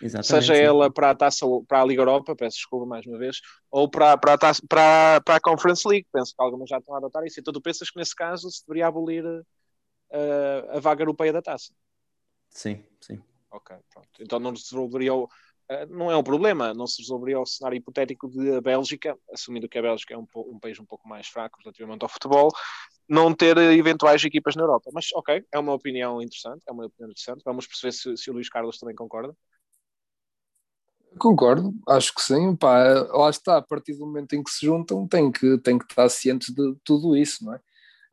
Exatamente, 0.01 0.45
Seja 0.45 0.55
sim. 0.55 0.61
ela 0.61 0.89
para 0.89 1.09
a 1.11 1.15
taça 1.15 1.45
para 1.67 1.81
a 1.81 1.85
Liga 1.85 2.01
Europa, 2.01 2.33
peço 2.33 2.57
desculpa 2.57 2.85
mais 2.85 3.05
uma 3.05 3.17
vez, 3.17 3.41
ou 3.69 3.89
para, 3.89 4.17
para, 4.17 4.33
a, 4.33 4.37
taça, 4.37 4.61
para, 4.67 5.21
para 5.21 5.35
a 5.35 5.41
Conference 5.41 5.85
League, 5.85 6.07
penso 6.13 6.33
que 6.33 6.41
algumas 6.41 6.69
já 6.69 6.77
estão 6.77 6.95
a 6.95 6.97
adotar 6.97 7.25
isso. 7.25 7.39
Então 7.41 7.53
tu 7.53 7.61
pensas 7.61 7.89
que 7.89 7.99
nesse 7.99 8.15
caso 8.15 8.49
se 8.49 8.65
deveria 8.65 8.87
abolir 8.87 9.25
eh, 10.11 10.65
a 10.71 10.79
vaga 10.79 11.01
europeia 11.01 11.33
da 11.33 11.41
taça? 11.41 11.73
Sim, 12.49 12.83
sim. 13.01 13.21
Ok, 13.51 13.75
pronto. 13.93 14.09
Então 14.19 14.39
não 14.39 14.55
se 14.55 14.71
resolveria 14.71 15.13
o, 15.13 15.27
eh, 15.69 15.85
não 15.87 16.11
é 16.11 16.17
um 16.17 16.23
problema, 16.23 16.73
não 16.73 16.87
se 16.87 17.01
resolveria 17.01 17.39
o 17.39 17.45
cenário 17.45 17.77
hipotético 17.77 18.29
de 18.29 18.55
a 18.55 18.61
Bélgica, 18.61 19.17
assumindo 19.33 19.69
que 19.69 19.77
a 19.77 19.81
Bélgica 19.81 20.13
é 20.13 20.17
um, 20.17 20.27
um, 20.35 20.59
país 20.59 20.79
um 20.79 20.85
pouco 20.85 21.07
mais 21.07 21.27
fraco 21.27 21.59
relativamente 21.63 22.03
ao 22.03 22.09
futebol, 22.09 22.49
não 23.07 23.33
ter 23.33 23.57
eventuais 23.57 24.23
equipas 24.23 24.55
na 24.55 24.63
Europa. 24.63 24.89
Mas 24.93 25.07
ok, 25.13 25.45
é 25.51 25.59
uma 25.59 25.73
opinião 25.73 26.21
interessante, 26.21 26.63
é 26.67 26.71
uma 26.71 26.85
opinião 26.85 27.09
interessante. 27.11 27.41
Vamos 27.45 27.67
perceber 27.67 27.91
se, 27.93 28.17
se 28.17 28.29
o 28.29 28.33
Luís 28.33 28.49
Carlos 28.49 28.77
também 28.77 28.95
concorda. 28.95 29.35
Concordo, 31.17 31.73
acho 31.87 32.13
que 32.15 32.21
sim. 32.21 32.55
Pá, 32.55 32.83
lá 33.11 33.29
está, 33.29 33.57
a 33.57 33.61
partir 33.61 33.93
do 33.95 34.05
momento 34.05 34.33
em 34.33 34.43
que 34.43 34.51
se 34.51 34.65
juntam, 34.65 35.07
tem 35.07 35.31
que, 35.31 35.57
tem 35.59 35.77
que 35.77 35.85
estar 35.85 36.07
cientes 36.09 36.53
de 36.53 36.75
tudo 36.83 37.15
isso, 37.15 37.45
não 37.45 37.53
é? 37.53 37.61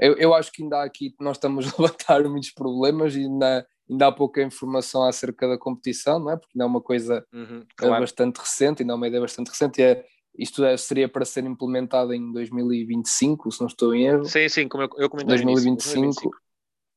Eu, 0.01 0.17
eu 0.17 0.35
acho 0.35 0.53
que 0.53 0.63
ainda 0.63 0.79
há 0.79 0.85
aqui, 0.85 1.15
nós 1.21 1.37
estamos 1.37 1.67
a 1.73 1.83
levantar 1.83 2.23
muitos 2.25 2.51
problemas 2.51 3.15
e 3.17 3.21
ainda 3.21 3.67
ainda 3.89 4.07
há 4.07 4.13
pouca 4.13 4.43
informação 4.43 5.05
acerca 5.05 5.49
da 5.49 5.59
competição, 5.59 6.19
não 6.19 6.31
é? 6.31 6.37
Porque 6.37 6.53
ainda 6.55 6.65
é 6.65 6.67
uma 6.67 6.81
coisa 6.81 7.25
uhum, 7.33 7.65
claro. 7.77 8.01
bastante 8.01 8.39
recente, 8.39 8.83
ainda 8.83 8.93
é 8.93 8.97
uma 8.97 9.09
ideia 9.09 9.21
bastante 9.21 9.49
recente, 9.49 9.83
é, 9.83 10.05
isto 10.39 10.65
é, 10.65 10.77
seria 10.77 11.09
para 11.09 11.25
ser 11.25 11.45
implementado 11.45 12.13
em 12.13 12.33
2025, 12.33 13.51
se 13.51 13.61
não 13.61 13.67
estou 13.67 13.95
em 13.95 14.07
erro. 14.07 14.25
Sim, 14.25 14.49
sim, 14.49 14.69
como 14.69 14.85
eu, 14.85 14.91
eu 14.97 15.11
comentei 15.11 15.37
2025. 15.37 16.01
2025. 16.01 16.37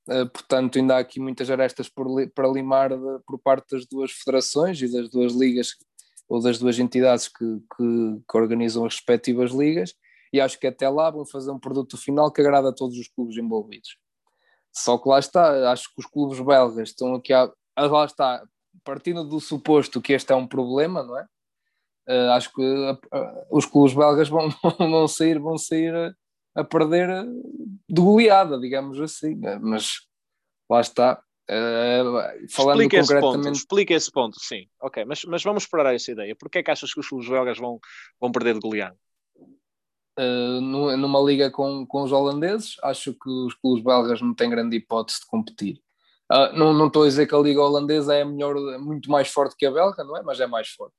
Uh, 0.08 0.30
portanto, 0.30 0.78
ainda 0.78 0.96
há 0.96 1.00
aqui 1.00 1.20
muitas 1.20 1.50
arestas 1.50 1.88
por, 1.88 2.08
para 2.34 2.48
limar 2.48 2.89
de, 2.89 3.20
por 3.26 3.39
parte 3.39 3.76
das 3.76 3.86
duas 3.86 4.12
federações 4.12 4.82
e 4.82 4.92
das 4.92 5.10
duas 5.10 5.34
ligas 5.34 5.76
ou 6.28 6.42
das 6.42 6.58
duas 6.58 6.80
entidades 6.80 7.28
que, 7.28 7.46
que, 7.46 8.22
que 8.30 8.38
organizam 8.38 8.86
as 8.86 8.96
respectivas 8.96 9.52
ligas, 9.52 9.94
e 10.32 10.39
acho 10.39 10.58
que 10.58 10.66
até 10.66 10.88
lá 10.88 11.12
vão 11.12 11.26
fazer 11.26 11.52
um 11.52 11.60
produto 11.60 11.98
final 11.98 12.32
que 12.32 12.39
agrada 12.39 12.70
a 12.70 12.74
todos 12.74 12.98
os 12.98 13.08
clubes 13.10 13.36
envolvidos. 13.38 13.98
Só 14.74 14.98
que 14.98 15.10
lá 15.10 15.20
está, 15.20 15.72
acho 15.72 15.94
que 15.94 16.00
os 16.00 16.06
clubes 16.06 16.40
belgas 16.40 16.90
estão 16.90 17.16
aqui 17.16 17.34
a. 17.34 17.52
Lá 17.78 18.06
está, 18.06 18.44
partindo 18.84 19.24
do 19.24 19.40
suposto 19.40 20.02
que 20.02 20.14
este 20.14 20.32
é 20.32 20.36
um 20.36 20.48
problema, 20.48 21.04
não 21.04 21.18
é? 21.18 21.26
Uh, 22.08 22.32
acho 22.32 22.52
que 22.54 22.62
uh, 22.62 22.94
uh, 22.94 23.46
os 23.50 23.66
clubes 23.66 23.94
belgas 23.94 24.28
vão, 24.30 24.50
vão 24.78 25.08
sair, 25.08 25.40
vão 25.40 25.58
sair 25.58 25.94
a, 25.94 26.62
a 26.62 26.64
perder 26.64 27.08
de 27.90 28.02
goleada, 28.02 28.60
digamos 28.60 29.00
assim. 29.00 29.40
Mas 29.62 30.02
lá 30.70 30.82
está. 30.82 31.22
falando 32.50 32.82
explica 32.82 33.02
concretamente. 33.02 33.02
Esse 33.02 33.22
ponto, 33.22 33.52
explica 33.52 33.94
esse 33.94 34.12
ponto, 34.12 34.40
sim. 34.40 34.68
Ok, 34.82 35.06
mas, 35.06 35.24
mas 35.26 35.44
vamos 35.44 35.64
explorar 35.64 35.94
essa 35.94 36.12
ideia. 36.12 36.36
Porquê 36.36 36.60
é 36.60 36.64
que 36.64 36.72
achas 36.72 36.94
que 36.94 37.00
os 37.00 37.08
clubes 37.08 37.30
belgas 37.30 37.58
vão, 37.58 37.80
vão 38.20 38.32
perder 38.32 38.56
de 38.56 38.60
goleada? 38.60 38.98
Uh, 40.19 40.60
numa 40.62 41.21
liga 41.21 41.50
com, 41.50 41.86
com 41.86 42.04
os 42.04 42.12
holandeses, 42.12 42.76
acho 42.84 43.13
que 43.13 43.30
os 43.30 43.54
clubes 43.56 43.84
belgas 43.84 44.21
não 44.21 44.34
têm 44.34 44.50
grande 44.50 44.76
hipótese 44.76 45.21
de 45.21 45.26
competir. 45.26 45.82
Uh, 46.32 46.52
não, 46.54 46.74
não 46.74 46.88
estou 46.88 47.04
a 47.04 47.08
dizer 47.08 47.28
que 47.28 47.36
a 47.36 47.39
liga 47.39 47.62
holandesa 47.62 48.13
é 48.13 48.24
melhor, 48.24 48.56
muito 48.80 49.10
mais 49.10 49.30
forte 49.30 49.56
que 49.58 49.65
a 49.65 49.71
belga, 49.71 50.04
não 50.04 50.17
é? 50.17 50.21
Mas 50.21 50.39
é 50.39 50.47
mais 50.47 50.69
forte. 50.69 50.93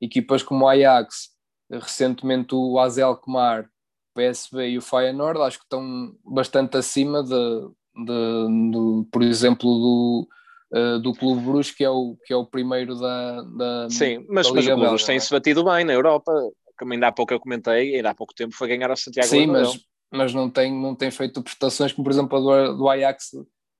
Equipas 0.00 0.42
como 0.42 0.64
o 0.64 0.68
Ajax, 0.68 1.30
recentemente 1.70 2.54
o 2.54 2.78
AZ 2.78 2.98
Alkmaar, 2.98 3.64
o 3.64 4.20
PSV 4.20 4.68
e 4.68 4.78
o 4.78 4.82
Feyenoord, 4.82 5.40
acho 5.40 5.58
que 5.58 5.64
estão 5.64 6.14
bastante 6.24 6.76
acima 6.76 7.22
de, 7.22 7.30
de, 7.30 8.70
de 8.70 9.10
por 9.10 9.22
exemplo, 9.22 9.68
do, 9.68 10.28
uh, 10.74 10.98
do 11.00 11.12
Clube 11.12 11.42
Bruges, 11.42 11.74
que 11.74 11.84
é 11.84 11.90
o, 11.90 12.16
que 12.24 12.32
é 12.32 12.36
o 12.36 12.46
primeiro 12.46 12.96
da, 12.96 13.42
da 13.42 13.90
Sim, 13.90 14.24
mas, 14.28 14.46
da 14.46 14.54
mas 14.54 14.66
o 14.66 14.70
Clube 14.70 14.86
Bruges 14.86 15.06
tem-se 15.06 15.32
é? 15.32 15.36
batido 15.36 15.64
bem 15.64 15.84
na 15.84 15.92
Europa 15.92 16.32
como 16.78 16.92
ainda 16.92 17.08
há 17.08 17.12
pouco 17.12 17.32
eu 17.32 17.40
comentei, 17.40 17.96
ainda 17.96 18.10
há 18.10 18.14
pouco 18.14 18.34
tempo 18.34 18.54
foi 18.54 18.68
ganhar 18.68 18.90
ao 18.90 18.96
Santiago 18.96 19.28
Sim, 19.28 19.46
mas, 19.46 19.80
mas 20.10 20.34
não, 20.34 20.50
tem, 20.50 20.72
não 20.72 20.94
tem 20.94 21.10
feito 21.10 21.42
prestações 21.42 21.92
como, 21.92 22.04
por 22.04 22.12
exemplo, 22.12 22.36
a 22.36 22.40
do, 22.40 22.76
do 22.78 22.88
Ajax 22.88 23.32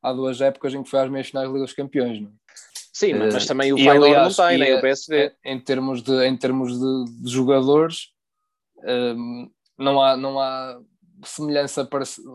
há 0.03 0.13
duas 0.13 0.41
épocas 0.41 0.73
em 0.75 0.83
que 0.83 0.91
foi 0.91 1.01
às 1.01 1.11
meias 1.11 1.29
finais 1.29 1.49
da 1.49 1.53
Liga 1.53 1.65
dos 1.65 1.75
Campeões. 1.75 2.21
Não? 2.21 2.29
É? 2.29 2.47
Sim, 2.93 3.15
mas, 3.15 3.35
mas 3.35 3.47
também 3.47 3.73
o 3.73 3.77
Feyenoord 3.77 4.15
não 4.15 4.49
tem, 4.49 4.59
nem 4.59 4.75
o 4.75 4.81
PSV. 4.81 5.33
Em 5.45 5.61
termos 5.61 6.03
de, 6.03 6.27
em 6.27 6.37
termos 6.37 6.79
de, 6.79 7.23
de 7.23 7.31
jogadores, 7.31 8.09
um, 8.85 9.51
não, 9.79 10.01
há, 10.01 10.17
não 10.17 10.41
há 10.41 10.81
semelhança 11.23 11.87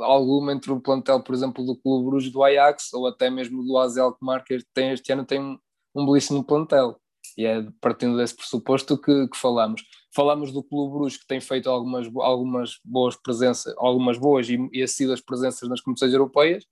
alguma 0.01 0.53
entre 0.53 0.71
o 0.71 0.79
plantel, 0.79 1.23
por 1.23 1.33
exemplo, 1.33 1.65
do 1.65 1.75
Clube 1.75 2.05
Bruges 2.05 2.31
do 2.31 2.43
Ajax 2.43 2.93
ou 2.93 3.07
até 3.07 3.29
mesmo 3.29 3.63
do 3.63 3.77
Azel 3.77 4.15
que 4.45 4.59
tem 4.73 4.91
este 4.91 5.11
ano 5.11 5.25
tem 5.25 5.39
um, 5.39 5.57
um 5.95 6.05
belíssimo 6.05 6.43
plantel. 6.43 6.99
E 7.37 7.45
é 7.45 7.65
partindo 7.79 8.17
desse 8.17 8.35
pressuposto 8.35 8.97
que, 8.97 9.27
que 9.29 9.37
falamos. 9.37 9.83
Falamos 10.13 10.51
do 10.51 10.63
Clube 10.63 10.93
Bruges 10.93 11.17
que 11.17 11.27
tem 11.27 11.39
feito 11.39 11.69
algumas, 11.69 12.07
algumas 12.17 12.79
boas 12.83 13.15
presenças, 13.15 13.73
algumas 13.77 14.17
boas 14.17 14.49
e, 14.49 14.57
e 14.71 14.83
assíduas 14.83 15.21
presenças 15.21 15.69
nas 15.69 15.81
competições 15.81 16.13
europeias, 16.13 16.65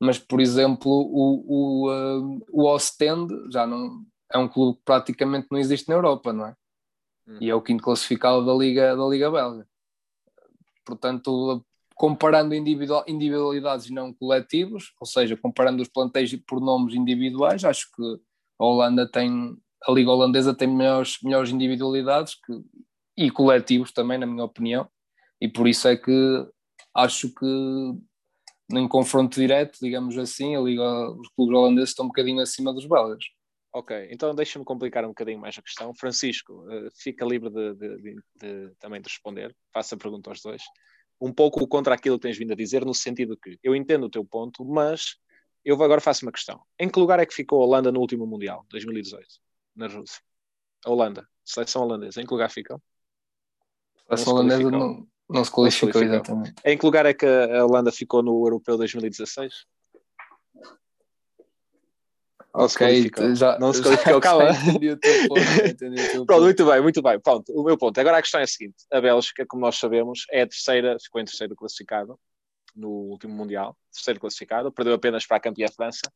mas 0.00 0.18
por 0.18 0.40
exemplo 0.40 0.90
o, 0.90 1.44
o, 1.46 1.90
uh, 1.90 2.46
o 2.50 2.66
Ostende 2.66 3.34
já 3.52 3.66
não 3.66 4.04
é 4.32 4.38
um 4.38 4.48
clube 4.48 4.78
que 4.78 4.84
praticamente 4.84 5.48
não 5.50 5.58
existe 5.58 5.88
na 5.88 5.94
Europa, 5.94 6.32
não 6.32 6.46
é? 6.46 6.56
E 7.40 7.48
é 7.50 7.54
o 7.54 7.62
quinto 7.62 7.82
classificado 7.82 8.44
da 8.44 8.54
Liga, 8.54 8.96
da 8.96 9.06
Liga 9.06 9.30
Belga. 9.30 9.66
Portanto, 10.84 11.64
comparando 11.94 12.54
individualidades 12.54 13.86
e 13.86 13.92
não 13.92 14.12
coletivos, 14.12 14.92
ou 15.00 15.06
seja, 15.06 15.36
comparando 15.36 15.82
os 15.82 15.88
plantéis 15.88 16.34
por 16.46 16.60
nomes 16.60 16.94
individuais, 16.94 17.64
acho 17.64 17.90
que 17.94 18.02
a 18.58 18.64
Holanda 18.64 19.08
tem, 19.08 19.56
a 19.86 19.92
Liga 19.92 20.10
Holandesa 20.10 20.54
tem 20.54 20.66
melhores, 20.66 21.18
melhores 21.22 21.50
individualidades 21.50 22.34
que, 22.34 22.52
e 23.20 23.30
coletivos 23.30 23.92
também, 23.92 24.16
na 24.16 24.26
minha 24.26 24.44
opinião, 24.44 24.88
e 25.38 25.46
por 25.46 25.68
isso 25.68 25.86
é 25.86 25.96
que 25.96 26.12
acho 26.94 27.28
que 27.34 27.46
num 28.70 28.88
confronto 28.88 29.38
direto, 29.38 29.78
digamos 29.82 30.16
assim, 30.16 30.56
a 30.56 30.60
Liga, 30.60 31.10
os 31.10 31.28
clubes 31.36 31.54
holandeses 31.54 31.90
estão 31.90 32.06
um 32.06 32.08
bocadinho 32.08 32.40
acima 32.40 32.72
dos 32.72 32.86
belgas. 32.86 33.22
Ok, 33.72 34.08
então 34.10 34.34
deixa-me 34.34 34.64
complicar 34.64 35.04
um 35.04 35.08
bocadinho 35.08 35.38
mais 35.38 35.56
a 35.58 35.62
questão. 35.62 35.92
Francisco, 35.94 36.52
uh, 36.52 36.90
fica 36.96 37.24
livre 37.24 37.50
de, 37.50 37.74
de, 37.74 37.96
de, 37.96 38.22
de, 38.36 38.74
também 38.78 39.00
de 39.00 39.08
responder, 39.08 39.54
faça 39.72 39.94
a 39.94 39.98
pergunta 39.98 40.30
aos 40.30 40.40
dois. 40.40 40.62
Um 41.20 41.32
pouco 41.32 41.66
contra 41.68 41.94
aquilo 41.94 42.18
que 42.18 42.22
tens 42.22 42.38
vindo 42.38 42.52
a 42.52 42.56
dizer, 42.56 42.84
no 42.86 42.94
sentido 42.94 43.36
que 43.36 43.58
eu 43.62 43.76
entendo 43.76 44.04
o 44.04 44.10
teu 44.10 44.24
ponto, 44.24 44.64
mas 44.64 45.16
eu 45.62 45.80
agora 45.82 46.00
faço 46.00 46.24
uma 46.24 46.32
questão. 46.32 46.62
Em 46.78 46.88
que 46.88 46.98
lugar 46.98 47.20
é 47.20 47.26
que 47.26 47.34
ficou 47.34 47.62
a 47.62 47.66
Holanda 47.66 47.92
no 47.92 48.00
último 48.00 48.26
Mundial, 48.26 48.64
2018? 48.70 49.26
na 49.76 49.86
Rússia. 49.86 50.20
A 50.84 50.90
Holanda, 50.90 51.28
seleção 51.44 51.82
holandesa, 51.82 52.20
em 52.20 52.26
que 52.26 52.32
lugar 52.32 52.50
ficam? 52.50 52.80
A 54.10 54.16
seleção 54.16 54.34
holandesa 54.34 54.70
não, 54.70 55.06
não 55.28 55.44
se 55.44 55.50
qualificou, 55.50 56.02
exatamente. 56.02 56.54
Em 56.64 56.76
que 56.76 56.84
lugar 56.84 57.06
é 57.06 57.14
que 57.14 57.24
a 57.24 57.64
Holanda 57.64 57.92
ficou 57.92 58.22
no 58.22 58.44
Europeu 58.44 58.76
2016? 58.76 59.66
Não 62.52 62.64
ok, 62.64 63.10
já, 63.36 63.56
não 63.60 63.72
se 63.72 63.80
qualificou, 63.80 64.20
calma. 64.20 64.50
Entendi 64.66 64.90
o 64.90 64.96
teu 64.96 65.28
ponto. 65.28 65.40
Entendi 65.40 66.02
o 66.02 66.10
teu 66.10 66.26
Pronto, 66.26 66.42
muito 66.42 66.66
bem, 66.66 66.82
muito 66.82 67.02
bem. 67.02 67.20
Pronto, 67.20 67.52
o 67.52 67.62
meu 67.62 67.78
ponto. 67.78 67.96
Agora 68.00 68.18
a 68.18 68.22
questão 68.22 68.40
é 68.40 68.44
a 68.44 68.46
seguinte: 68.46 68.74
a 68.92 69.00
Bélgica, 69.00 69.46
como 69.46 69.62
nós 69.62 69.78
sabemos, 69.78 70.26
é 70.32 70.42
a 70.42 70.46
terceira, 70.48 70.96
ficou 71.00 71.20
em 71.20 71.24
terceiro 71.24 71.54
classificado 71.54 72.18
no 72.74 72.88
último 72.88 73.34
Mundial, 73.34 73.76
terceiro 73.92 74.18
classificado, 74.18 74.72
perdeu 74.72 74.94
apenas 74.94 75.24
para 75.26 75.36
a 75.36 75.40
campeã 75.40 75.68
França. 75.68 76.10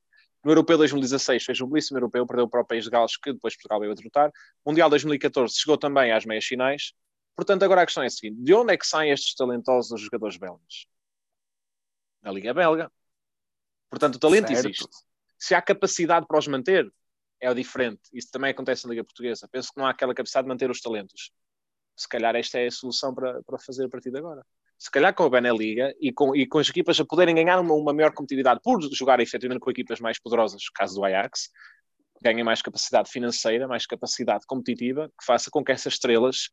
No 0.44 0.50
Europeu 0.50 0.76
2016 0.76 1.44
fez 1.44 1.60
um 1.60 1.68
belíssimo 1.68 1.98
Europeu, 1.98 2.26
perdeu 2.26 2.48
para 2.48 2.60
o 2.60 2.66
País 2.66 2.84
de 2.84 2.90
Gales, 2.90 3.16
que 3.16 3.32
depois 3.32 3.54
Portugal 3.54 3.80
veio 3.80 3.92
a 3.92 3.94
derrotar. 3.94 4.30
Mundial 4.66 4.90
2014 4.90 5.54
chegou 5.56 5.78
também 5.78 6.12
às 6.12 6.26
meias 6.26 6.44
finais. 6.44 6.92
Portanto, 7.36 7.62
agora 7.64 7.82
a 7.82 7.86
questão 7.86 8.02
é 8.02 8.06
a 8.06 8.10
seguinte: 8.10 8.40
de 8.40 8.54
onde 8.54 8.72
é 8.72 8.76
que 8.76 8.86
saem 8.86 9.12
estes 9.12 9.34
talentosos 9.34 10.00
jogadores 10.00 10.36
belgas? 10.36 10.86
Da 12.22 12.30
Liga 12.30 12.54
Belga. 12.54 12.90
Portanto, 13.90 14.16
o 14.16 14.18
talento 14.18 14.48
certo. 14.48 14.66
existe. 14.66 14.88
Se 15.38 15.54
há 15.54 15.60
capacidade 15.60 16.26
para 16.26 16.38
os 16.38 16.46
manter, 16.46 16.90
é 17.40 17.50
o 17.50 17.54
diferente. 17.54 18.02
Isso 18.12 18.30
também 18.30 18.50
acontece 18.50 18.84
na 18.84 18.90
Liga 18.90 19.04
Portuguesa. 19.04 19.48
Penso 19.50 19.68
que 19.72 19.78
não 19.78 19.86
há 19.86 19.90
aquela 19.90 20.14
capacidade 20.14 20.46
de 20.46 20.48
manter 20.48 20.70
os 20.70 20.80
talentos. 20.80 21.30
Se 21.96 22.08
calhar 22.08 22.34
esta 22.34 22.58
é 22.58 22.66
a 22.66 22.70
solução 22.70 23.14
para, 23.14 23.42
para 23.42 23.58
fazer 23.58 23.84
a 23.84 23.88
partir 23.88 24.10
de 24.10 24.18
agora 24.18 24.44
se 24.78 24.90
calhar 24.90 25.14
com 25.14 25.24
a 25.24 25.30
Beneliga 25.30 25.94
e 26.00 26.12
com, 26.12 26.34
e 26.34 26.46
com 26.46 26.58
as 26.58 26.68
equipas 26.68 26.98
a 27.00 27.04
poderem 27.04 27.34
ganhar 27.34 27.58
uma, 27.60 27.74
uma 27.74 27.92
maior 27.92 28.12
competitividade 28.12 28.60
por 28.62 28.80
jogar 28.92 29.20
efetivamente 29.20 29.60
com 29.60 29.70
equipas 29.70 30.00
mais 30.00 30.18
poderosas, 30.18 30.68
caso 30.74 30.96
do 30.96 31.04
Ajax, 31.04 31.48
ganhem 32.22 32.44
mais 32.44 32.60
capacidade 32.60 33.10
financeira, 33.10 33.68
mais 33.68 33.86
capacidade 33.86 34.44
competitiva, 34.46 35.08
que 35.08 35.24
faça 35.24 35.50
com 35.50 35.64
que 35.64 35.72
essas 35.72 35.94
estrelas 35.94 36.50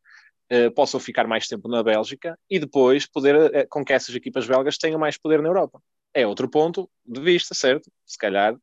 uh, 0.51 0.71
possam 0.73 0.99
ficar 0.99 1.27
mais 1.27 1.47
tempo 1.47 1.67
na 1.67 1.81
Bélgica 1.81 2.37
e 2.49 2.59
depois 2.59 3.05
poder 3.07 3.35
uh, 3.35 3.67
com 3.69 3.83
que 3.83 3.93
essas 3.93 4.13
equipas 4.13 4.47
belgas 4.47 4.77
tenham 4.77 4.99
mais 4.99 5.17
poder 5.17 5.41
na 5.41 5.49
Europa. 5.49 5.81
É 6.13 6.27
outro 6.27 6.49
ponto 6.49 6.89
de 7.05 7.21
vista, 7.21 7.55
certo? 7.55 7.89
Se 8.05 8.17
calhar 8.17 8.55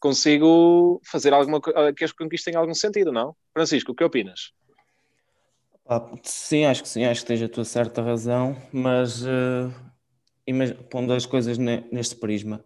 consigo 0.00 1.00
fazer 1.04 1.32
alguma 1.32 1.60
que 1.94 2.04
as 2.04 2.12
conquistas 2.12 2.44
tenham 2.44 2.60
algum 2.60 2.74
sentido, 2.74 3.12
não? 3.12 3.34
Francisco, 3.52 3.92
o 3.92 3.94
que 3.94 4.04
opinas? 4.04 4.52
Ah, 5.86 6.06
sim, 6.22 6.64
acho 6.64 6.82
que 6.82 6.88
sim, 6.88 7.04
acho 7.04 7.22
que 7.22 7.26
tens 7.26 7.42
a 7.42 7.48
tua 7.48 7.64
certa 7.64 8.02
razão, 8.02 8.56
mas 8.70 9.22
uh, 9.22 9.72
pondo 10.90 11.14
as 11.14 11.24
coisas 11.24 11.56
ne, 11.56 11.84
neste 11.90 12.14
prisma, 12.14 12.62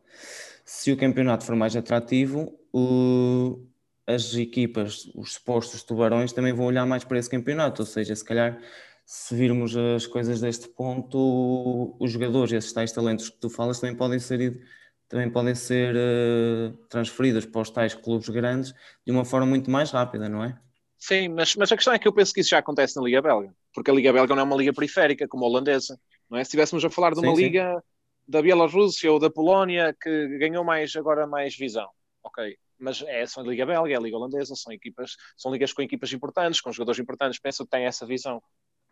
se 0.65 0.91
o 0.91 0.97
campeonato 0.97 1.45
for 1.45 1.55
mais 1.55 1.77
atrativo, 1.77 2.53
uh, 2.75 3.72
as 4.07 4.35
equipas, 4.35 5.11
os 5.15 5.35
supostos 5.35 5.83
tubarões, 5.83 6.33
também 6.33 6.53
vão 6.53 6.67
olhar 6.67 6.87
mais 6.87 7.05
para 7.05 7.19
esse 7.19 7.31
campeonato, 7.31 7.83
ou 7.83 7.87
seja, 7.87 8.15
se 8.15 8.25
calhar 8.25 8.61
se 9.05 9.35
virmos 9.35 9.77
as 9.77 10.07
coisas 10.07 10.41
deste 10.41 10.69
ponto, 10.69 11.97
os 12.01 12.11
jogadores, 12.11 12.53
esses 12.53 12.73
tais 12.73 12.93
talentos 12.93 13.29
que 13.29 13.39
tu 13.39 13.51
falas, 13.51 13.81
também 13.81 13.97
podem 13.97 14.19
ser, 14.19 14.61
também 15.09 15.31
podem 15.31 15.55
ser 15.55 15.95
uh, 15.95 16.73
transferidos 16.89 17.45
para 17.45 17.61
os 17.61 17.71
tais 17.71 17.95
clubes 17.95 18.29
grandes 18.29 18.73
de 19.05 19.13
uma 19.13 19.25
forma 19.25 19.47
muito 19.47 19.71
mais 19.71 19.91
rápida, 19.91 20.29
não 20.29 20.45
é? 20.45 20.59
Sim, 20.99 21.29
mas, 21.29 21.57
mas 21.57 21.73
a 21.73 21.77
questão 21.77 21.93
é 21.93 21.99
que 21.99 22.07
eu 22.07 22.13
penso 22.13 22.33
que 22.33 22.41
isso 22.41 22.51
já 22.51 22.59
acontece 22.59 22.97
na 22.97 23.03
Liga 23.03 23.21
Belga, 23.21 23.55
porque 23.75 23.91
a 23.91 23.95
Liga 23.95 24.13
Belga 24.13 24.35
não 24.35 24.43
é 24.43 24.45
uma 24.45 24.57
liga 24.57 24.73
periférica 24.73 25.27
como 25.27 25.45
a 25.45 25.49
holandesa, 25.49 25.99
não 26.31 26.39
é? 26.39 26.45
Se 26.45 26.49
estivéssemos 26.49 26.85
a 26.85 26.91
falar 26.91 27.13
de 27.13 27.21
uma 27.21 27.35
sim, 27.35 27.43
liga 27.43 27.75
sim. 27.75 27.83
da 28.29 28.41
Bielorrússia 28.41 29.11
ou 29.11 29.19
da 29.19 29.29
Polónia 29.29 29.95
que 30.01 30.39
ganhou 30.39 30.65
mais 30.65 30.95
agora 30.95 31.27
mais 31.27 31.57
visão, 31.57 31.91
ok? 32.23 32.57
Mas 32.83 33.03
é 33.03 33.25
só 33.27 33.41
a 33.41 33.45
Liga 33.45 33.65
Belga, 33.65 33.93
é 33.93 33.97
a 33.97 34.01
Liga 34.01 34.17
Holandesa, 34.17 34.55
são 34.57 34.73
equipas, 34.73 35.17
são 35.37 35.53
ligas 35.53 35.73
com 35.73 35.83
equipas 35.83 36.13
importantes, 36.13 36.61
com 36.61 36.73
jogadores 36.73 37.01
importantes, 37.01 37.39
penso 37.39 37.65
que 37.65 37.71
tem 37.71 37.85
essa 37.85 38.05
visão. 38.05 38.43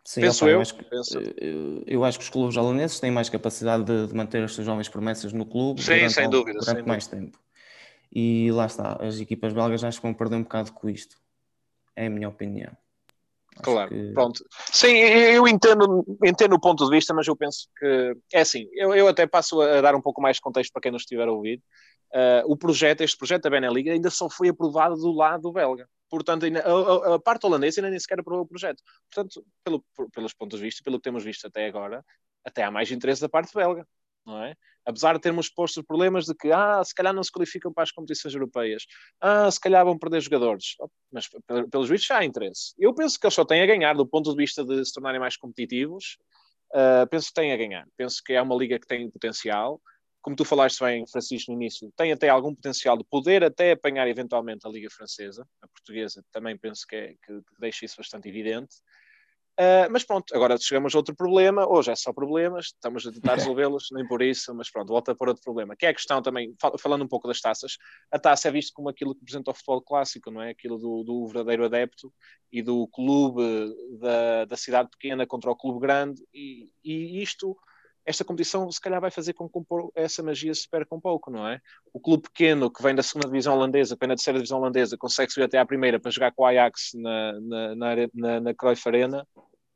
Sim, 0.03 0.21
penso 0.21 0.45
opa, 0.45 0.51
eu, 0.51 0.55
eu, 0.55 0.61
acho 0.61 0.75
que, 0.75 0.83
penso. 0.83 1.19
Eu, 1.85 2.03
acho 2.03 2.17
que 2.17 2.23
os 2.23 2.29
clubes 2.29 2.57
holandeses 2.57 2.99
têm 2.99 3.11
mais 3.11 3.29
capacidade 3.29 3.83
de, 3.83 4.07
de 4.07 4.15
manter 4.15 4.43
as 4.43 4.53
suas 4.53 4.65
jovens 4.65 4.89
promessas 4.89 5.33
no 5.33 5.45
clube 5.45 5.81
Sim, 5.81 5.93
durante, 5.93 6.13
sem 6.13 6.29
dúvida, 6.29 6.59
durante 6.59 6.77
sem 6.77 6.87
mais 6.87 7.05
dúvida. 7.05 7.25
tempo. 7.25 7.39
E 8.11 8.51
lá 8.51 8.65
está, 8.65 8.97
as 9.01 9.19
equipas 9.19 9.53
belgas 9.53 9.83
acho 9.83 9.99
que 9.99 10.07
vão 10.07 10.13
perder 10.13 10.37
um 10.37 10.43
bocado 10.43 10.71
com 10.71 10.89
isto 10.89 11.21
é 11.95 12.07
a 12.07 12.09
minha 12.09 12.29
opinião. 12.29 12.71
Acho 13.57 13.63
claro, 13.63 13.89
que... 13.89 14.13
pronto. 14.13 14.43
Sim, 14.71 14.95
eu 14.95 15.47
entendo, 15.47 16.05
entendo 16.25 16.55
o 16.55 16.59
ponto 16.59 16.85
de 16.85 16.89
vista, 16.89 17.13
mas 17.13 17.27
eu 17.27 17.35
penso 17.35 17.67
que 17.77 18.15
é 18.33 18.41
assim. 18.41 18.67
Eu, 18.73 18.95
eu 18.95 19.07
até 19.07 19.27
passo 19.27 19.61
a 19.61 19.81
dar 19.81 19.93
um 19.93 20.01
pouco 20.01 20.21
mais 20.21 20.37
de 20.37 20.41
contexto 20.41 20.71
para 20.71 20.81
quem 20.81 20.91
não 20.91 20.97
estiver 20.97 21.27
a 21.27 21.31
ouvir. 21.31 21.61
Uh, 22.13 22.43
o 22.45 22.57
projeto, 22.57 23.01
este 23.01 23.17
projeto 23.17 23.43
da 23.43 23.49
Beneliga, 23.49 23.93
ainda 23.93 24.09
só 24.09 24.29
foi 24.29 24.49
aprovado 24.49 24.95
do 24.95 25.11
lado 25.11 25.51
belga. 25.51 25.87
Portanto, 26.09 26.45
ainda, 26.45 26.61
a, 26.61 27.15
a, 27.15 27.19
parte 27.19 27.45
holandesa 27.45 27.79
ainda 27.79 27.89
nem 27.89 27.99
sequer 27.99 28.19
aprovou 28.19 28.43
o 28.43 28.47
projeto. 28.47 28.83
Portanto, 29.09 29.45
pelo, 29.63 29.83
pelos 30.13 30.33
pontos 30.33 30.59
de 30.59 30.65
vista, 30.65 30.83
pelo 30.83 30.97
que 30.97 31.03
temos 31.03 31.23
visto 31.23 31.47
até 31.47 31.65
agora, 31.65 32.03
até 32.43 32.63
há 32.63 32.71
mais 32.71 32.91
interesse 32.91 33.21
da 33.21 33.29
parte 33.29 33.53
belga 33.55 33.85
não 34.25 34.43
é? 34.43 34.55
Apesar 34.85 35.13
de 35.13 35.21
termos 35.21 35.49
posto 35.49 35.83
problemas 35.83 36.25
de 36.25 36.33
que, 36.33 36.51
ah, 36.51 36.83
se 36.83 36.93
calhar 36.93 37.13
não 37.13 37.23
se 37.23 37.31
qualificam 37.31 37.71
para 37.71 37.83
as 37.83 37.91
competições 37.91 38.33
europeias, 38.33 38.85
ah, 39.19 39.49
se 39.49 39.59
calhar 39.59 39.85
vão 39.85 39.97
perder 39.97 40.21
jogadores, 40.21 40.75
mas 41.11 41.29
pelos 41.71 41.89
vistos 41.89 42.07
já 42.07 42.17
há 42.17 42.25
interesse. 42.25 42.73
Eu 42.79 42.93
penso 42.93 43.19
que 43.19 43.25
eles 43.25 43.33
só 43.33 43.45
têm 43.45 43.61
a 43.61 43.65
ganhar 43.65 43.93
do 43.93 44.07
ponto 44.07 44.31
de 44.31 44.37
vista 44.37 44.63
de 44.65 44.83
se 44.83 44.93
tornarem 44.93 45.19
mais 45.19 45.37
competitivos, 45.37 46.17
uh, 46.73 47.07
penso 47.09 47.27
que 47.27 47.33
têm 47.33 47.51
a 47.51 47.57
ganhar. 47.57 47.87
Penso 47.95 48.21
que 48.25 48.33
é 48.33 48.41
uma 48.41 48.55
liga 48.55 48.79
que 48.79 48.87
tem 48.87 49.09
potencial, 49.09 49.79
como 50.21 50.35
tu 50.35 50.45
falaste 50.45 50.83
bem, 50.83 51.05
Francisco, 51.07 51.51
no 51.51 51.57
início, 51.57 51.91
tem 51.95 52.11
até 52.11 52.29
algum 52.29 52.53
potencial 52.53 52.97
de 52.97 53.03
poder 53.03 53.43
até 53.43 53.71
apanhar 53.71 54.07
eventualmente 54.07 54.67
a 54.67 54.69
Liga 54.69 54.89
Francesa, 54.91 55.47
a 55.61 55.67
portuguesa 55.67 56.23
também 56.31 56.57
penso 56.57 56.85
que, 56.87 56.95
é, 56.95 57.07
que, 57.25 57.41
deixa 57.59 57.85
isso 57.85 57.97
bastante 57.97 58.29
evidente. 58.29 58.75
Uh, 59.59 59.85
mas 59.91 60.03
pronto, 60.03 60.33
agora 60.33 60.57
chegamos 60.57 60.95
a 60.95 60.97
outro 60.97 61.13
problema, 61.13 61.67
hoje 61.67 61.91
é 61.91 61.95
só 61.95 62.13
problemas, 62.13 62.67
estamos 62.67 63.05
a 63.05 63.11
tentar 63.11 63.35
resolvê-los, 63.35 63.89
nem 63.91 64.07
por 64.07 64.21
isso, 64.21 64.55
mas 64.55 64.71
pronto, 64.71 64.89
volta 64.89 65.13
para 65.13 65.29
outro 65.29 65.43
problema, 65.43 65.75
que 65.75 65.85
é 65.85 65.89
a 65.89 65.93
questão 65.93 66.21
também, 66.21 66.55
falando 66.79 67.03
um 67.03 67.07
pouco 67.07 67.27
das 67.27 67.41
taças, 67.41 67.77
a 68.09 68.17
taça 68.17 68.47
é 68.47 68.51
visto 68.51 68.73
como 68.73 68.89
aquilo 68.89 69.13
que 69.13 69.19
representa 69.19 69.51
o 69.51 69.53
futebol 69.53 69.81
clássico, 69.81 70.31
não 70.31 70.41
é? 70.41 70.51
Aquilo 70.51 70.77
do, 70.77 71.03
do 71.03 71.27
verdadeiro 71.27 71.65
adepto 71.65 72.13
e 72.51 72.61
do 72.61 72.87
clube 72.87 73.43
da, 73.99 74.45
da 74.45 74.55
cidade 74.57 74.89
pequena 74.89 75.27
contra 75.27 75.51
o 75.51 75.55
clube 75.55 75.79
grande, 75.79 76.23
e, 76.33 76.69
e 76.83 77.21
isto, 77.21 77.57
esta 78.05 78.25
competição 78.25 78.71
se 78.71 78.81
calhar 78.81 78.99
vai 78.99 79.11
fazer 79.11 79.33
com 79.33 79.47
que 79.47 79.59
essa 79.95 80.23
magia 80.23 80.53
se 80.53 80.67
perca 80.67 80.95
um 80.95 80.99
pouco, 80.99 81.29
não 81.29 81.47
é? 81.47 81.59
O 81.93 81.99
clube 81.99 82.23
pequeno 82.23 82.71
que 82.71 82.81
vem 82.81 82.95
da 82.95 83.03
segunda 83.03 83.27
divisão 83.27 83.55
holandesa, 83.55 83.95
que 83.95 83.99
vem 83.99 84.09
da 84.09 84.15
terceira 84.15 84.39
divisão 84.39 84.59
holandesa, 84.59 84.97
consegue 84.97 85.31
subir 85.31 85.45
até 85.45 85.59
à 85.59 85.65
primeira 85.65 85.99
para 85.99 86.11
jogar 86.11 86.31
com 86.31 86.43
o 86.43 86.45
Ajax 86.45 86.91
na, 86.95 87.39
na, 87.39 87.75
na, 87.75 87.95
na, 88.13 88.39
na 88.41 88.53
Cruyff 88.53 88.87
Arena, 88.87 89.27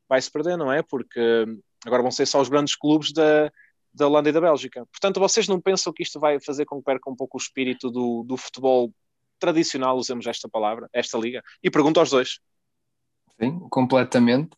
vai 0.08 0.20
se 0.20 0.30
perder, 0.30 0.56
não 0.56 0.72
é? 0.72 0.82
Porque 0.82 1.44
agora 1.84 2.02
vão 2.02 2.10
ser 2.10 2.26
só 2.26 2.40
os 2.40 2.48
grandes 2.48 2.74
clubes 2.74 3.12
da, 3.12 3.50
da 3.94 4.06
Holanda 4.06 4.28
e 4.28 4.32
da 4.32 4.40
Bélgica. 4.40 4.84
Portanto, 4.86 5.20
vocês 5.20 5.48
não 5.48 5.60
pensam 5.60 5.92
que 5.92 6.02
isto 6.02 6.18
vai 6.18 6.40
fazer 6.40 6.64
com 6.64 6.78
que 6.78 6.84
perca 6.84 7.10
um 7.10 7.16
pouco 7.16 7.36
o 7.36 7.40
espírito 7.40 7.90
do, 7.90 8.24
do 8.24 8.36
futebol 8.36 8.92
tradicional, 9.38 9.96
usemos 9.96 10.26
esta 10.26 10.48
palavra, 10.48 10.88
esta 10.92 11.18
liga? 11.18 11.42
E 11.62 11.70
pergunto 11.70 12.00
aos 12.00 12.10
dois. 12.10 12.40
Sim, 13.40 13.60
completamente. 13.70 14.56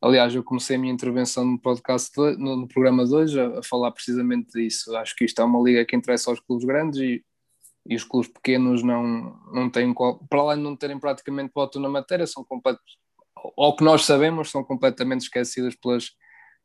Aliás, 0.00 0.34
eu 0.34 0.44
comecei 0.44 0.76
a 0.76 0.78
minha 0.78 0.92
intervenção 0.92 1.44
no 1.44 1.58
podcast, 1.58 2.10
no, 2.16 2.56
no 2.56 2.68
programa 2.68 3.04
de 3.04 3.14
hoje, 3.14 3.40
a, 3.40 3.58
a, 3.58 3.62
falar 3.62 3.90
precisamente 3.92 4.48
disso. 4.52 4.94
Acho 4.96 5.16
que 5.16 5.24
isto 5.24 5.40
é 5.40 5.44
uma 5.44 5.62
liga 5.62 5.84
que 5.86 5.96
interessa 5.96 6.30
aos 6.30 6.40
clubes 6.40 6.66
grandes 6.66 7.00
e, 7.00 7.24
e 7.88 7.96
os 7.96 8.04
clubes 8.04 8.30
pequenos 8.30 8.82
não, 8.82 9.38
não 9.52 9.70
têm, 9.70 9.94
para 10.28 10.42
lá 10.42 10.54
de 10.54 10.60
não 10.60 10.76
terem 10.76 10.98
praticamente 10.98 11.52
voto 11.54 11.80
na 11.80 11.88
matéria, 11.88 12.26
são 12.26 12.44
completos, 12.44 12.98
ao 13.56 13.74
que 13.74 13.84
nós 13.84 14.04
sabemos, 14.04 14.50
são 14.50 14.62
completamente 14.62 15.22
esquecidas 15.22 15.74
pelas, 15.74 16.10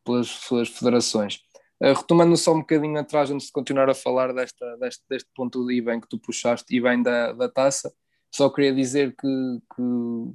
pelas 0.03 0.27
suas 0.27 0.67
federações. 0.67 1.39
Uh, 1.81 1.93
retomando 1.93 2.35
só 2.37 2.53
um 2.53 2.59
bocadinho 2.59 2.99
atrás, 2.99 3.31
antes 3.31 3.47
de 3.47 3.53
continuar 3.53 3.89
a 3.89 3.95
falar 3.95 4.33
desta, 4.33 4.77
deste, 4.77 5.03
deste 5.09 5.29
ponto 5.33 5.65
de 5.65 5.81
bem 5.81 5.99
que 5.99 6.07
tu 6.07 6.19
puxaste 6.19 6.75
e 6.75 6.81
bem 6.81 7.01
da, 7.01 7.31
da 7.31 7.49
taça, 7.49 7.91
só 8.33 8.49
queria 8.49 8.73
dizer 8.73 9.15
que, 9.15 9.27
que 9.75 9.81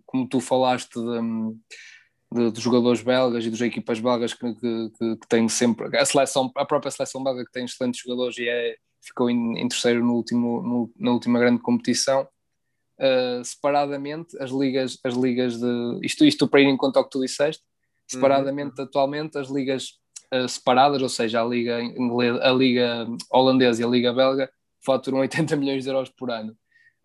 como 0.05 0.29
tu 0.29 0.41
falaste 0.41 0.95
de, 0.95 1.21
de, 2.33 2.51
de, 2.51 2.61
jogadores 2.61 3.03
belgas 3.03 3.45
e 3.45 3.51
das 3.51 3.61
equipas 3.61 4.01
belgas 4.01 4.35
que, 4.35 4.55
que, 4.55 4.91
que, 4.99 5.29
têm 5.29 5.49
sempre 5.49 5.97
a 5.97 6.05
seleção, 6.05 6.51
a 6.57 6.65
própria 6.65 6.91
seleção 6.91 7.23
belga 7.23 7.45
que 7.45 7.53
tem 7.53 7.65
excelentes 7.65 8.01
jogadores 8.01 8.37
e 8.39 8.49
é, 8.49 8.77
ficou 9.01 9.31
em, 9.31 9.59
em 9.59 9.69
terceiro 9.69 10.05
no 10.05 10.15
último, 10.15 10.63
no, 10.63 10.93
na 10.97 11.13
última 11.13 11.39
grande 11.39 11.63
competição 11.63 12.29
uh, 12.99 13.45
separadamente 13.45 14.37
as 14.41 14.51
ligas, 14.51 14.99
as 15.05 15.15
ligas 15.15 15.59
de. 15.59 16.01
Isto, 16.03 16.25
isto 16.25 16.49
para 16.49 16.61
ir 16.61 16.67
em 16.67 16.77
conta 16.77 16.99
ao 16.99 17.05
que 17.05 17.11
tu 17.11 17.21
disseste, 17.21 17.63
separadamente 18.07 18.79
uhum. 18.79 18.85
atualmente 18.85 19.39
as 19.39 19.49
ligas 19.49 19.99
uh, 20.33 20.49
separadas, 20.49 21.03
ou 21.03 21.09
seja, 21.09 21.43
a 21.43 21.45
Liga 21.45 21.81
Inglesa, 21.81 22.41
a 22.43 22.53
Liga 22.53 23.07
Holandesa 23.31 23.83
e 23.83 23.85
a 23.85 23.89
Liga 23.89 24.13
Belga, 24.13 24.51
faturam 24.85 25.19
80 25.19 25.57
milhões 25.57 25.85
de 25.85 25.91
euros 25.91 26.11
por 26.11 26.31
ano. 26.31 26.57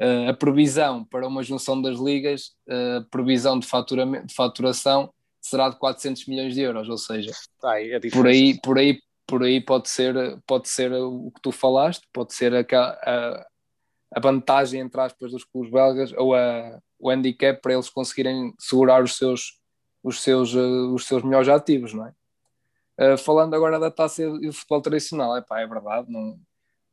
Uh, 0.02 0.30
a 0.30 0.34
previsão 0.34 1.06
para 1.06 1.28
uma 1.28 1.44
junção 1.44 1.80
das 1.80 2.00
ligas, 2.00 2.56
a 2.68 3.06
previsão 3.12 3.60
de, 3.60 3.68
faturamento, 3.68 4.26
de 4.26 4.34
faturação 4.34 5.14
será 5.40 5.70
de 5.70 5.78
400 5.78 6.26
milhões 6.26 6.56
de 6.56 6.62
euros, 6.62 6.90
ou 6.90 6.98
seja, 6.98 7.32
Ai, 7.64 7.92
é 7.92 8.00
por 8.10 8.26
aí, 8.26 8.60
por 8.60 8.80
aí, 8.80 9.00
por 9.28 9.44
aí 9.44 9.62
pode 9.62 9.90
ser, 9.90 10.16
pode 10.48 10.70
ser 10.70 10.92
o 10.92 11.32
que 11.32 11.42
tu 11.42 11.52
falaste, 11.52 12.08
pode 12.12 12.34
ser 12.34 12.54
a, 12.54 12.60
a, 12.62 13.48
a 14.16 14.20
vantagem, 14.20 14.82
entre 14.82 15.00
aspas, 15.00 15.32
dos 15.32 15.44
clubes 15.44 15.72
belgas 15.72 16.14
ou 16.14 16.36
a, 16.36 16.80
o 17.00 17.10
handicap 17.10 17.62
para 17.62 17.74
eles 17.74 17.90
conseguirem 17.90 18.54
segurar 18.60 19.04
os 19.04 19.18
seus, 19.18 19.60
os 20.04 20.20
seus, 20.22 20.54
uh, 20.54 20.94
os 20.94 21.06
seus 21.06 21.24
melhores 21.24 21.48
ativos, 21.48 21.94
não 21.94 22.08
é? 22.08 22.14
Uh, 23.00 23.18
falando 23.18 23.56
agora 23.56 23.80
da 23.80 23.90
taça 23.90 24.24
e 24.24 24.48
do 24.48 24.54
futebol 24.54 24.82
tradicional, 24.82 25.36
é 25.36 25.42
pá, 25.42 25.60
é 25.60 25.68
verdade, 25.68 26.12
não, 26.12 26.40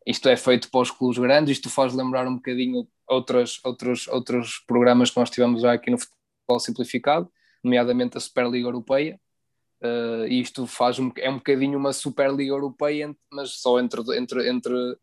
isto 0.09 0.27
é 0.27 0.37
feito 0.38 0.71
para 0.71 0.81
os 0.81 0.90
clubes 0.90 1.18
grandes, 1.18 1.59
isto 1.59 1.68
faz 1.68 1.92
lembrar 1.92 2.27
um 2.27 2.37
bocadinho 2.37 2.88
outras, 3.07 3.61
outros, 3.62 4.09
outros 4.09 4.59
programas 4.66 5.11
que 5.11 5.21
nós 5.21 5.29
tivemos 5.29 5.61
já 5.61 5.75
aqui 5.75 5.90
no 5.90 5.99
futebol 5.99 6.59
simplificado, 6.59 7.31
nomeadamente 7.62 8.16
a 8.16 8.21
Superliga 8.21 8.68
Europeia, 8.68 9.21
uh, 9.83 10.25
isto 10.27 10.66
faz 10.66 10.99
um, 10.99 11.12
é 11.18 11.29
um 11.29 11.37
bocadinho 11.37 11.79
uma 11.79 11.92
Superliga 11.92 12.53
Europeia, 12.53 13.14
mas 13.31 13.61
só 13.61 13.79
entre, 13.79 14.01
entre, 14.16 14.49
entre, 14.49 14.97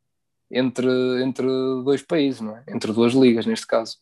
entre, 0.49 1.23
entre 1.23 1.45
dois 1.83 2.01
países, 2.01 2.41
não 2.41 2.57
é? 2.57 2.63
entre 2.67 2.91
duas 2.91 3.13
ligas 3.13 3.45
neste 3.45 3.67
caso. 3.67 3.99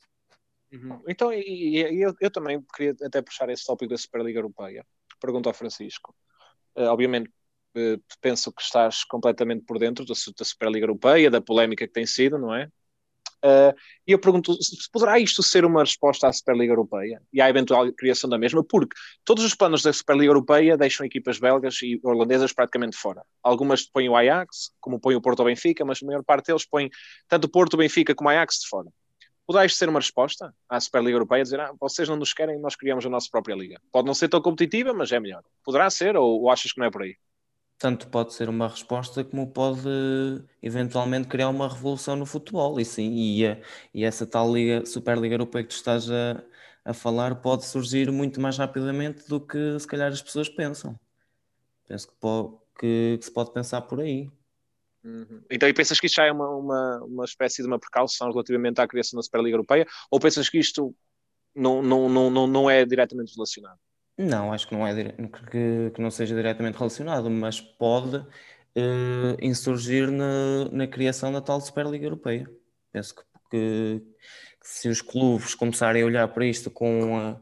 Uhum. 0.72 1.04
Então, 1.06 1.34
e, 1.34 1.82
e 1.82 2.02
eu, 2.02 2.16
eu, 2.22 2.32
também 2.32 2.64
queria 2.74 2.96
até 3.04 3.22
puxar 3.22 3.50
esse 3.50 3.66
tópico 3.66 3.90
da 3.90 3.98
Superliga 3.98 4.40
Europeia. 4.40 4.86
Pergunto 5.20 5.50
ao 5.50 5.54
Francisco. 5.54 6.16
Uh, 6.78 6.86
obviamente, 6.86 7.30
penso 8.22 8.52
que 8.52 8.62
estás 8.62 9.04
completamente 9.04 9.66
por 9.66 9.80
dentro 9.80 10.06
da, 10.06 10.14
da, 10.38 10.46
Superliga 10.46 10.86
Europeia, 10.86 11.32
da 11.32 11.42
polémica 11.42 11.88
que 11.88 11.94
tem 11.94 12.06
sido, 12.06 12.38
não 12.38 12.54
é? 12.54 12.70
Uh, 13.44 13.76
e 14.08 14.14
eu 14.14 14.20
pergunto, 14.20 14.58
poderá 14.90 15.20
isto 15.20 15.44
ser 15.44 15.66
uma 15.66 15.82
resposta 15.82 16.30
à 16.30 16.32
Superliga 16.32 16.72
Europeia 16.72 17.22
e 17.34 17.42
à 17.42 17.50
eventual 17.50 17.92
criação 17.92 18.30
da 18.30 18.38
mesma? 18.38 18.64
Porque 18.64 18.96
todos 19.26 19.44
os 19.44 19.54
planos 19.54 19.82
da 19.82 19.92
Superliga 19.92 20.30
Europeia 20.30 20.78
deixam 20.78 21.06
equipas 21.06 21.40
belgas 21.40 21.82
e 21.82 22.00
holandesas 22.04 22.54
praticamente 22.54 22.96
fora. 22.96 23.22
Algumas 23.44 23.86
põem 23.86 24.08
o 24.08 24.16
Ajax, 24.16 24.72
como 24.80 24.98
põem 24.98 25.18
o 25.18 25.22
Porto 25.22 25.42
ou 25.42 25.46
Benfica, 25.46 25.84
mas 25.84 26.02
a 26.02 26.06
maior 26.06 26.24
parte 26.24 26.48
deles 26.48 26.66
põem 26.66 26.90
tanto 27.28 27.46
o 27.46 27.50
Porto, 27.50 27.74
o 27.74 27.78
Benfica 27.78 28.16
como 28.16 28.30
o 28.30 28.32
Ajax 28.32 28.60
de 28.62 28.70
fora. 28.70 28.90
Poderá 29.46 29.66
isto 29.66 29.78
ser 29.78 29.90
uma 29.90 30.00
resposta 30.00 30.56
à 30.70 30.80
Superliga 30.80 31.18
Europeia, 31.18 31.44
dizer, 31.44 31.60
ah, 31.60 31.74
vocês 31.78 32.08
não 32.08 32.16
nos 32.16 32.34
querem, 32.34 32.58
nós 32.60 32.78
criamos 32.78 33.06
a 33.06 33.10
nossa 33.10 33.28
própria 33.30 33.56
liga. 33.56 33.78
Pode 33.92 34.08
não 34.08 34.14
ser 34.14 34.30
tão 34.30 34.42
competitiva, 34.42 34.94
mas 34.94 35.12
é 35.12 35.20
melhor. 35.20 35.44
Poderá 35.66 35.90
ser, 35.90 36.16
ou, 36.16 36.44
ou 36.44 36.50
achas 36.50 36.72
que 36.72 36.80
não 36.80 36.88
é 36.88 36.92
por 36.92 37.02
aí? 37.02 37.18
Tanto 37.78 38.08
pode 38.08 38.34
ser 38.34 38.48
uma 38.48 38.68
resposta, 38.68 39.24
como 39.24 39.52
pode 39.52 39.82
eventualmente 40.62 41.28
criar 41.28 41.50
uma 41.50 41.68
revolução 41.68 42.16
no 42.16 42.26
futebol, 42.26 42.80
e 42.80 42.86
sim, 42.86 43.12
e, 43.12 43.44
e 43.94 44.04
essa 44.06 44.26
tal 44.26 44.54
liga, 44.54 44.86
Superliga 44.86 45.36
Europeia 45.36 45.64
que 45.64 45.70
tu 45.70 45.76
estás 45.76 46.10
a, 46.10 46.42
a 46.86 46.94
falar 46.94 47.36
pode 47.36 47.66
surgir 47.66 48.12
muito 48.12 48.40
mais 48.40 48.58
rapidamente 48.58 49.28
do 49.28 49.40
que 49.40 49.78
se 49.80 49.88
calhar 49.88 50.12
as 50.12 50.22
pessoas 50.22 50.48
pensam. 50.48 50.98
Penso 51.88 52.08
que, 52.08 52.14
pode, 52.20 52.56
que, 52.80 53.18
que 53.20 53.26
se 53.26 53.32
pode 53.32 53.52
pensar 53.52 53.82
por 53.82 54.00
aí. 54.00 54.32
Uhum. 55.04 55.44
Então, 55.52 55.68
e 55.68 55.74
pensas 55.74 56.00
que 56.00 56.06
isto 56.06 56.16
já 56.16 56.26
é 56.26 56.32
uma, 56.32 56.50
uma, 56.50 57.04
uma 57.04 57.26
espécie 57.26 57.62
de 57.62 57.68
uma 57.68 57.80
precaução 57.80 58.32
relativamente 58.32 58.80
à 58.80 58.88
criação 58.88 59.18
da 59.18 59.24
Superliga 59.24 59.56
Europeia, 59.56 59.86
ou 60.10 60.20
pensas 60.20 60.48
que 60.48 60.58
isto 60.58 60.96
não, 61.54 61.82
não, 61.82 62.08
não, 62.08 62.30
não, 62.30 62.48
não 62.48 62.70
é 62.70 62.86
diretamente 62.86 63.34
relacionado? 63.36 63.80
Não, 64.18 64.54
acho 64.54 64.68
que 64.68 64.76
não, 64.76 64.86
é, 64.86 65.12
que, 65.52 65.92
que 65.94 66.02
não 66.02 66.12
seja 66.12 66.36
diretamente 66.36 66.78
relacionado, 66.78 67.30
mas 67.30 67.60
pode 67.60 68.18
uh, 68.18 69.38
insurgir 69.42 70.12
na, 70.12 70.66
na 70.72 70.88
criação 70.88 71.32
da 71.32 71.42
tal 71.42 71.60
Superliga 71.60 72.06
Europeia. 72.06 72.50
Penso 72.92 73.16
que, 73.16 73.24
que, 73.50 74.02
que 74.62 74.68
se 74.68 74.88
os 74.88 75.02
clubes 75.02 75.56
começarem 75.56 76.04
a 76.04 76.06
olhar 76.06 76.28
para 76.28 76.46
isto 76.46 76.70
com 76.70 77.18
a 77.18 77.42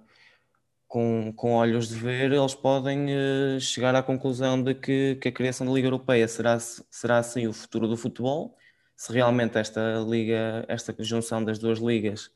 com, 0.92 1.32
com 1.34 1.54
olhos 1.54 1.88
de 1.88 1.96
ver, 1.96 2.34
eles 2.34 2.54
podem 2.54 3.06
uh, 3.06 3.60
chegar 3.62 3.96
à 3.96 4.04
conclusão 4.04 4.62
de 4.62 4.76
que, 4.76 5.16
que, 5.22 5.30
a 5.30 5.32
criação 5.32 5.66
da 5.66 5.72
Liga 5.72 5.88
Europeia 5.88 6.28
será, 6.28 6.60
será 6.60 7.18
assim 7.20 7.48
o 7.48 7.54
futuro 7.54 7.88
do 7.88 7.96
futebol. 7.96 8.58
Se 8.94 9.14
realmente 9.14 9.58
esta 9.58 10.00
liga, 10.06 10.66
esta 10.68 10.94
junção 11.00 11.46
das 11.46 11.58
duas 11.58 11.80
ligas 11.80 12.30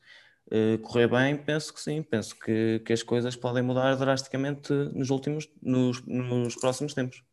uh, 0.52 0.78
correr 0.80 1.08
bem, 1.08 1.38
penso 1.38 1.74
que 1.74 1.82
sim, 1.82 2.02
penso 2.02 2.38
que, 2.38 2.80
que 2.86 2.94
as 2.94 3.04
coisas 3.04 3.36
podem 3.36 3.64
mudar 3.64 3.96
drasticamente 3.96 4.74
nos 4.74 5.10
últimos, 5.10 5.50
nos, 5.62 6.02
nos 6.06 6.56
próximos 6.56 6.94
tempos. 6.94 7.24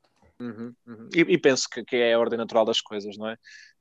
Uhum, 0.40 0.75
uhum. 0.87 1.09
E, 1.14 1.20
e, 1.20 1.38
penso 1.38 1.68
que, 1.68 1.85
que, 1.85 1.96
é 1.96 2.14
a 2.14 2.18
ordem 2.18 2.38
natural 2.38 2.64
das 2.64 2.81
coisas, 2.81 3.16
não 3.16 3.29
é? 3.29 3.37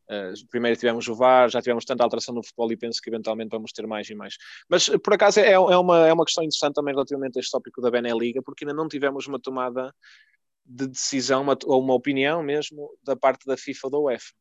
Uh, 0.09 0.33
primeiro 0.49 0.77
tivemos 0.77 1.07
o 1.07 1.15
VAR, 1.15 1.49
já 1.49 1.61
tivemos 1.61 1.85
tanta 1.85 2.03
alteração 2.03 2.35
no 2.35 2.43
futebol 2.43 2.71
e 2.71 2.77
penso 2.77 3.01
que 3.01 3.09
eventualmente 3.09 3.49
vamos 3.49 3.71
ter 3.71 3.87
mais 3.87 4.09
e 4.09 4.15
mais. 4.15 4.35
Mas 4.69 4.89
por 4.89 5.13
acaso 5.13 5.39
é, 5.39 5.51
é, 5.53 5.57
uma, 5.57 6.07
é 6.07 6.13
uma 6.13 6.25
questão 6.25 6.43
interessante 6.43 6.75
também 6.75 6.93
relativamente 6.93 7.37
a 7.37 7.39
este 7.39 7.51
tópico 7.51 7.81
da 7.81 7.89
Beneliga, 7.89 8.41
porque 8.43 8.65
ainda 8.65 8.73
não 8.73 8.89
tivemos 8.89 9.25
uma 9.25 9.39
tomada 9.39 9.93
de 10.65 10.87
decisão 10.87 11.41
uma, 11.41 11.57
ou 11.65 11.81
uma 11.81 11.93
opinião 11.93 12.43
mesmo 12.43 12.89
da 13.03 13.15
parte 13.15 13.45
da 13.45 13.57
FIFA 13.57 13.87
ou 13.87 13.91
da 13.91 13.99
UEFA. 13.99 14.33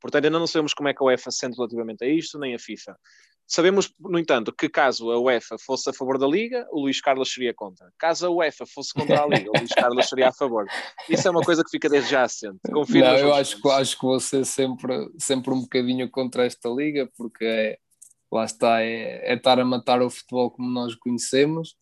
Portanto, 0.00 0.24
ainda 0.24 0.38
não 0.38 0.46
sabemos 0.48 0.74
como 0.74 0.88
é 0.88 0.94
que 0.94 1.02
a 1.02 1.06
UEFA 1.06 1.30
sente 1.30 1.56
relativamente 1.56 2.04
a 2.04 2.08
isto, 2.08 2.38
nem 2.38 2.54
a 2.54 2.58
FIFA. 2.58 2.98
Sabemos, 3.46 3.92
no 4.00 4.18
entanto, 4.18 4.52
que 4.52 4.68
caso 4.68 5.10
a 5.10 5.20
UEFA 5.20 5.56
fosse 5.58 5.90
a 5.90 5.92
favor 5.92 6.16
da 6.16 6.26
Liga, 6.26 6.66
o 6.70 6.80
Luís 6.80 7.00
Carlos 7.00 7.32
seria 7.32 7.52
contra. 7.52 7.92
Caso 7.98 8.26
a 8.26 8.30
UEFA 8.30 8.64
fosse 8.66 8.94
contra 8.94 9.22
a 9.22 9.26
Liga, 9.26 9.50
o 9.50 9.58
Luís 9.58 9.72
Carlos 9.72 10.08
seria 10.08 10.28
a 10.28 10.32
favor. 10.32 10.66
Isso 11.08 11.28
é 11.28 11.30
uma 11.30 11.42
coisa 11.42 11.62
que 11.62 11.70
fica 11.70 11.88
desde 11.88 12.10
já 12.10 12.22
assente. 12.22 12.58
Confio 12.72 13.04
Não, 13.04 13.16
eu 13.16 13.34
acho, 13.34 13.60
que, 13.60 13.68
acho 13.68 13.98
que 13.98 14.06
vou 14.06 14.18
ser 14.20 14.46
sempre, 14.46 15.10
sempre 15.18 15.52
um 15.52 15.60
bocadinho 15.60 16.10
contra 16.10 16.46
esta 16.46 16.68
Liga, 16.70 17.10
porque 17.14 17.44
é, 17.44 17.78
lá 18.32 18.44
está, 18.44 18.80
é, 18.80 19.32
é 19.32 19.34
estar 19.34 19.58
a 19.58 19.64
matar 19.64 20.00
o 20.00 20.08
futebol 20.08 20.50
como 20.50 20.70
nós 20.70 20.94
o 20.94 20.98
conhecemos, 20.98 21.76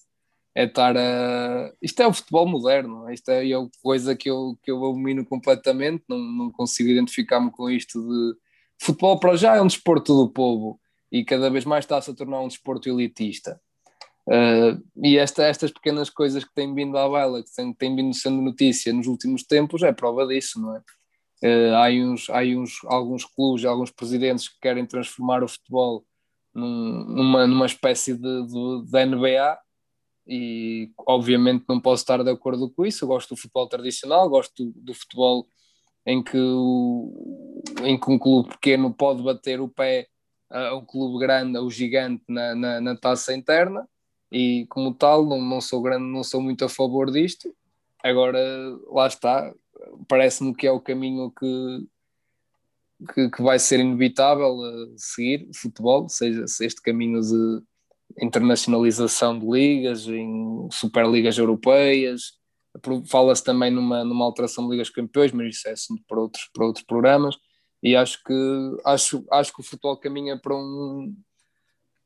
é 0.53 0.65
estar 0.65 0.97
a... 0.97 1.73
Isto 1.81 2.03
é 2.03 2.07
o 2.09 2.13
futebol 2.13 2.49
moderno, 2.49 3.09
isto 3.13 3.29
é, 3.31 3.49
é 3.49 3.57
coisa 3.81 4.17
que 4.17 4.29
eu, 4.29 4.59
que 4.61 4.73
eu 4.73 4.77
abomino 4.79 5.25
completamente, 5.25 6.03
não, 6.09 6.19
não 6.19 6.51
consigo 6.51 6.89
identificar-me 6.89 7.53
com 7.53 7.71
isto 7.71 8.01
de... 8.01 8.37
Futebol 8.83 9.21
para 9.21 9.37
já 9.37 9.55
é 9.55 9.61
um 9.61 9.67
desporto 9.67 10.15
do 10.15 10.33
povo, 10.33 10.81
e 11.11 11.25
cada 11.25 11.51
vez 11.51 11.65
mais 11.65 11.85
está-se 11.85 12.11
a 12.11 12.15
tornar 12.15 12.41
um 12.41 12.49
desporto 12.49 12.89
elitista. 12.89 13.61
Uh, 14.27 14.81
e 15.03 15.17
esta, 15.19 15.45
estas 15.45 15.73
pequenas 15.73 16.09
coisas 16.09 16.45
que 16.45 16.55
têm 16.55 16.73
vindo 16.75 16.97
à 16.97 17.09
baila, 17.09 17.43
que 17.43 17.53
têm, 17.55 17.73
têm 17.73 17.97
vindo 17.97 18.15
sendo 18.15 18.41
notícia 18.41 18.93
nos 18.93 19.07
últimos 19.07 19.43
tempos, 19.43 19.83
é 19.83 19.93
prova 19.93 20.27
disso, 20.27 20.61
não 20.61 20.77
é? 20.77 20.83
Uh, 21.43 21.75
há 21.75 21.89
uns, 21.89 22.29
há 22.29 22.41
uns, 22.43 22.85
alguns 22.85 23.25
clubes, 23.25 23.65
alguns 23.65 23.91
presidentes 23.91 24.49
que 24.49 24.61
querem 24.61 24.87
transformar 24.87 25.43
o 25.43 25.49
futebol 25.49 26.05
num, 26.55 27.05
numa, 27.05 27.47
numa 27.47 27.67
espécie 27.67 28.15
de, 28.15 28.47
de, 28.47 28.85
de, 28.91 29.07
NBA 29.07 29.59
e 30.27 30.93
obviamente 30.99 31.65
não 31.69 31.81
posso 31.81 32.03
estar 32.03 32.23
de 32.23 32.31
acordo 32.31 32.71
com 32.71 32.85
isso, 32.85 33.05
eu 33.05 33.09
gosto 33.09 33.31
do 33.31 33.41
futebol 33.41 33.67
tradicional, 33.69 34.29
gosto 34.29 34.65
do, 34.65 34.73
do 34.81 34.95
futebol 34.95 35.47
em 36.07 36.23
que, 36.23 36.39
o, 36.39 37.63
em 37.83 37.99
que 37.99 38.11
um 38.11 38.19
clube 38.19 38.51
pequeno 38.51 38.93
pode 38.93 39.23
bater 39.23 39.61
o 39.61 39.69
pé 39.69 40.07
ao 40.51 40.85
clube 40.85 41.19
grande, 41.19 41.57
ao 41.57 41.71
gigante 41.71 42.25
na, 42.29 42.55
na, 42.55 42.81
na, 42.81 42.97
taça 42.97 43.35
interna. 43.35 43.89
E 44.31 44.67
como 44.69 44.95
tal 44.95 45.25
não, 45.25 45.41
não 45.41 45.61
sou 45.61 45.81
grande, 45.81 46.05
não 46.05 46.23
sou 46.23 46.41
muito 46.41 46.65
a 46.65 46.69
favor 46.69 47.11
disto. 47.11 47.55
Agora 48.03 48.39
lá 48.89 49.07
está, 49.07 49.53
parece-me 50.09 50.55
que 50.55 50.67
é 50.67 50.73
o 50.73 50.81
caminho 50.81 51.31
que, 51.31 51.87
que, 53.15 53.31
que 53.31 53.43
vai 53.43 53.59
ser 53.59 53.81
inevitável 53.81 54.57
seguir 54.97 55.49
o 55.49 55.57
futebol, 55.57 56.09
seja 56.09 56.45
este 56.45 56.81
caminho 56.83 57.21
de 57.21 57.63
internacionalização 58.21 59.39
de 59.39 59.47
ligas, 59.47 60.07
em 60.07 60.69
superligas 60.73 61.39
europeias, 61.39 62.39
fala-se 63.07 63.45
também 63.45 63.71
numa, 63.71 64.05
numa 64.05 64.25
alteração 64.25 64.65
de 64.65 64.73
ligas 64.73 64.91
campeões, 64.91 65.33
mas 65.33 65.57
isso 65.57 65.69
é 65.69 65.73
assunto 65.73 66.03
para 66.09 66.21
outros, 66.21 66.49
para 66.53 66.67
outros 66.67 66.85
programas 66.85 67.37
e 67.83 67.97
acho 67.97 68.23
que 68.25 68.35
acho, 68.85 69.25
acho 69.31 69.53
que 69.53 69.61
o 69.61 69.65
futebol 69.65 69.97
caminha 69.97 70.39
para 70.39 70.55
um 70.55 71.15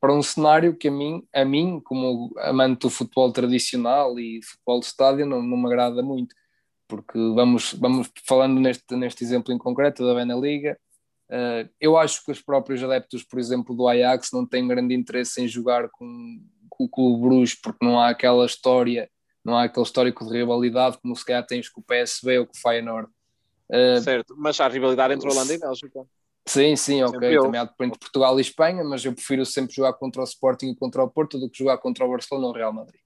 para 0.00 0.12
um 0.12 0.22
cenário 0.22 0.76
que 0.76 0.88
a 0.88 0.90
mim, 0.90 1.26
a 1.32 1.46
mim 1.46 1.80
como 1.82 2.30
amante 2.40 2.80
do 2.80 2.90
futebol 2.90 3.32
tradicional 3.32 4.18
e 4.18 4.38
futebol 4.44 4.78
de 4.78 4.84
estádio 4.84 5.24
não, 5.24 5.42
não 5.42 5.56
me 5.56 5.66
agrada 5.66 6.02
muito. 6.02 6.34
Porque 6.86 7.18
vamos, 7.34 7.72
vamos 7.72 8.10
falando 8.26 8.60
neste, 8.60 8.94
neste 8.94 9.24
exemplo 9.24 9.50
em 9.50 9.56
concreto 9.56 10.06
da 10.06 10.14
Beneliga 10.14 10.78
uh, 11.30 11.68
eu 11.80 11.96
acho 11.96 12.22
que 12.24 12.30
os 12.30 12.42
próprios 12.42 12.82
adeptos 12.82 13.22
por 13.22 13.38
exemplo 13.38 13.74
do 13.74 13.88
Ajax 13.88 14.30
não 14.30 14.46
têm 14.46 14.68
grande 14.68 14.94
interesse 14.94 15.42
em 15.42 15.48
jogar 15.48 15.88
com, 15.88 16.38
com 16.68 16.84
o 16.84 16.88
Clube 16.88 17.22
Bruges 17.22 17.54
porque 17.54 17.84
não 17.84 17.98
há 17.98 18.10
aquela 18.10 18.44
história 18.44 19.10
não 19.44 19.56
há 19.56 19.64
aquele 19.64 19.86
histórico 19.86 20.24
de 20.26 20.32
rivalidade 20.32 20.98
como 21.00 21.16
se 21.16 21.24
calhar 21.24 21.46
tens 21.46 21.68
com 21.68 21.80
o 21.80 21.84
PSV 21.84 22.40
ou 22.40 22.46
com 22.46 22.52
o 22.52 22.60
Feyenoord 22.60 23.08
Uh, 23.74 24.00
certo, 24.00 24.34
mas 24.38 24.60
há 24.60 24.68
rivalidade 24.68 25.14
entre 25.14 25.28
Holanda 25.28 25.52
e 25.52 25.58
Bélgica. 25.58 26.06
Sim, 26.46 26.76
sim, 26.76 27.02
ok. 27.02 27.38
Também 27.38 27.60
há 27.60 27.64
entre 27.64 27.98
Portugal 27.98 28.38
e 28.38 28.42
Espanha, 28.42 28.84
mas 28.84 29.04
eu 29.04 29.12
prefiro 29.12 29.44
sempre 29.44 29.74
jogar 29.74 29.94
contra 29.94 30.20
o 30.20 30.24
Sporting 30.24 30.68
e 30.68 30.76
contra 30.76 31.02
o 31.02 31.08
Porto 31.08 31.38
do 31.38 31.50
que 31.50 31.58
jogar 31.58 31.78
contra 31.78 32.04
o 32.04 32.10
Barcelona 32.10 32.46
ou 32.46 32.52
o 32.52 32.56
Real 32.56 32.72
Madrid. 32.72 33.00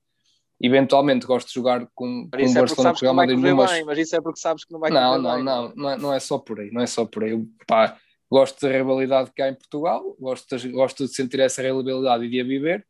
Eventualmente 0.60 1.24
gosto 1.24 1.46
de 1.46 1.54
jogar 1.54 1.86
com, 1.94 2.28
com 2.28 2.36
o 2.36 2.40
é 2.40 2.52
Barcelona 2.52 2.90
ou 2.90 3.00
Real 3.00 3.14
Madrid. 3.14 3.38
Mas... 3.38 3.70
Bem, 3.70 3.84
mas 3.84 3.98
isso 3.98 4.16
é 4.16 4.20
porque 4.20 4.40
sabes 4.40 4.64
que 4.64 4.72
não 4.72 4.80
vai 4.80 4.90
Não, 4.90 5.16
não, 5.16 5.36
bem, 5.36 5.44
não, 5.44 5.72
não, 5.74 5.90
é, 5.90 5.96
não 5.96 6.12
é 6.12 6.18
só 6.18 6.36
por 6.36 6.58
aí, 6.58 6.70
não 6.72 6.82
é 6.82 6.86
só 6.86 7.06
por 7.06 7.22
aí. 7.22 7.40
Pá, 7.66 7.96
gosto 8.30 8.60
da 8.60 8.72
rivalidade 8.72 9.30
que 9.34 9.40
há 9.40 9.48
em 9.48 9.54
Portugal, 9.54 10.16
gosto 10.18 10.56
de, 10.56 10.68
gosto 10.70 11.06
de 11.06 11.14
sentir 11.14 11.38
essa 11.40 11.62
rivalidade 11.62 12.24
e 12.24 12.28
de 12.28 12.40
a 12.40 12.44
viver 12.44 12.84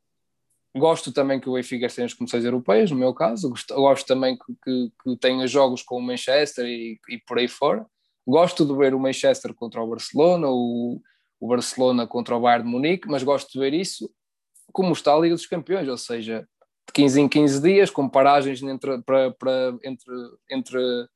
Gosto 0.79 1.13
também 1.13 1.41
que 1.41 1.49
o 1.49 1.55
Benfica 1.55 1.87
esteja 1.87 2.05
nas 2.05 2.15
comissões 2.15 2.45
europeias, 2.45 2.91
no 2.91 2.97
meu 2.97 3.13
caso. 3.13 3.51
Gosto, 3.51 3.75
gosto 3.75 4.07
também 4.07 4.37
que, 4.37 4.53
que, 4.65 4.93
que, 5.03 5.17
tenha 5.17 5.47
jogos 5.47 5.83
com 5.83 5.97
o 5.97 6.03
Manchester 6.03 6.65
e, 6.67 6.99
e, 7.09 7.19
por 7.19 7.39
aí 7.39 7.49
fora. 7.49 7.87
Gosto 8.27 8.65
de 8.65 8.75
ver 8.75 8.95
o 8.95 9.01
Manchester 9.01 9.55
contra 9.55 9.83
o 9.83 9.89
Barcelona, 9.89 10.49
o, 10.49 11.01
o 11.41 11.49
Barcelona 11.49 12.07
contra 12.07 12.37
o 12.37 12.41
Bayern 12.41 12.65
de 12.65 12.71
Munique, 12.71 13.09
mas 13.09 13.23
gosto 13.23 13.53
de 13.53 13.59
ver 13.59 13.75
isso 13.75 14.11
como 14.73 14.93
está 14.93 15.15
a 15.15 15.19
Liga 15.19 15.35
dos 15.35 15.47
Campeões, 15.47 15.89
ou 15.89 15.97
seja, 15.97 16.47
de 16.87 16.93
15 16.93 17.21
em 17.23 17.29
15 17.29 17.63
dias, 17.63 17.91
com 17.91 18.09
paragens 18.09 18.63
entre, 18.63 19.01
para, 19.03 19.31
para, 19.33 19.75
entre, 19.83 20.13
entre, 20.51 21.09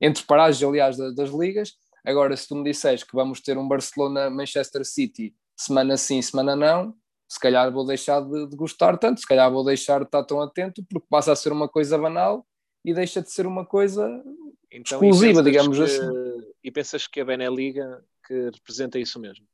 entre 0.00 0.22
paragens, 0.24 0.62
aliás, 0.62 0.96
das, 0.96 1.14
das 1.14 1.30
ligas, 1.30 1.76
Agora, 2.04 2.36
se 2.36 2.48
tu 2.48 2.56
me 2.56 2.64
disseres 2.64 3.04
que 3.04 3.14
vamos 3.14 3.40
ter 3.40 3.56
um 3.56 3.68
Barcelona-Manchester 3.68 4.84
City 4.84 5.34
semana 5.56 5.96
sim, 5.96 6.20
semana 6.20 6.56
não, 6.56 6.94
se 7.32 7.40
calhar 7.40 7.72
vou 7.72 7.86
deixar 7.86 8.20
de, 8.20 8.46
de, 8.46 8.54
gostar 8.54 8.98
tanto, 8.98 9.20
se 9.20 9.26
calhar 9.26 9.50
vou 9.50 9.64
deixar 9.64 10.00
de 10.00 10.04
estar 10.04 10.22
tão 10.22 10.38
atento, 10.42 10.84
porque 10.84 11.06
passa 11.08 11.32
a 11.32 11.36
ser 11.36 11.50
uma 11.50 11.66
coisa 11.66 11.96
banal 11.96 12.46
e 12.84 12.92
deixa 12.92 13.22
de 13.22 13.32
ser 13.32 13.46
uma 13.46 13.64
coisa 13.64 14.06
então, 14.70 14.98
exclusiva, 14.98 15.42
digamos 15.42 15.78
que, 15.78 15.84
assim. 15.84 16.10
E 16.62 16.70
pensas 16.70 17.06
que 17.06 17.22
a 17.22 17.24
Beneliga 17.24 18.04
que 18.26 18.50
representa 18.50 18.98
isso 18.98 19.18
mesmo? 19.18 19.46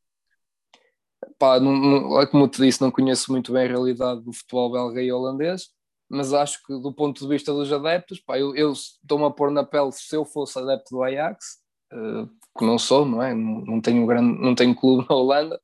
Pá, 1.38 1.60
não, 1.60 1.72
não, 1.72 2.20
é 2.20 2.26
como 2.26 2.44
eu 2.44 2.48
te 2.48 2.60
disse, 2.60 2.80
não 2.80 2.90
conheço 2.90 3.30
muito 3.30 3.52
bem 3.52 3.66
a 3.66 3.68
realidade 3.68 4.22
do 4.22 4.32
futebol 4.32 4.72
belga 4.72 5.00
e 5.00 5.12
holandês, 5.12 5.68
mas 6.08 6.32
acho 6.32 6.60
que 6.66 6.72
do 6.80 6.92
ponto 6.92 7.22
de 7.22 7.28
vista 7.28 7.52
dos 7.52 7.72
adeptos, 7.72 8.18
pá, 8.18 8.40
eu, 8.40 8.56
eu 8.56 8.72
estou-me 8.72 9.24
a 9.24 9.30
pôr 9.30 9.52
na 9.52 9.62
pele 9.62 9.92
se 9.92 10.16
eu 10.16 10.24
fosse 10.24 10.58
adepto 10.58 10.96
do 10.96 11.02
Ajax, 11.04 11.58
uh, 11.92 12.26
que 12.58 12.64
não 12.64 12.76
sou, 12.76 13.06
não 13.06 13.22
é? 13.22 13.32
Não, 13.32 13.60
não, 13.60 13.80
tenho, 13.80 14.04
grande, 14.04 14.36
não 14.40 14.52
tenho 14.56 14.74
clube 14.74 15.06
na 15.08 15.14
Holanda, 15.14 15.60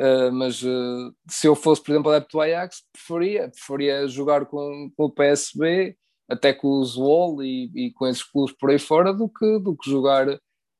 uh, 0.00 0.32
mas 0.32 0.62
uh, 0.62 1.14
se 1.28 1.46
eu 1.46 1.54
fosse, 1.54 1.82
por 1.82 1.92
exemplo, 1.92 2.10
adepto 2.10 2.36
do 2.36 2.40
Ajax, 2.40 2.82
preferia, 2.92 3.48
preferia 3.48 4.08
jogar 4.08 4.46
com, 4.46 4.90
com 4.96 5.04
o 5.04 5.10
PSB, 5.10 5.96
até 6.28 6.52
com 6.52 6.68
o 6.68 6.84
Zwoll 6.84 7.42
e, 7.42 7.70
e, 7.74 7.92
com 7.92 8.06
esses 8.06 8.22
clubes 8.22 8.54
por 8.56 8.70
aí 8.70 8.78
fora, 8.78 9.12
do 9.12 9.28
que, 9.28 9.58
do 9.58 9.76
que 9.76 9.88
jogar, 9.88 10.26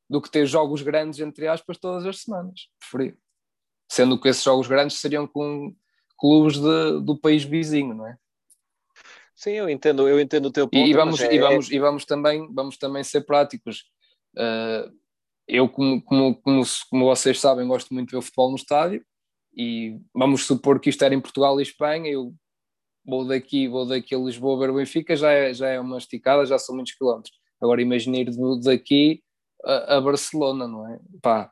do 0.09 0.21
que 0.21 0.31
ter 0.31 0.47
jogos 0.47 0.83
grandes, 0.83 1.21
entre 1.21 1.47
aspas, 1.47 1.79
todas 1.79 2.05
as 2.05 2.21
semanas. 2.21 2.69
Preferia. 2.79 3.17
Sendo 3.89 4.21
que 4.21 4.29
esses 4.29 4.43
jogos 4.43 4.67
grandes 4.67 4.99
seriam 4.99 5.27
com 5.27 5.75
clubes 6.19 6.59
de, 6.59 7.01
do 7.03 7.17
país 7.17 7.45
vizinho, 7.45 7.95
não 7.95 8.07
é? 8.07 8.17
Sim, 9.35 9.53
eu 9.53 9.69
entendo, 9.69 10.09
eu 10.09 10.19
entendo 10.19 10.47
o 10.47 10.51
teu 10.51 10.67
ponto. 10.67 10.89
E, 10.89 10.95
vamos, 10.95 11.21
é... 11.21 11.35
e, 11.35 11.39
vamos, 11.39 11.71
e 11.71 11.79
vamos, 11.79 12.05
também, 12.07 12.53
vamos 12.53 12.79
também 12.79 13.05
ser 13.05 13.21
práticos. 13.21 13.85
Uh, 14.35 14.91
eu, 15.49 15.69
como, 15.69 16.03
como, 16.03 16.35
como, 16.41 16.63
como, 16.91 17.05
vocês 17.05 17.41
sabem, 17.41 17.67
gosto 17.67 17.93
muito 17.95 18.09
de 18.09 18.13
ver 18.13 18.19
o 18.19 18.23
futebol 18.23 18.51
no 18.51 18.57
estádio 18.57 19.05
e 19.57 19.99
vamos 20.15 20.47
supor 20.47 20.81
que 20.81 20.91
isto 20.91 21.05
era 21.05 21.15
em 21.15 21.21
Portugal 21.21 21.59
e 21.59 21.63
Espanha, 21.63 22.11
eu 22.11 22.35
vou 23.05 23.27
daqui, 23.27 23.69
vou 23.69 23.87
daqui 23.87 24.15
a 24.15 24.19
Lisboa 24.19 24.59
ver 24.59 24.71
o 24.71 24.75
Benfica, 24.75 25.17
já 25.17 25.31
é, 25.33 25.55
já 25.55 25.69
é 25.69 25.81
uma 25.81 25.99
esticada, 25.99 26.45
já 26.45 26.59
são 26.59 26.75
muitos 26.75 26.95
quilómetros. 26.95 27.33
Agora 27.61 27.81
imagine 27.81 28.23
ir 28.23 28.31
daqui 28.63 29.23
a, 29.65 29.97
a 29.97 30.01
Barcelona, 30.01 30.67
não 30.67 30.89
é? 30.89 30.99
Pá, 31.23 31.51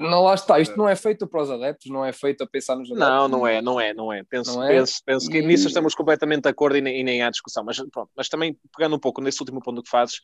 não, 0.00 0.22
lá 0.22 0.34
está, 0.34 0.58
isto 0.58 0.76
não 0.76 0.88
é 0.88 0.96
feito 0.96 1.26
para 1.26 1.42
os 1.42 1.50
adeptos, 1.50 1.90
não 1.90 2.04
é 2.04 2.12
feito 2.12 2.42
a 2.42 2.46
pensar 2.46 2.76
nos 2.76 2.90
adeptos. 2.90 3.08
Não, 3.08 3.28
não 3.28 3.46
é, 3.46 3.60
não 3.60 3.80
é, 3.80 3.92
não 3.92 4.12
é. 4.12 4.24
Penso, 4.24 4.54
não 4.54 4.64
é? 4.64 4.68
penso, 4.68 5.02
penso 5.04 5.30
que 5.30 5.38
e... 5.38 5.46
nisso 5.46 5.68
estamos 5.68 5.94
completamente 5.94 6.44
de 6.44 6.48
acordo 6.48 6.78
e 6.78 6.80
nem, 6.80 7.00
e 7.00 7.04
nem 7.04 7.22
há 7.22 7.30
discussão. 7.30 7.62
Mas 7.62 7.76
pronto, 7.90 8.10
mas 8.16 8.28
também 8.28 8.58
pegando 8.74 8.96
um 8.96 8.98
pouco 8.98 9.20
nesse 9.20 9.40
último 9.40 9.60
ponto 9.60 9.82
que 9.82 9.90
fazes, 9.90 10.20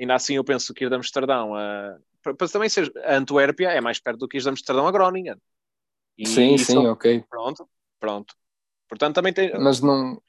ainda 0.00 0.14
assim 0.14 0.34
eu 0.34 0.44
penso 0.44 0.74
que 0.74 0.84
ir 0.84 0.88
de 0.88 0.96
Amsterdão 0.96 1.54
a. 1.54 1.96
Para 2.34 2.48
também 2.48 2.68
ser 2.68 2.92
a 3.04 3.16
Antuérpia 3.16 3.68
é 3.68 3.80
mais 3.80 3.98
perto 4.00 4.18
do 4.18 4.28
que 4.28 4.38
ir 4.38 4.42
de 4.42 4.48
Amsterdão 4.48 4.86
a 4.86 4.92
Groningen. 4.92 5.36
E 6.18 6.26
sim, 6.26 6.56
sim, 6.58 6.86
ok. 6.86 7.24
Pronto, 7.28 7.68
pronto. 8.00 8.34
Portanto, 8.88 9.14
também 9.14 9.32
tem. 9.32 9.52
Mas 9.58 9.80
não. 9.80 10.20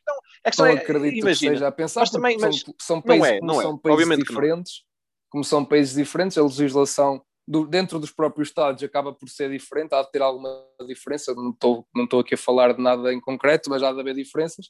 Então, 0.46 0.66
não 0.66 0.72
é, 0.72 0.78
acredito 0.78 1.18
imagina, 1.18 1.52
que 1.52 1.58
seja 1.58 1.68
a 1.68 1.72
pensar, 1.72 2.00
mas 2.02 2.10
também, 2.10 2.38
mas 2.38 2.62
são, 2.62 2.74
são 2.80 3.02
países, 3.02 3.40
não 3.42 3.56
é, 3.56 3.60
é. 3.60 3.62
são 3.64 3.78
países 3.78 4.02
Obviamente 4.02 4.28
diferentes, 4.28 4.84
como 5.30 5.44
são 5.44 5.66
países 5.66 5.96
diferentes, 5.96 6.38
a 6.38 6.44
legislação 6.44 7.22
do, 7.48 7.66
dentro 7.66 8.00
dos 8.00 8.12
próprios 8.12 8.50
Estados 8.50 8.84
acaba 8.84 9.14
por 9.14 9.30
ser 9.30 9.50
diferente, 9.50 9.94
há 9.94 10.02
de 10.02 10.12
ter 10.12 10.22
alguma 10.22 10.50
diferença, 10.86 11.34
não 11.34 11.50
estou 11.50 11.88
não 11.94 12.04
estou 12.04 12.20
aqui 12.20 12.36
a 12.36 12.38
falar 12.38 12.74
de 12.74 12.82
nada 12.82 13.14
em 13.14 13.20
concreto, 13.20 13.70
mas 13.70 13.84
há 13.84 13.92
de 13.92 14.00
haver 14.00 14.16
diferenças, 14.16 14.70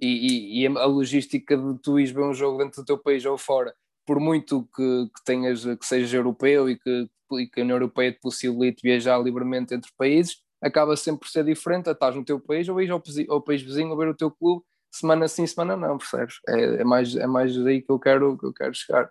e, 0.00 0.60
e, 0.60 0.62
e 0.62 0.66
a 0.66 0.84
logística 0.84 1.56
de 1.56 1.78
tu 1.80 1.98
ires 1.98 2.10
ver 2.10 2.22
um 2.22 2.34
jogo 2.34 2.58
dentro 2.58 2.82
do 2.82 2.86
teu 2.86 2.98
país 2.98 3.24
ou 3.24 3.38
fora, 3.38 3.74
por 4.06 4.20
muito 4.20 4.68
que, 4.74 5.10
que 5.14 5.24
tenhas, 5.24 5.64
que 5.64 5.84
sejas 5.84 6.12
europeu 6.12 6.70
e 6.70 6.78
que, 6.78 7.08
e 7.32 7.46
que 7.46 7.60
a 7.60 7.64
União 7.64 7.76
Europeia 7.76 8.12
te 8.12 8.20
possibilite 8.20 8.82
viajar 8.82 9.18
livremente 9.18 9.74
entre 9.74 9.90
países, 9.96 10.40
acaba 10.62 10.96
sempre 10.96 11.20
por 11.20 11.28
ser 11.28 11.44
diferente, 11.44 11.90
estás 11.90 12.14
no 12.14 12.24
teu 12.24 12.40
país 12.40 12.68
ou 12.68 12.80
ires 12.80 12.90
ao, 12.90 13.02
ao 13.28 13.42
país 13.42 13.62
vizinho 13.62 13.92
a 13.92 13.96
ver 13.96 14.08
o 14.08 14.16
teu 14.16 14.30
clube, 14.30 14.64
semana 14.90 15.28
sim, 15.28 15.46
semana 15.46 15.76
não, 15.76 15.98
percebes? 15.98 16.40
É, 16.48 16.80
é, 16.80 16.84
mais, 16.84 17.14
é 17.16 17.26
mais 17.26 17.56
aí 17.66 17.82
que 17.82 17.90
eu 17.90 17.98
quero, 17.98 18.38
que 18.38 18.46
eu 18.46 18.52
quero 18.52 18.74
chegar. 18.74 19.10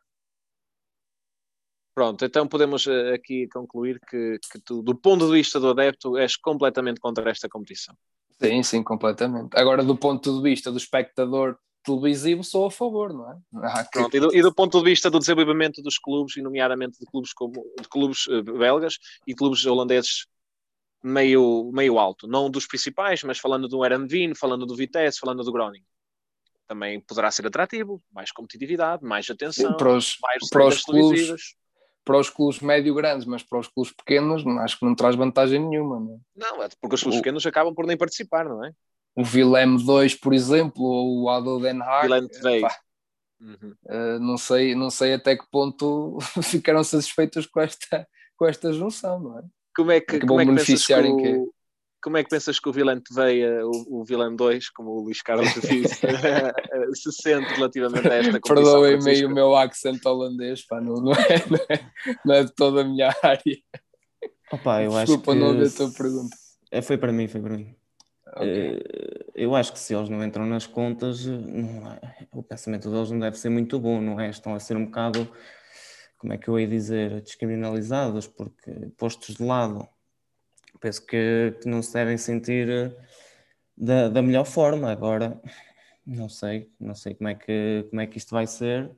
Pronto, 1.94 2.26
então 2.26 2.46
podemos 2.48 2.86
eh, 2.88 3.14
aqui 3.14 3.48
concluir 3.48 4.02
que, 4.10 4.38
que 4.52 4.60
tu, 4.60 4.82
do 4.82 4.94
ponto 4.94 5.28
de 5.28 5.32
vista 5.32 5.62
do 5.62 5.70
adepto, 5.70 6.18
és 6.18 6.36
completamente 6.36 7.00
contra 7.00 7.30
esta 7.30 7.48
competição. 7.48 7.96
Sim, 8.42 8.64
sim, 8.64 8.84
completamente. 8.84 9.58
Agora, 9.58 9.82
do 9.82 9.96
ponto 9.96 10.36
de 10.36 10.44
vista 10.44 10.70
do 10.70 10.78
espectador 10.78 11.58
televisivo, 11.86 12.44
sou 12.44 12.66
a 12.66 12.72
favor, 12.72 13.14
não 13.14 13.32
é? 13.32 13.38
Ah, 13.64 13.86
Pronto, 13.92 14.16
e, 14.16 14.20
do, 14.20 14.36
e, 14.36 14.42
do, 14.42 14.54
ponto 14.54 14.78
de 14.80 14.84
vista 14.84 15.10
do 15.10 15.20
desenvolvimento 15.20 15.82
dos 15.82 15.98
clubes, 15.98 16.36
e 16.36 16.42
nomeadamente 16.42 17.00
de 17.00 17.06
clubes, 17.06 17.32
como, 17.34 17.54
de 17.80 17.88
clubes 17.88 18.28
uh, 18.28 18.44
belgas 18.44 18.98
e 19.26 19.34
clubes 19.34 19.66
holandeses 19.66 20.26
meio, 21.04 21.72
meio 21.72 22.00
alto, 22.00 22.28
não 22.28 22.50
dos 22.50 22.66
principais, 22.66 23.24
mas 23.24 23.38
falando 23.38 23.68
do 23.68 23.86
Erendvin, 23.86 24.34
falando 24.34 24.66
do 24.66 24.76
Vitesse, 24.76 25.20
falando 25.20 25.44
do 25.44 25.52
Groningen. 25.52 25.86
Também 26.68 27.00
poderá 27.00 27.30
ser 27.30 27.46
atrativo, 27.46 28.02
mais 28.12 28.32
competitividade, 28.32 29.04
mais 29.04 29.30
atenção, 29.30 29.72
sim, 29.72 29.78
para 29.78 29.96
os, 29.96 30.18
mais 30.20 30.50
para 30.50 30.66
os 30.66 30.84
clubes 30.84 31.56
para 32.04 32.20
os 32.20 32.30
clubes 32.30 32.60
médio-grandes, 32.60 33.26
mas 33.26 33.42
para 33.42 33.60
os 33.60 33.68
clubes 33.68 33.92
pequenos 33.92 34.46
acho 34.60 34.78
que 34.78 34.86
não 34.86 34.94
traz 34.94 35.16
vantagem 35.16 35.60
nenhuma. 35.60 36.00
Não, 36.00 36.14
é? 36.14 36.52
não 36.52 36.64
é 36.64 36.70
porque 36.80 36.94
os 36.96 37.02
clubes 37.02 37.18
o, 37.18 37.22
pequenos 37.22 37.46
acabam 37.48 37.74
por 37.74 37.88
nem 37.88 37.98
participar, 37.98 38.46
não 38.46 38.64
é? 38.64 38.72
O 39.16 39.24
Willem 39.24 39.78
2, 39.78 40.16
por 40.16 40.34
exemplo, 40.34 40.84
ou 40.84 41.24
o 41.24 41.30
Ado 41.30 41.60
Den 41.60 41.82
Haag. 41.82 42.12
Willem 42.12 42.28
3. 42.28 42.64
Uhum. 43.40 43.76
Uh, 43.86 44.20
não, 44.20 44.38
sei, 44.38 44.76
não 44.76 44.90
sei 44.90 45.14
até 45.14 45.36
que 45.36 45.46
ponto 45.52 46.18
ficaram 46.44 46.84
satisfeitos 46.84 47.46
com 47.46 47.62
esta, 47.62 48.08
com 48.36 48.46
esta 48.46 48.74
junção, 48.74 49.20
não 49.20 49.40
é? 49.40 49.44
Como 49.76 49.92
é 49.92 50.00
que, 50.00 50.20
como 50.20 50.40
é 50.40 50.46
que 50.46 50.52
beneficiar 50.52 51.04
que 51.04 51.10
o, 51.10 51.18
que 51.18 51.56
como 52.06 52.18
é 52.18 52.24
que 52.24 52.30
pensas 52.30 52.60
que 52.60 52.70
o 52.70 52.72
Vilã 52.72 53.02
veia, 53.12 53.66
o, 53.66 54.02
o 54.02 54.06
Vilã 54.06 54.34
2, 54.34 54.70
como 54.70 54.92
o 54.92 55.02
Luís 55.02 55.24
Carlos 55.24 55.52
disse, 55.60 55.96
se 55.96 57.12
sente 57.12 57.52
relativamente 57.56 58.08
a 58.08 58.14
esta 58.14 58.40
competição? 58.40 58.82
Perdoem-me 58.82 59.26
o 59.26 59.30
meu 59.30 59.56
accent 59.56 60.06
holandês, 60.06 60.64
pá, 60.68 60.80
não, 60.80 60.94
não, 60.98 61.14
é, 61.14 61.50
não, 61.50 61.60
é, 61.68 61.92
não 62.24 62.36
é 62.36 62.44
de 62.44 62.54
toda 62.54 62.82
a 62.82 62.84
minha 62.84 63.08
área. 63.24 63.58
Opa, 64.52 64.84
eu 64.84 64.92
Desculpa 64.92 65.32
acho 65.32 65.40
que... 65.40 65.44
não 65.44 65.48
ouvir 65.48 65.68
a 65.68 65.72
tua 65.72 65.92
pergunta. 65.92 66.38
É, 66.72 66.82
foi 66.84 66.96
para 66.96 67.12
mim, 67.12 67.28
foi 67.28 67.42
para 67.42 67.58
mim. 67.58 67.76
Okay. 68.36 68.78
Eh, 68.78 69.26
eu 69.36 69.56
acho 69.56 69.72
que 69.72 69.80
se 69.80 69.94
eles 69.96 70.10
não 70.10 70.24
entram 70.24 70.46
nas 70.46 70.68
contas, 70.68 71.26
é, 71.28 72.28
o 72.32 72.44
pensamento 72.44 72.92
deles 72.92 73.10
não 73.12 73.20
deve 73.20 73.38
ser 73.38 73.50
muito 73.50 73.80
bom, 73.80 74.02
não 74.02 74.20
é? 74.20 74.30
Estão 74.30 74.54
a 74.54 74.60
ser 74.60 74.76
um 74.76 74.86
bocado, 74.86 75.30
como 76.18 76.34
é 76.34 76.38
que 76.38 76.48
eu 76.48 76.60
ia 76.60 76.68
dizer, 76.68 77.22
descriminalizados, 77.22 78.28
porque 78.28 78.72
postos 78.98 79.36
de 79.36 79.44
lado 79.44 79.88
penso 80.80 81.06
que, 81.06 81.58
que 81.62 81.68
não 81.68 81.82
se 81.82 81.94
devem 81.94 82.18
sentir 82.18 82.70
eh, 82.70 82.92
da, 83.78 84.10
da 84.10 84.22
melhor 84.22 84.46
forma. 84.46 84.92
Agora, 84.92 85.42
não 86.06 86.30
sei, 86.30 86.72
não 86.80 86.94
sei 86.94 87.16
como 87.16 87.30
é, 87.30 87.36
que, 87.36 87.88
como 87.90 88.02
é 88.02 88.08
que 88.08 88.18
isto 88.18 88.32
vai 88.32 88.46
ser, 88.46 88.92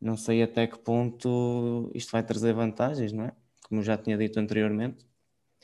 não 0.00 0.16
sei 0.16 0.42
até 0.42 0.66
que 0.66 0.78
ponto 0.78 1.90
isto 1.94 2.12
vai 2.12 2.22
trazer 2.22 2.52
vantagens, 2.52 3.12
não 3.12 3.24
é? 3.24 3.32
Como 3.68 3.82
já 3.82 3.96
tinha 3.96 4.16
dito 4.16 4.38
anteriormente. 4.38 5.06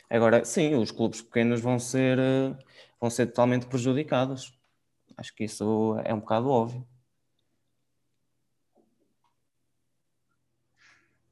Agora, 0.08 0.44
sim, 0.44 0.74
os 0.74 0.90
clubes 0.90 1.20
pequenos 1.20 1.60
vão 1.60 1.78
ser, 1.78 2.18
eh, 2.18 2.56
vão 3.00 3.10
ser 3.10 3.26
totalmente 3.26 3.66
prejudicados. 3.66 4.52
Acho 5.16 5.34
que 5.34 5.44
isso 5.44 5.96
é 6.04 6.12
um 6.12 6.20
bocado 6.20 6.48
óbvio. 6.48 6.86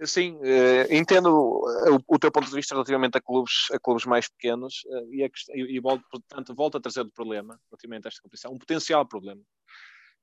Sim, 0.07 0.37
uh, 0.37 0.92
entendo 0.92 1.29
o, 1.29 2.14
o, 2.14 2.18
teu 2.18 2.31
ponto 2.31 2.48
de 2.48 2.55
vista 2.55 2.74
relativamente 2.74 3.16
a 3.16 3.20
clubes, 3.20 3.68
a 3.72 3.79
clubes 3.79 4.05
mais 4.05 4.29
pequenos 4.29 4.83
uh, 4.87 5.14
e, 5.14 5.24
a, 5.24 5.31
e 5.55 5.81
volto, 5.81 6.05
portanto, 6.11 6.55
volto 6.55 6.77
a 6.77 6.81
trazer 6.81 7.03
o 7.03 7.11
problema 7.11 7.59
relativamente 7.70 8.07
a 8.07 8.09
esta 8.09 8.20
competição, 8.20 8.53
um 8.53 8.59
potencial 8.59 9.07
problema. 9.07 9.40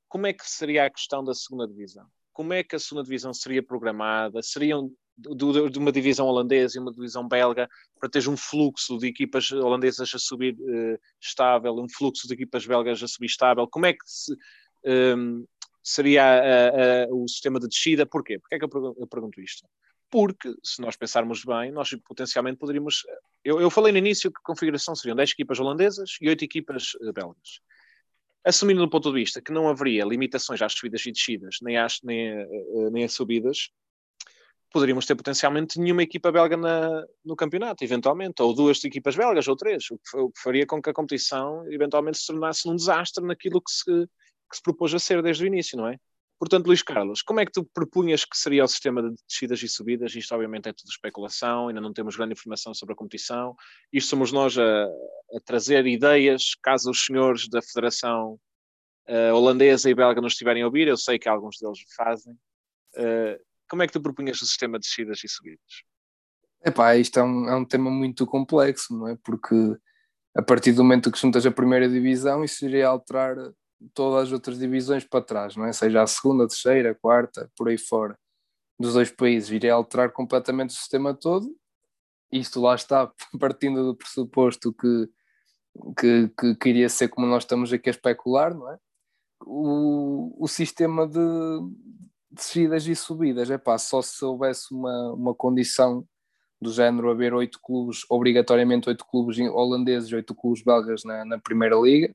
Como 0.07 0.27
é 0.27 0.33
que 0.33 0.47
seria 0.47 0.85
a 0.85 0.89
questão 0.89 1.23
da 1.23 1.33
segunda 1.33 1.67
divisão? 1.67 2.05
Como 2.33 2.53
é 2.53 2.63
que 2.63 2.75
a 2.75 2.79
segunda 2.79 3.03
divisão 3.03 3.33
seria 3.33 3.63
programada? 3.63 4.43
Seriam 4.43 4.91
de 5.21 5.79
uma 5.79 5.91
divisão 5.91 6.25
holandesa 6.27 6.77
e 6.77 6.81
uma 6.81 6.91
divisão 6.91 7.27
belga 7.27 7.69
para 7.99 8.09
teres 8.09 8.27
um 8.27 8.37
fluxo 8.37 8.97
de 8.97 9.07
equipas 9.07 9.51
holandesas 9.51 10.11
a 10.13 10.19
subir 10.19 10.55
uh, 10.55 10.99
estável, 11.19 11.75
um 11.75 11.87
fluxo 11.89 12.27
de 12.27 12.33
equipas 12.33 12.65
belgas 12.65 13.01
a 13.03 13.07
subir 13.07 13.27
estável? 13.27 13.67
Como 13.67 13.85
é 13.85 13.93
que 13.93 14.03
se, 14.05 14.35
um, 14.85 15.45
seria 15.83 16.23
a, 16.23 17.03
a, 17.03 17.07
o 17.09 17.27
sistema 17.27 17.59
de 17.59 17.67
descida. 17.67 18.05
Porquê? 18.05 18.39
Porquê 18.39 18.55
é 18.55 18.59
que 18.59 18.65
eu, 18.65 19.07
pergunto 19.07 19.41
isto? 19.41 19.67
Porque, 20.09 20.53
se 20.63 20.81
nós 20.81 20.95
pensarmos 20.95 21.43
bem, 21.43 21.71
nós 21.71 21.89
potencialmente 22.05 22.57
poderíamos. 22.57 23.03
Eu, 23.43 23.61
eu 23.61 23.69
falei 23.69 23.91
no 23.91 23.97
início 23.97 24.31
que 24.31 24.39
a 24.39 24.45
configuração 24.45 24.95
seriam 24.95 25.15
10 25.15 25.31
equipas 25.31 25.59
holandesas 25.59 26.17
e 26.21 26.29
8 26.29 26.43
equipas 26.43 26.93
uh, 26.95 27.13
belgas. 27.13 27.61
Assumindo 28.43 28.81
do 28.81 28.89
ponto 28.89 29.09
de 29.09 29.19
vista 29.19 29.41
que 29.41 29.51
não 29.51 29.69
haveria 29.69 30.03
limitações 30.03 30.61
às 30.61 30.73
subidas 30.73 31.05
e 31.05 31.11
descidas, 31.11 31.57
nem 31.61 31.77
às, 31.77 32.01
nem, 32.03 32.43
uh, 32.43 32.89
nem 32.91 33.03
às 33.03 33.13
subidas, 33.13 33.69
poderíamos 34.71 35.05
ter 35.05 35.15
potencialmente 35.15 35.79
nenhuma 35.79 36.03
equipa 36.03 36.31
belga 36.31 36.55
na, 36.55 37.05
no 37.23 37.35
campeonato, 37.35 37.83
eventualmente, 37.83 38.41
ou 38.41 38.53
duas 38.53 38.83
equipas 38.83 39.15
belgas, 39.15 39.47
ou 39.47 39.55
três, 39.55 39.89
o 39.91 39.97
que, 39.97 40.17
o 40.17 40.31
que 40.31 40.41
faria 40.41 40.65
com 40.65 40.81
que 40.81 40.89
a 40.89 40.93
competição 40.93 41.69
eventualmente 41.71 42.17
se 42.17 42.27
tornasse 42.27 42.67
um 42.67 42.75
desastre 42.75 43.25
naquilo 43.25 43.61
que 43.61 43.71
se, 43.71 43.85
que 43.85 44.55
se 44.55 44.61
propôs 44.63 44.93
a 44.93 44.99
ser 44.99 45.21
desde 45.21 45.43
o 45.43 45.47
início, 45.47 45.77
não 45.77 45.87
é? 45.87 45.97
Portanto, 46.39 46.65
Luís 46.65 46.81
Carlos, 46.81 47.21
como 47.21 47.39
é 47.39 47.45
que 47.45 47.51
tu 47.51 47.63
propunhas 47.63 48.25
que 48.25 48.35
seria 48.35 48.63
o 48.63 48.67
sistema 48.67 49.03
de 49.03 49.15
descidas 49.29 49.61
e 49.61 49.67
subidas? 49.67 50.15
Isto, 50.15 50.33
obviamente, 50.33 50.69
é 50.69 50.73
tudo 50.73 50.89
especulação, 50.89 51.67
ainda 51.67 51.79
não 51.79 51.93
temos 51.93 52.15
grande 52.15 52.33
informação 52.33 52.73
sobre 52.73 52.93
a 52.93 52.95
competição. 52.95 53.55
Isto 53.93 54.09
somos 54.09 54.31
nós 54.31 54.57
a, 54.57 54.85
a 54.85 55.39
trazer 55.45 55.85
ideias, 55.85 56.55
caso 56.63 56.89
os 56.89 57.05
senhores 57.05 57.47
da 57.47 57.61
Federação 57.61 58.39
uh, 59.07 59.35
Holandesa 59.35 59.87
e 59.87 59.93
Belga 59.93 60.19
nos 60.19 60.33
estiverem 60.33 60.63
a 60.63 60.65
ouvir, 60.65 60.87
eu 60.87 60.97
sei 60.97 61.19
que 61.19 61.29
alguns 61.29 61.59
deles 61.59 61.77
fazem. 61.95 62.33
Uh, 62.95 63.50
como 63.71 63.83
é 63.83 63.87
que 63.87 63.93
tu 63.93 64.01
propunhas 64.01 64.41
o 64.41 64.45
sistema 64.45 64.77
de 64.77 64.85
descidas 64.85 65.23
e 65.23 65.29
subidas? 65.29 65.83
Epá, 66.61 66.97
isto 66.97 67.17
é 67.17 67.23
um, 67.23 67.47
é 67.47 67.55
um 67.55 67.63
tema 67.63 67.89
muito 67.89 68.27
complexo, 68.27 68.93
não 68.93 69.07
é? 69.07 69.17
Porque 69.23 69.55
a 70.35 70.41
partir 70.41 70.73
do 70.73 70.83
momento 70.83 71.09
que 71.09 71.17
juntas 71.17 71.45
a 71.45 71.51
primeira 71.51 71.87
divisão, 71.87 72.43
isso 72.43 72.65
iria 72.65 72.89
alterar 72.89 73.37
todas 73.93 74.27
as 74.27 74.33
outras 74.33 74.59
divisões 74.59 75.05
para 75.05 75.23
trás, 75.23 75.55
não 75.55 75.65
é? 75.65 75.71
Seja 75.71 76.03
a 76.03 76.07
segunda, 76.07 76.43
a 76.43 76.47
terceira, 76.47 76.91
a 76.91 76.95
quarta, 76.95 77.49
por 77.55 77.69
aí 77.69 77.77
fora, 77.77 78.19
dos 78.77 78.93
dois 78.93 79.09
países, 79.09 79.49
iria 79.49 79.73
alterar 79.73 80.11
completamente 80.11 80.71
o 80.71 80.73
sistema 80.73 81.13
todo. 81.13 81.49
Isto 82.29 82.59
lá 82.59 82.75
está, 82.75 83.09
partindo 83.39 83.85
do 83.85 83.95
pressuposto 83.95 84.73
que, 84.73 85.09
que, 85.97 86.27
que, 86.37 86.55
que 86.55 86.69
iria 86.69 86.89
ser 86.89 87.07
como 87.07 87.25
nós 87.25 87.43
estamos 87.43 87.71
aqui 87.71 87.87
a 87.89 87.91
especular, 87.91 88.53
não 88.53 88.69
é? 88.69 88.77
O, 89.45 90.43
o 90.43 90.47
sistema 90.49 91.07
de 91.07 91.19
descidas 92.31 92.87
e 92.87 92.95
subidas, 92.95 93.49
é 93.51 93.57
pá, 93.57 93.77
só 93.77 94.01
se 94.01 94.23
houvesse 94.23 94.73
uma, 94.73 95.13
uma 95.13 95.35
condição 95.35 96.07
do 96.61 96.71
género 96.71 97.09
haver 97.09 97.33
oito 97.33 97.59
clubes, 97.61 98.05
obrigatoriamente 98.09 98.87
oito 98.87 99.05
clubes 99.05 99.37
holandeses 99.39 100.09
e 100.09 100.15
oito 100.15 100.33
clubes 100.35 100.63
belgas 100.63 101.03
na, 101.03 101.25
na 101.25 101.39
Primeira 101.39 101.75
Liga, 101.75 102.13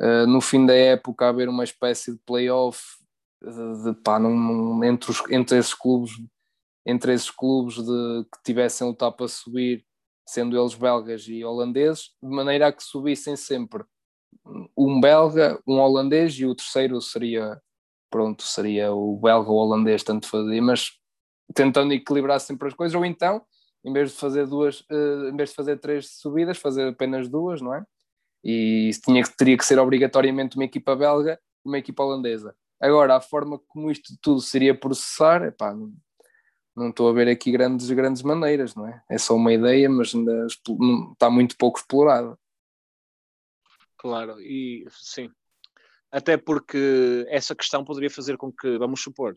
uh, 0.00 0.26
no 0.26 0.40
fim 0.40 0.64
da 0.64 0.74
época 0.74 1.28
haver 1.28 1.48
uma 1.48 1.64
espécie 1.64 2.12
de 2.12 2.18
playoff 2.24 2.80
de, 3.42 3.92
de, 3.92 4.18
num, 4.20 4.84
entre, 4.84 5.10
os, 5.10 5.22
entre 5.30 5.58
esses 5.58 5.74
clubes 5.74 6.12
entre 6.86 7.12
esses 7.12 7.30
clubes 7.30 7.74
de, 7.74 8.24
que 8.24 8.42
tivessem 8.42 8.86
lutar 8.86 9.12
para 9.12 9.28
subir, 9.28 9.84
sendo 10.26 10.58
eles 10.58 10.74
belgas 10.74 11.26
e 11.28 11.44
holandeses, 11.44 12.14
de 12.22 12.28
maneira 12.28 12.68
a 12.68 12.72
que 12.72 12.82
subissem 12.82 13.36
sempre 13.36 13.84
um 14.76 15.00
belga, 15.00 15.60
um 15.66 15.78
holandês 15.78 16.34
e 16.34 16.46
o 16.46 16.54
terceiro 16.54 17.00
seria 17.00 17.60
pronto, 18.10 18.42
seria 18.42 18.92
o 18.92 19.16
belga 19.16 19.50
ou 19.50 19.58
holandês, 19.58 20.02
tanto 20.02 20.28
fazia, 20.28 20.62
mas 20.62 20.92
tentando 21.54 21.92
equilibrar 21.92 22.40
sempre 22.40 22.68
as 22.68 22.74
coisas, 22.74 22.94
ou 22.94 23.04
então, 23.04 23.42
em 23.84 23.92
vez 23.92 24.10
de 24.12 24.16
fazer 24.18 24.46
duas, 24.46 24.80
uh, 24.82 25.28
em 25.32 25.36
vez 25.36 25.50
de 25.50 25.56
fazer 25.56 25.78
três 25.78 26.18
subidas, 26.18 26.58
fazer 26.58 26.88
apenas 26.88 27.28
duas, 27.28 27.60
não 27.60 27.74
é? 27.74 27.84
e 28.42 28.88
isso 28.88 29.00
tinha, 29.02 29.22
teria 29.36 29.56
que 29.56 29.64
ser 29.64 29.78
obrigatoriamente 29.78 30.56
uma 30.56 30.64
equipa 30.64 30.96
belga 30.96 31.38
e 31.64 31.68
uma 31.68 31.78
equipa 31.78 32.02
holandesa. 32.02 32.54
Agora, 32.80 33.16
a 33.16 33.20
forma 33.20 33.58
como 33.68 33.90
isto 33.90 34.14
tudo 34.22 34.40
seria 34.40 34.78
processar, 34.78 35.42
epá, 35.42 35.74
não, 35.74 35.92
não 36.74 36.88
estou 36.88 37.08
a 37.08 37.12
ver 37.12 37.28
aqui 37.28 37.52
grandes, 37.52 37.90
grandes 37.90 38.22
maneiras, 38.22 38.74
não 38.74 38.86
é? 38.86 39.02
É 39.10 39.18
só 39.18 39.34
uma 39.34 39.52
ideia, 39.52 39.88
mas 39.88 40.14
ainda 40.14 40.46
está 40.46 41.28
muito 41.28 41.56
pouco 41.58 41.78
explorada. 41.78 42.38
Claro, 43.98 44.40
e 44.40 44.86
sim. 44.90 45.30
Até 46.12 46.36
porque 46.36 47.24
essa 47.28 47.54
questão 47.54 47.84
poderia 47.84 48.10
fazer 48.10 48.36
com 48.36 48.52
que, 48.52 48.78
vamos 48.78 49.00
supor, 49.00 49.34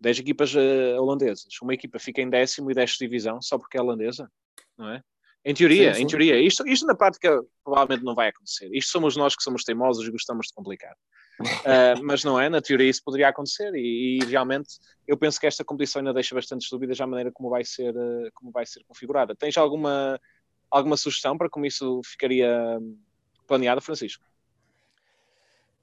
10 0.00 0.20
equipas 0.20 0.54
uh, 0.54 1.00
holandesas, 1.00 1.54
uma 1.62 1.74
equipa 1.74 1.98
fica 1.98 2.20
em 2.20 2.28
décimo 2.28 2.70
e 2.70 2.74
desce 2.74 2.98
divisão 2.98 3.40
só 3.40 3.56
porque 3.58 3.78
é 3.78 3.80
holandesa, 3.80 4.30
não 4.76 4.88
é? 4.88 5.02
Em 5.44 5.54
teoria, 5.54 5.92
sim, 5.92 5.98
sim. 5.98 6.04
em 6.04 6.06
teoria. 6.06 6.40
Isto, 6.40 6.66
isto 6.68 6.86
na 6.86 6.94
prática 6.94 7.42
provavelmente 7.64 8.04
não 8.04 8.14
vai 8.14 8.28
acontecer. 8.28 8.70
Isto 8.72 8.92
somos 8.92 9.16
nós 9.16 9.34
que 9.34 9.42
somos 9.42 9.64
teimosos 9.64 10.06
e 10.06 10.10
gostamos 10.10 10.46
de 10.46 10.54
complicar. 10.54 10.94
Uh, 11.40 11.98
mas 12.02 12.22
não 12.22 12.40
é? 12.40 12.48
Na 12.48 12.60
teoria 12.62 12.88
isso 12.88 13.02
poderia 13.04 13.28
acontecer 13.28 13.74
e, 13.74 14.18
e, 14.18 14.24
realmente 14.24 14.68
eu 15.06 15.16
penso 15.16 15.40
que 15.40 15.46
esta 15.46 15.64
competição 15.64 15.98
ainda 15.98 16.12
deixa 16.12 16.34
bastantes 16.34 16.68
dúvidas 16.70 17.00
à 17.00 17.06
maneira 17.06 17.32
como 17.32 17.50
vai 17.50 17.64
ser, 17.64 17.92
uh, 17.92 18.30
como 18.34 18.52
vai 18.52 18.64
ser 18.64 18.84
configurada. 18.84 19.34
Tens 19.34 19.56
alguma, 19.56 20.20
alguma 20.70 20.96
sugestão 20.96 21.36
para 21.36 21.50
como 21.50 21.66
isso 21.66 22.00
ficaria 22.04 22.78
planeado, 23.46 23.80
Francisco? 23.80 24.24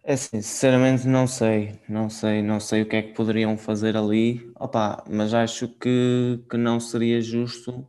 É 0.03 0.13
assim, 0.13 0.41
sinceramente 0.41 1.07
não 1.07 1.25
sei, 1.25 1.79
não 1.87 2.09
sei, 2.09 2.41
não 2.41 2.59
sei 2.59 2.81
o 2.81 2.85
que 2.85 2.95
é 2.97 3.01
que 3.01 3.13
poderiam 3.13 3.57
fazer 3.57 3.95
ali, 3.95 4.51
Opa, 4.55 5.03
mas 5.09 5.33
acho 5.33 5.69
que, 5.69 6.43
que 6.49 6.57
não 6.57 6.79
seria 6.81 7.21
justo 7.21 7.87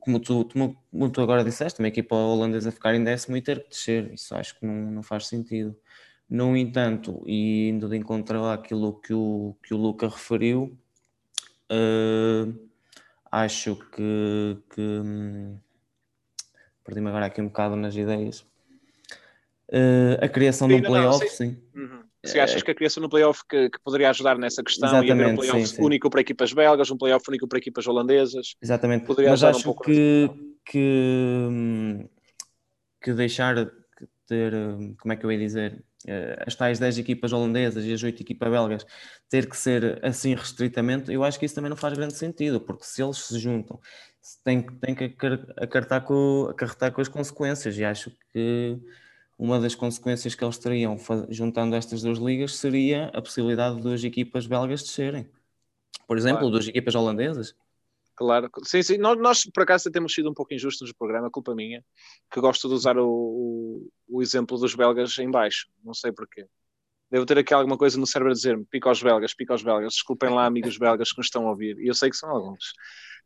como 0.00 0.20
tu, 0.20 0.46
como 0.46 1.10
tu 1.10 1.20
agora 1.20 1.44
disseste, 1.44 1.80
uma 1.80 1.88
equipa 1.88 2.14
holandesa 2.14 2.70
ficar 2.72 2.94
em 2.94 3.02
décimo 3.04 3.36
e 3.36 3.42
ter 3.42 3.62
que 3.64 3.70
descer, 3.70 4.12
isso 4.12 4.34
acho 4.34 4.58
que 4.58 4.66
não, 4.66 4.74
não 4.90 5.02
faz 5.02 5.26
sentido. 5.26 5.76
No 6.28 6.56
entanto, 6.56 7.22
e 7.26 7.68
indo 7.68 7.88
de 7.88 7.96
encontro 7.96 8.44
àquilo 8.46 9.00
que 9.00 9.12
o, 9.14 9.56
que 9.62 9.74
o 9.74 9.76
Luca 9.76 10.08
referiu, 10.08 10.76
uh, 11.70 12.68
acho 13.30 13.76
que, 13.76 14.58
que 14.74 14.80
hum, 14.80 15.58
perdi-me 16.84 17.08
agora 17.08 17.26
aqui 17.26 17.40
um 17.40 17.46
bocado 17.46 17.76
nas 17.76 17.94
ideias. 17.96 18.46
Uh, 19.72 20.22
a 20.22 20.28
criação 20.28 20.68
de 20.68 20.74
um 20.74 20.82
playoff, 20.82 21.28
sim. 21.30 21.56
Uhum. 21.74 22.02
Se 22.24 22.40
achas 22.40 22.62
que 22.62 22.70
a 22.70 22.74
criação 22.74 23.02
no 23.02 23.08
playoff 23.08 23.42
que, 23.48 23.68
que 23.68 23.78
poderia 23.82 24.08
ajudar 24.10 24.38
nessa 24.38 24.62
questão 24.62 24.88
Exatamente, 24.88 25.08
e 25.08 25.12
haver 25.12 25.26
um 25.26 25.36
playoff 25.36 25.66
sim, 25.66 25.76
sim. 25.76 25.82
único 25.82 26.08
para 26.08 26.20
equipas 26.20 26.52
belgas, 26.52 26.90
um 26.90 26.96
playoff 26.96 27.24
único 27.28 27.46
para 27.46 27.58
equipas 27.58 27.86
holandesas. 27.86 28.54
Exatamente, 28.62 29.04
poderia 29.04 29.30
mas 29.30 29.44
acho 29.44 29.70
um 29.70 29.74
que, 29.74 30.30
que, 30.64 32.08
que 33.02 33.12
deixar 33.12 33.70
ter, 34.26 34.52
como 34.98 35.12
é 35.12 35.16
que 35.16 35.24
eu 35.24 35.32
ia 35.32 35.38
dizer, 35.38 35.84
eh, 36.06 36.42
as 36.46 36.54
tais 36.54 36.78
10 36.78 36.98
equipas 36.98 37.32
holandesas 37.32 37.84
e 37.84 37.92
as 37.92 38.02
8 38.02 38.22
equipas 38.22 38.50
belgas 38.50 38.86
ter 39.28 39.48
que 39.48 39.56
ser 39.56 40.04
assim 40.04 40.34
restritamente, 40.34 41.12
eu 41.12 41.24
acho 41.24 41.38
que 41.38 41.46
isso 41.46 41.54
também 41.54 41.70
não 41.70 41.76
faz 41.76 41.94
grande 41.94 42.14
sentido, 42.14 42.60
porque 42.60 42.84
se 42.84 43.02
eles 43.02 43.18
se 43.18 43.38
juntam, 43.38 43.78
tem, 44.42 44.62
tem 44.62 44.94
que 44.94 45.14
acartar 45.56 46.02
com, 46.02 46.48
acarretar 46.50 46.92
com 46.92 47.00
as 47.00 47.08
consequências, 47.08 47.76
e 47.78 47.84
acho 47.84 48.10
que 48.32 48.78
uma 49.38 49.60
das 49.60 49.74
consequências 49.74 50.34
que 50.34 50.44
eles 50.44 50.58
teriam 50.58 50.96
juntando 51.28 51.74
estas 51.74 52.02
duas 52.02 52.18
ligas 52.18 52.56
seria 52.56 53.06
a 53.08 53.20
possibilidade 53.20 53.76
de 53.76 53.82
duas 53.82 54.04
equipas 54.04 54.46
belgas 54.46 54.82
descerem. 54.82 55.28
Por 56.06 56.16
exemplo, 56.16 56.40
claro. 56.40 56.52
duas 56.52 56.68
equipas 56.68 56.94
holandesas. 56.94 57.54
Claro, 58.16 58.48
sim, 58.62 58.82
sim. 58.82 58.96
Nós, 58.96 59.18
nós, 59.18 59.44
por 59.44 59.64
acaso 59.64 59.90
temos 59.90 60.14
sido 60.14 60.30
um 60.30 60.34
pouco 60.34 60.54
injustos 60.54 60.88
no 60.88 60.94
programa, 60.94 61.30
culpa 61.30 61.54
minha, 61.54 61.84
que 62.30 62.40
gosto 62.40 62.68
de 62.68 62.74
usar 62.74 62.96
o, 62.96 63.08
o, 63.08 63.90
o, 64.08 64.22
exemplo 64.22 64.56
dos 64.56 64.74
belgas 64.74 65.18
em 65.18 65.28
baixo, 65.28 65.68
não 65.82 65.92
sei 65.92 66.12
porquê. 66.12 66.46
Devo 67.10 67.26
ter 67.26 67.38
aqui 67.38 67.52
alguma 67.52 67.76
coisa 67.76 67.98
no 67.98 68.06
cérebro 68.06 68.30
a 68.30 68.34
dizer-me, 68.34 68.64
pica 68.66 68.88
aos 68.88 69.02
belgas, 69.02 69.34
pica 69.34 69.52
aos 69.52 69.62
belgas, 69.62 69.94
desculpem 69.94 70.30
lá 70.30 70.46
amigos 70.46 70.78
belgas 70.78 71.10
que 71.10 71.18
nos 71.18 71.26
estão 71.26 71.46
a 71.46 71.50
ouvir, 71.50 71.76
e 71.78 71.88
eu 71.88 71.94
sei 71.94 72.08
que 72.08 72.16
são 72.16 72.30
alguns. 72.30 72.72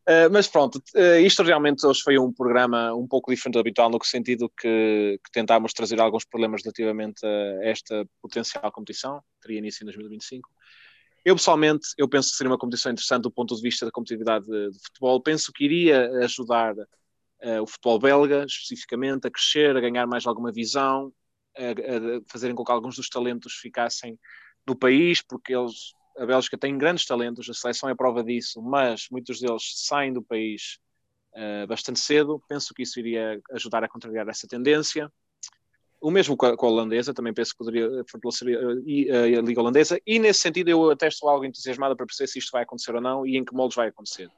Uh, 0.07 0.31
mas 0.33 0.49
pronto, 0.49 0.77
uh, 0.95 1.21
isto 1.21 1.43
realmente 1.43 1.87
hoje 1.87 2.01
foi 2.03 2.19
um 2.19 2.33
programa 2.33 2.95
um 2.95 3.07
pouco 3.07 3.31
diferente 3.31 3.55
do 3.55 3.61
habitual, 3.61 3.91
no 3.91 4.03
sentido 4.03 4.51
que, 4.59 5.21
que 5.23 5.31
tentámos 5.31 5.75
trazer 5.75 6.01
alguns 6.01 6.25
problemas 6.25 6.63
relativamente 6.63 7.25
a 7.27 7.69
esta 7.69 8.07
potencial 8.23 8.73
competição, 8.73 9.19
que 9.19 9.43
teria 9.43 9.59
início 9.59 9.83
em 9.83 9.87
2025. 9.87 10.49
Eu, 11.25 11.37
pessoalmente, 11.37 11.89
eu 11.99 12.09
penso 12.09 12.31
que 12.31 12.37
seria 12.37 12.51
uma 12.51 12.59
competição 12.59 12.91
interessante 12.91 13.25
do 13.25 13.31
ponto 13.31 13.55
de 13.55 13.61
vista 13.61 13.85
da 13.85 13.93
competitividade 13.93 14.47
de, 14.47 14.71
de 14.71 14.79
futebol. 14.79 15.21
Penso 15.21 15.53
que 15.53 15.65
iria 15.65 16.11
ajudar 16.25 16.75
uh, 16.75 17.63
o 17.63 17.67
futebol 17.67 17.99
belga, 17.99 18.47
especificamente, 18.47 19.27
a 19.27 19.31
crescer, 19.31 19.77
a 19.77 19.81
ganhar 19.81 20.07
mais 20.07 20.27
alguma 20.27 20.51
visão, 20.51 21.13
a, 21.55 21.63
a 21.63 22.21
fazerem 22.31 22.57
com 22.57 22.65
que 22.65 22.73
alguns 22.73 22.97
dos 22.97 23.11
talentos 23.11 23.55
ficassem 23.55 24.19
no 24.67 24.75
país, 24.75 25.21
porque 25.21 25.55
eles 25.55 25.93
a 26.19 26.27
Bélgica 26.27 26.59
tem 26.59 26.77
grandes 26.77 27.07
talentos, 27.07 27.49
a 27.49 27.55
seleção 27.55 27.89
é 27.89 27.95
prova 27.95 28.23
disso, 28.23 28.61
mas 28.61 29.07
muitos 29.11 29.41
deles 29.41 29.63
saem 29.87 30.13
do 30.13 30.23
país 30.23 30.79
uh, 31.35 31.67
bastante 31.67 32.01
cedo. 32.01 32.43
Penso 32.49 32.75
que 32.75 32.83
isso 32.83 32.99
iria 32.99 33.41
ajudar 33.53 33.85
a 33.85 33.89
contrariar 33.89 34.29
essa 34.29 34.47
tendência. 34.47 35.11
O 36.01 36.11
mesmo 36.11 36.37
com 36.37 36.47
a, 36.47 36.57
com 36.57 36.67
a 36.67 36.71
holandesa, 36.71 37.15
também 37.15 37.35
penso 37.35 37.53
que 37.53 37.59
poderia 37.59 37.89
fortalecer 38.09 38.57
a, 38.57 38.61
a, 38.61 39.39
a, 39.39 39.43
Liga 39.43 39.61
Holandesa, 39.61 40.01
e 40.07 40.19
nesse 40.19 40.41
sentido 40.41 40.69
eu 40.69 40.91
até 40.91 41.09
estou 41.09 41.29
algo 41.29 41.45
entusiasmado 41.45 41.97
para 41.97 42.07
perceber 42.07 42.29
se 42.29 42.39
isto 42.39 42.51
vai 42.53 42.63
acontecer 42.63 42.95
ou 42.95 43.01
não 43.01 43.27
e 43.27 43.37
em 43.37 43.45
que 43.45 43.55
moldes 43.55 43.75
vai 43.75 43.89
acontecer. 43.89 44.31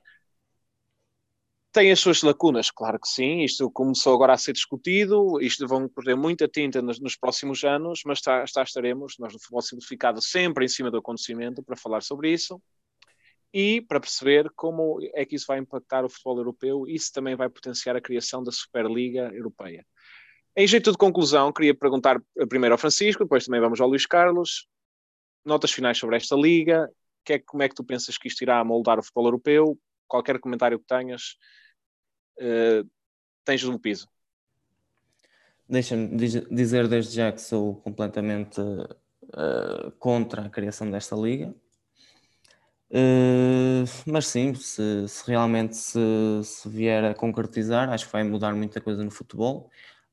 Tem 1.72 1.92
as 1.92 2.00
suas 2.00 2.22
lacunas, 2.22 2.70
claro 2.70 2.98
que 2.98 3.08
sim. 3.08 3.42
Isto 3.42 3.70
começou 3.70 4.14
agora 4.14 4.32
a 4.32 4.38
ser 4.38 4.52
discutido. 4.52 5.40
Isto 5.40 5.68
vão 5.68 5.88
perder 5.88 6.16
muita 6.16 6.48
tinta 6.48 6.82
nos, 6.82 6.98
nos 7.00 7.16
próximos 7.16 7.62
anos, 7.62 8.02
mas 8.04 8.18
está, 8.18 8.42
está, 8.42 8.62
estaremos, 8.62 9.14
nós 9.18 9.32
no 9.32 9.38
Futebol 9.38 9.62
Simplificado, 9.62 10.20
sempre 10.20 10.64
em 10.64 10.68
cima 10.68 10.90
do 10.90 10.98
acontecimento 10.98 11.62
para 11.62 11.76
falar 11.76 12.02
sobre 12.02 12.32
isso 12.32 12.60
e 13.52 13.80
para 13.80 14.00
perceber 14.00 14.50
como 14.54 14.98
é 15.14 15.24
que 15.24 15.34
isso 15.34 15.46
vai 15.48 15.58
impactar 15.58 16.04
o 16.04 16.08
futebol 16.08 16.38
europeu 16.38 16.86
e 16.86 16.98
se 16.98 17.12
também 17.12 17.34
vai 17.34 17.48
potenciar 17.48 17.96
a 17.96 18.00
criação 18.00 18.42
da 18.42 18.52
Superliga 18.52 19.30
Europeia. 19.34 19.84
Em 20.56 20.66
jeito 20.66 20.90
de 20.90 20.98
conclusão, 20.98 21.52
queria 21.52 21.74
perguntar 21.74 22.20
primeiro 22.48 22.74
ao 22.74 22.78
Francisco, 22.78 23.24
depois 23.24 23.44
também 23.44 23.60
vamos 23.60 23.80
ao 23.80 23.88
Luís 23.88 24.06
Carlos. 24.06 24.66
Notas 25.44 25.72
finais 25.72 25.98
sobre 25.98 26.16
esta 26.16 26.36
liga. 26.36 26.88
Que 27.24 27.34
é, 27.34 27.38
como 27.38 27.62
é 27.62 27.68
que 27.68 27.74
tu 27.74 27.84
pensas 27.84 28.16
que 28.16 28.28
isto 28.28 28.40
irá 28.42 28.64
moldar 28.64 28.98
o 28.98 29.02
futebol 29.02 29.26
europeu? 29.26 29.78
Qualquer 30.08 30.40
comentário 30.40 30.78
que 30.78 30.86
tenhas, 30.86 31.36
uh, 32.38 32.88
tens 33.44 33.62
no 33.62 33.78
piso. 33.78 34.08
Deixa-me 35.68 36.16
dizer 36.16 36.88
desde 36.88 37.14
já 37.14 37.30
que 37.30 37.40
sou 37.40 37.76
completamente 37.76 38.60
uh, 38.60 39.90
contra 39.98 40.46
a 40.46 40.50
criação 40.50 40.90
desta 40.90 41.14
liga. 41.14 41.54
Uh, 42.90 43.86
mas 44.04 44.26
sim, 44.26 44.52
se, 44.52 45.06
se 45.06 45.24
realmente 45.28 45.76
se, 45.76 46.00
se, 46.42 46.68
vier 46.68 47.04
a 47.04 47.14
concretizar, 47.14 47.88
acho 47.88 48.06
que 48.06 48.12
vai 48.12 48.24
mudar 48.24 48.52
muita 48.52 48.80
coisa 48.80 49.04
no 49.04 49.10
futebol. 49.12 49.70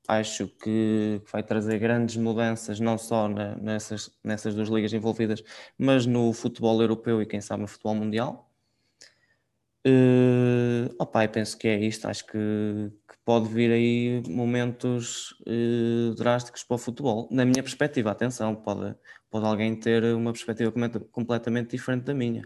Acho 0.07 0.47
que 0.47 1.21
vai 1.31 1.43
trazer 1.43 1.79
grandes 1.79 2.15
mudanças, 2.17 2.79
não 2.79 2.97
só 2.97 3.27
na, 3.27 3.55
nessas, 3.55 4.11
nessas 4.23 4.55
duas 4.55 4.69
ligas 4.69 4.93
envolvidas, 4.93 5.43
mas 5.77 6.05
no 6.05 6.31
futebol 6.33 6.79
europeu 6.81 7.21
e 7.21 7.25
quem 7.25 7.41
sabe 7.41 7.63
no 7.63 7.67
futebol 7.67 7.95
mundial. 7.95 8.46
Uh, 9.87 10.93
opa, 10.99 11.23
eu 11.23 11.29
penso 11.29 11.57
que 11.57 11.65
é 11.65 11.79
isto. 11.79 12.07
Acho 12.07 12.25
que, 12.25 12.33
que 12.33 13.15
pode 13.23 13.47
vir 13.47 13.71
aí 13.71 14.21
momentos 14.27 15.31
uh, 15.47 16.13
drásticos 16.15 16.61
para 16.63 16.75
o 16.75 16.77
futebol. 16.77 17.29
Na 17.31 17.45
minha 17.45 17.63
perspectiva, 17.63 18.11
atenção, 18.11 18.53
pode, 18.53 18.93
pode 19.29 19.45
alguém 19.45 19.79
ter 19.79 20.03
uma 20.13 20.33
perspectiva 20.33 20.73
completamente 21.09 21.71
diferente 21.71 22.03
da 22.03 22.13
minha. 22.13 22.43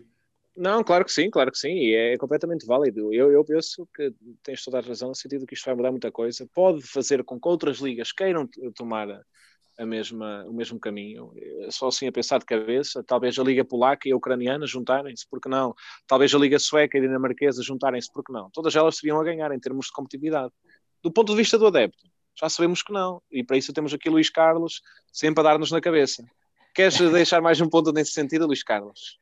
Não, 0.56 0.84
claro 0.84 1.04
que 1.04 1.12
sim, 1.12 1.32
claro 1.32 1.52
que 1.52 1.58
sim, 1.58 1.74
e 1.74 1.96
é 1.96 2.18
completamente 2.18 2.66
válido. 2.68 3.12
Eu, 3.12 3.32
eu 3.32 3.44
penso 3.44 3.88
que 3.96 4.14
tens 4.44 4.64
toda 4.64 4.78
a 4.78 4.82
razão 4.82 5.10
no 5.10 5.16
sentido 5.16 5.48
que 5.48 5.56
isto 5.56 5.66
vai 5.66 5.74
mudar 5.74 5.90
muita 5.90 6.12
coisa. 6.12 6.48
Pode 6.54 6.84
fazer 6.84 7.24
com 7.24 7.40
que 7.40 7.48
outras 7.48 7.78
ligas 7.78 8.12
queiram 8.12 8.48
tomar 8.76 9.08
a 9.82 9.86
mesma, 9.86 10.46
o 10.48 10.54
mesmo 10.54 10.80
caminho. 10.80 11.34
Só 11.70 11.88
assim 11.88 12.08
a 12.08 12.12
pensar 12.12 12.38
de 12.38 12.46
cabeça, 12.46 13.04
talvez 13.04 13.38
a 13.40 13.44
Liga 13.44 13.66
Polaca 13.66 14.08
e 14.08 14.12
a 14.12 14.16
Ucraniana 14.16 14.68
juntarem-se, 14.68 15.28
porque 15.28 15.50
não? 15.50 15.74
Talvez 16.06 16.34
a 16.36 16.38
Liga 16.38 16.60
Sueca 16.60 16.98
e 16.98 17.02
a 17.02 17.04
Dinamarquesa 17.04 17.64
juntarem-se, 17.64 18.12
porque 18.14 18.32
não? 18.32 18.50
Todas 18.52 18.76
elas 18.76 18.98
seriam 18.98 19.20
a 19.20 19.24
ganhar 19.24 19.52
em 19.52 19.60
termos 19.60 19.88
de 19.88 19.92
competitividade. 19.94 20.54
Do 21.04 21.12
ponto 21.12 21.32
de 21.32 21.38
vista 21.38 21.58
do 21.58 21.66
adepto, 21.66 22.04
já 22.40 22.48
sabemos 22.48 22.84
que 22.84 22.94
não. 22.94 23.22
E 23.32 23.44
para 23.44 23.58
isso 23.58 23.74
temos 23.74 23.92
aqui 23.92 24.08
Luís 24.08 24.30
Carlos 24.30 24.82
sempre 25.12 25.42
a 25.42 25.44
dar-nos 25.44 25.72
na 25.72 25.82
cabeça. 25.82 26.24
Queres 26.76 26.98
deixar 27.12 27.42
mais 27.42 27.60
um 27.60 27.68
ponto 27.68 27.92
nesse 27.92 28.12
sentido, 28.12 28.46
Luís 28.46 28.64
Carlos? 28.64 29.18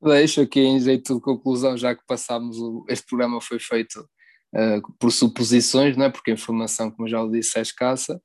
Deixo 0.00 0.40
aqui 0.42 0.60
em 0.60 0.78
jeito 0.78 1.16
de 1.16 1.20
conclusão, 1.20 1.76
já 1.76 1.94
que 1.94 2.06
passámos, 2.06 2.56
o, 2.58 2.84
este 2.88 3.06
programa 3.06 3.40
foi 3.40 3.58
feito 3.58 4.08
uh, 4.54 4.94
por 4.98 5.10
suposições, 5.10 5.96
não 5.96 6.04
é? 6.04 6.10
porque 6.10 6.30
a 6.30 6.34
informação, 6.34 6.90
como 6.90 7.08
já 7.08 7.20
o 7.20 7.30
disse, 7.30 7.58
é 7.58 7.62
escassa. 7.62 8.22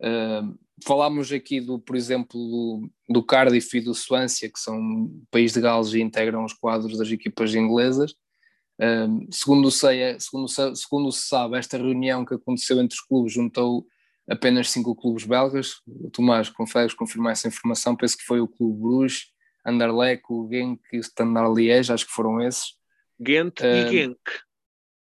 Uh, 0.00 0.63
falámos 0.82 1.30
aqui, 1.30 1.60
do, 1.60 1.78
por 1.78 1.96
exemplo, 1.96 2.38
do, 2.38 2.90
do 3.08 3.22
Cardiff 3.22 3.76
e 3.76 3.80
do 3.80 3.94
Swansea, 3.94 4.50
que 4.50 4.58
são 4.58 5.10
país 5.30 5.52
de 5.52 5.60
Gales 5.60 5.92
e 5.92 6.00
integram 6.00 6.44
os 6.44 6.52
quadros 6.52 6.98
das 6.98 7.10
equipas 7.10 7.54
inglesas. 7.54 8.12
Uh, 8.80 9.26
segundo, 9.30 9.70
sei, 9.70 10.18
segundo, 10.18 10.48
segundo 10.48 11.12
se 11.12 11.28
sabe, 11.28 11.56
esta 11.56 11.76
reunião 11.76 12.24
que 12.24 12.34
aconteceu 12.34 12.80
entre 12.80 12.96
os 12.96 13.00
clubes 13.00 13.32
juntou 13.32 13.86
apenas 14.28 14.70
cinco 14.70 14.96
clubes 14.96 15.24
belgas. 15.24 15.76
O 15.86 16.10
Tomás, 16.10 16.48
consegues 16.48 16.94
confirmar 16.94 17.32
essa 17.32 17.48
informação? 17.48 17.94
Penso 17.94 18.16
que 18.16 18.24
foi 18.24 18.40
o 18.40 18.48
Clube 18.48 18.80
Bruges, 18.80 19.26
Anderlecht, 19.64 20.24
o 20.28 20.48
Genk 20.50 20.80
e 20.92 20.98
o 20.98 21.00
Standard 21.00 21.54
Liège, 21.54 21.92
acho 21.92 22.06
que 22.06 22.12
foram 22.12 22.40
esses. 22.42 22.76
Ghent 23.20 23.60
uh, 23.60 23.64
e 23.64 23.90
Genk. 23.90 24.20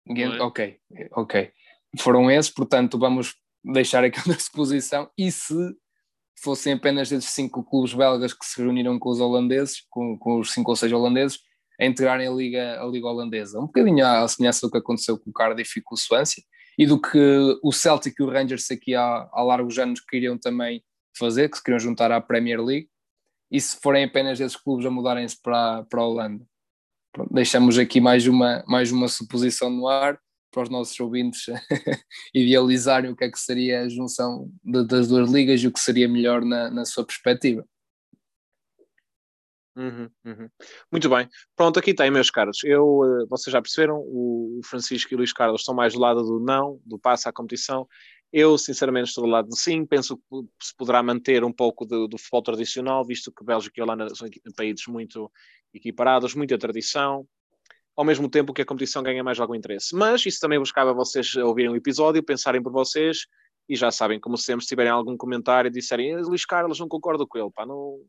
Genk 0.07 0.35
é? 0.35 0.41
Ok, 0.41 0.79
ok. 1.11 1.51
Foram 1.99 2.31
esses, 2.31 2.51
portanto 2.51 2.97
vamos 2.97 3.35
deixar 3.63 4.03
aquela 4.03 4.37
suposição. 4.39 5.09
E 5.17 5.31
se 5.31 5.53
fossem 6.41 6.73
apenas 6.73 7.11
esses 7.11 7.29
cinco 7.29 7.63
clubes 7.63 7.93
belgas 7.93 8.33
que 8.33 8.45
se 8.45 8.61
reuniram 8.61 8.97
com 8.97 9.09
os 9.09 9.19
holandeses, 9.19 9.85
com, 9.89 10.17
com 10.17 10.39
os 10.39 10.51
cinco 10.51 10.71
ou 10.71 10.75
seis 10.75 10.91
holandeses, 10.91 11.39
a 11.79 11.85
integrarem 11.85 12.27
a 12.27 12.31
Liga, 12.31 12.81
a 12.81 12.85
Liga 12.85 13.07
Holandesa. 13.07 13.59
Um 13.59 13.65
bocadinho 13.65 14.05
à 14.05 14.27
semelhança 14.27 14.65
do 14.65 14.71
que 14.71 14.77
aconteceu 14.77 15.17
com 15.17 15.29
o 15.29 15.33
Cardiff 15.33 15.79
e 15.79 15.81
com 15.81 15.95
o 15.95 15.97
Swansea, 15.97 16.43
e 16.77 16.85
do 16.85 16.99
que 16.99 17.59
o 17.63 17.71
Celtic 17.71 18.15
e 18.19 18.23
o 18.23 18.29
Rangers 18.29 18.69
aqui 18.71 18.95
há, 18.95 19.29
há 19.31 19.43
largos 19.43 19.77
anos 19.77 19.99
queriam 19.99 20.37
também 20.37 20.83
fazer, 21.17 21.49
que 21.49 21.57
se 21.57 21.63
queriam 21.63 21.79
juntar 21.79 22.11
à 22.11 22.21
Premier 22.21 22.61
League 22.61 22.89
e 23.51 23.59
se 23.59 23.77
forem 23.81 24.05
apenas 24.05 24.39
esses 24.39 24.55
clubes 24.55 24.85
a 24.85 24.89
mudarem-se 24.89 25.39
para, 25.41 25.83
para 25.83 26.01
a 26.01 26.05
Holanda. 26.05 26.45
Pronto, 27.11 27.33
deixamos 27.33 27.77
aqui 27.77 27.99
mais 27.99 28.25
uma, 28.25 28.63
mais 28.65 28.91
uma 28.91 29.07
suposição 29.07 29.69
no 29.69 29.87
ar 29.87 30.17
para 30.51 30.63
os 30.63 30.69
nossos 30.69 30.99
ouvintes 30.99 31.45
idealizarem 32.35 33.11
o 33.11 33.15
que 33.15 33.23
é 33.23 33.31
que 33.31 33.39
seria 33.39 33.81
a 33.81 33.89
junção 33.89 34.51
de, 34.63 34.85
das 34.85 35.07
duas 35.07 35.31
ligas 35.31 35.61
e 35.61 35.67
o 35.67 35.71
que 35.71 35.79
seria 35.79 36.07
melhor 36.07 36.43
na, 36.43 36.69
na 36.69 36.85
sua 36.85 37.05
perspectiva. 37.05 37.65
Uhum, 39.75 40.09
uhum. 40.25 40.49
Muito 40.91 41.09
bem. 41.09 41.29
Pronto, 41.55 41.79
aqui 41.79 41.93
tem, 41.93 42.11
meus 42.11 42.29
caros. 42.29 42.61
Eu, 42.63 43.01
eh, 43.05 43.25
vocês 43.29 43.51
já 43.51 43.61
perceberam, 43.61 43.99
o 43.99 44.59
Francisco 44.65 45.13
e 45.13 45.15
o 45.15 45.17
Luís 45.17 45.31
Carlos 45.31 45.61
estão 45.61 45.73
mais 45.73 45.93
do 45.93 45.99
lado 45.99 46.21
do 46.23 46.39
não, 46.39 46.79
do 46.85 46.99
passo 46.99 47.29
à 47.29 47.33
competição. 47.33 47.87
Eu, 48.33 48.57
sinceramente, 48.57 49.09
estou 49.09 49.23
do 49.23 49.29
lado 49.29 49.47
do 49.47 49.55
sim. 49.55 49.85
Penso 49.85 50.17
que 50.17 50.23
se 50.61 50.75
poderá 50.75 51.01
manter 51.01 51.43
um 51.43 51.53
pouco 51.53 51.85
do, 51.85 52.07
do 52.07 52.17
futebol 52.17 52.41
tradicional, 52.41 53.05
visto 53.05 53.31
que 53.31 53.45
Bélgica 53.45 53.79
e 53.79 53.81
Holanda 53.81 54.13
são 54.13 54.27
países 54.55 54.85
muito 54.87 55.31
equiparados, 55.73 56.35
muita 56.35 56.57
tradição. 56.57 57.25
Ao 57.95 58.05
mesmo 58.05 58.29
tempo 58.29 58.53
que 58.53 58.61
a 58.61 58.65
competição 58.65 59.03
ganha 59.03 59.23
mais 59.23 59.39
algum 59.39 59.53
interesse. 59.53 59.95
Mas 59.95 60.25
isso 60.25 60.39
também 60.39 60.57
buscava 60.57 60.93
vocês 60.93 61.35
ouvirem 61.35 61.71
o 61.71 61.75
episódio, 61.75 62.23
pensarem 62.23 62.61
por 62.61 62.71
vocês 62.71 63.25
e 63.67 63.75
já 63.75 63.91
sabem, 63.91 64.19
como 64.19 64.37
sempre, 64.37 64.63
se 64.63 64.69
tiverem 64.69 64.91
algum 64.91 65.15
comentário 65.15 65.69
e 65.69 65.71
disserem 65.71 66.17
Luís 66.17 66.45
Carlos, 66.45 66.79
não 66.79 66.87
concordo 66.87 67.27
com 67.27 67.37
ele, 67.37 67.51
pá, 67.51 67.65
não, 67.65 67.99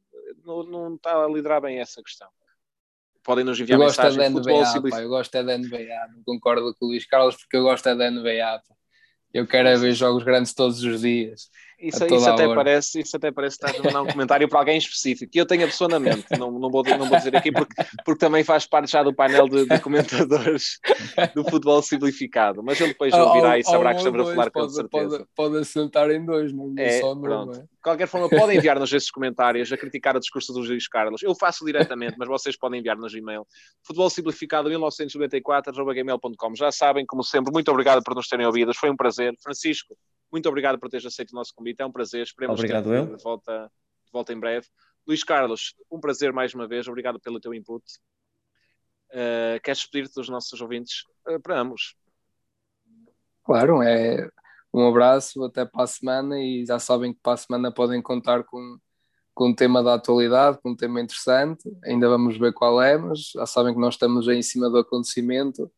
não, 0.44 0.62
não 0.64 0.94
está 0.94 1.24
a 1.24 1.28
liderar 1.28 1.60
bem 1.60 1.78
essa 1.78 2.02
questão. 2.02 2.28
Podem 3.22 3.44
nos 3.44 3.60
enviar 3.60 3.78
eu 3.78 3.84
gosto 3.84 4.02
mensagens. 4.02 4.18
É 4.18 4.30
da 4.30 4.40
NBA, 4.40 4.90
pá, 4.90 5.02
eu 5.02 5.08
gosto 5.08 5.34
é 5.36 5.44
da 5.44 5.58
NBA, 5.58 6.08
não 6.16 6.22
concordo 6.24 6.74
com 6.74 6.86
o 6.86 6.88
Luís 6.88 7.06
Carlos 7.06 7.36
porque 7.36 7.56
eu 7.56 7.62
gosto 7.62 7.88
é 7.88 7.94
da 7.94 8.10
NBA. 8.10 8.62
Pá. 8.66 8.74
Eu 9.32 9.46
quero 9.46 9.68
é 9.68 9.76
ver 9.76 9.92
jogos 9.92 10.24
grandes 10.24 10.52
todos 10.52 10.82
os 10.82 11.00
dias. 11.00 11.48
Isso, 11.82 12.06
isso 12.06 12.30
até, 12.30 12.46
parece, 12.54 13.00
isso 13.00 13.16
até 13.16 13.32
parece 13.32 13.56
estar 13.56 13.74
a 13.74 13.82
mandar 13.82 14.02
um 14.02 14.06
comentário 14.06 14.48
para 14.48 14.60
alguém 14.60 14.78
específico. 14.78 15.32
E 15.34 15.38
eu 15.38 15.44
tenho 15.44 15.64
a 15.64 15.66
pessoa 15.66 15.88
na 15.88 15.98
mente, 15.98 16.26
não, 16.38 16.52
não, 16.52 16.70
vou, 16.70 16.84
não 16.84 17.08
vou 17.08 17.18
dizer 17.18 17.34
aqui, 17.34 17.50
porque, 17.50 17.74
porque 18.04 18.20
também 18.24 18.44
faz 18.44 18.66
parte 18.66 18.92
já 18.92 19.02
do 19.02 19.12
painel 19.12 19.48
de, 19.48 19.66
de 19.66 19.80
comentadores 19.80 20.78
do 21.34 21.42
futebol 21.42 21.82
simplificado. 21.82 22.62
Mas 22.62 22.80
ele 22.80 22.90
depois 22.92 23.12
ouvirá 23.12 23.58
e 23.58 23.64
saberá 23.64 23.94
que 23.94 23.98
estamos 23.98 24.28
a 24.28 24.30
falar 24.32 24.50
com 24.50 24.68
certeza. 24.68 25.18
Pode, 25.18 25.26
pode 25.34 25.58
assentar 25.58 26.08
em 26.10 26.24
dois, 26.24 26.52
não 26.52 26.72
é, 26.78 27.00
só 27.00 27.16
no. 27.16 27.52
É? 27.52 27.58
De 27.58 27.66
qualquer 27.82 28.06
forma, 28.06 28.28
podem 28.28 28.58
enviar-nos 28.58 28.92
esses 28.92 29.10
comentários 29.10 29.72
a 29.72 29.76
criticar 29.76 30.16
o 30.16 30.20
discurso 30.20 30.52
do 30.52 30.60
Luís 30.60 30.86
Carlos. 30.86 31.20
Eu 31.20 31.34
faço 31.34 31.64
diretamente, 31.64 32.14
mas 32.16 32.28
vocês 32.28 32.56
podem 32.56 32.78
enviar-nos 32.78 33.12
e-mail. 33.12 33.44
Futebol 33.84 34.08
simplificado 34.08 34.68
1994.gmail.com. 34.70 36.54
Já 36.54 36.70
sabem, 36.70 37.04
como 37.04 37.24
sempre, 37.24 37.52
muito 37.52 37.70
obrigado 37.72 38.00
por 38.04 38.14
nos 38.14 38.28
terem 38.28 38.46
ouvido. 38.46 38.72
Foi 38.72 38.88
um 38.88 38.96
prazer. 38.96 39.34
Francisco, 39.42 39.96
muito 40.32 40.48
obrigado 40.48 40.78
por 40.78 40.88
teres 40.88 41.04
aceito 41.04 41.32
o 41.32 41.34
nosso 41.34 41.54
convite. 41.54 41.82
É 41.82 41.86
um 41.86 41.92
prazer. 41.92 42.22
Esperemos 42.22 42.58
obrigado, 42.58 42.88
ter 42.88 43.16
de 43.16 43.22
volta, 43.22 43.70
de 44.04 44.12
volta 44.12 44.32
em 44.32 44.40
breve. 44.40 44.66
Luís 45.06 45.22
Carlos, 45.22 45.74
um 45.90 46.00
prazer 46.00 46.32
mais 46.32 46.54
uma 46.54 46.66
vez. 46.66 46.88
Obrigado 46.88 47.20
pelo 47.20 47.38
teu 47.38 47.52
input. 47.52 47.84
Uh, 49.10 49.60
queres 49.62 49.80
despedir-te 49.80 50.14
dos 50.14 50.28
nossos 50.30 50.58
ouvintes? 50.60 51.04
Uh, 51.28 51.38
para 51.40 51.60
ambos. 51.60 51.94
Claro, 53.44 53.82
é 53.82 54.30
um 54.72 54.88
abraço, 54.88 55.44
até 55.44 55.66
para 55.66 55.84
a 55.84 55.86
semana 55.86 56.40
e 56.40 56.64
já 56.64 56.78
sabem 56.78 57.12
que 57.12 57.20
para 57.20 57.34
a 57.34 57.36
semana 57.36 57.70
podem 57.70 58.00
contar 58.00 58.42
com, 58.44 58.78
com 59.34 59.48
um 59.48 59.54
tema 59.54 59.82
da 59.82 59.94
atualidade, 59.94 60.58
com 60.62 60.70
um 60.70 60.76
tema 60.76 61.00
interessante, 61.00 61.68
ainda 61.84 62.08
vamos 62.08 62.38
ver 62.38 62.54
qual 62.54 62.80
é, 62.80 62.96
mas 62.96 63.32
já 63.34 63.44
sabem 63.44 63.74
que 63.74 63.80
nós 63.80 63.94
estamos 63.94 64.28
aí 64.28 64.38
em 64.38 64.42
cima 64.42 64.70
do 64.70 64.78
acontecimento, 64.78 65.70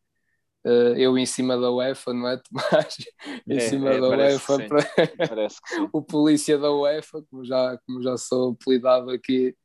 eu 0.97 1.17
em 1.17 1.25
cima 1.25 1.57
da 1.57 1.71
UEFA, 1.71 2.13
não 2.13 2.27
é 2.27 2.37
Tomás? 2.49 2.97
em 3.47 3.57
é, 3.57 3.59
cima 3.59 3.91
é, 3.91 3.99
da 3.99 4.09
UEFA, 4.09 4.57
para... 4.67 5.47
o 5.93 6.01
polícia 6.01 6.57
da 6.57 6.71
UEFA, 6.71 7.21
como 7.29 7.45
já, 7.45 7.77
como 7.85 8.01
já 8.01 8.17
sou 8.17 8.51
apelidado 8.51 9.11
aqui 9.11 9.55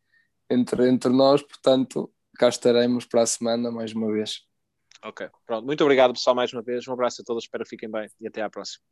entre, 0.50 0.88
entre 0.88 1.12
nós, 1.12 1.42
portanto 1.42 2.12
cá 2.36 2.48
estaremos 2.48 3.04
para 3.04 3.22
a 3.22 3.26
semana 3.26 3.70
mais 3.70 3.92
uma 3.92 4.10
vez. 4.12 4.40
Ok, 5.02 5.28
pronto. 5.46 5.64
Muito 5.64 5.82
obrigado, 5.82 6.12
pessoal, 6.12 6.36
mais 6.36 6.52
uma 6.52 6.62
vez. 6.62 6.86
Um 6.86 6.92
abraço 6.92 7.22
a 7.22 7.24
todos, 7.24 7.44
espero 7.44 7.64
que 7.64 7.70
fiquem 7.70 7.90
bem 7.90 8.08
e 8.20 8.26
até 8.26 8.42
à 8.42 8.50
próxima. 8.50 8.84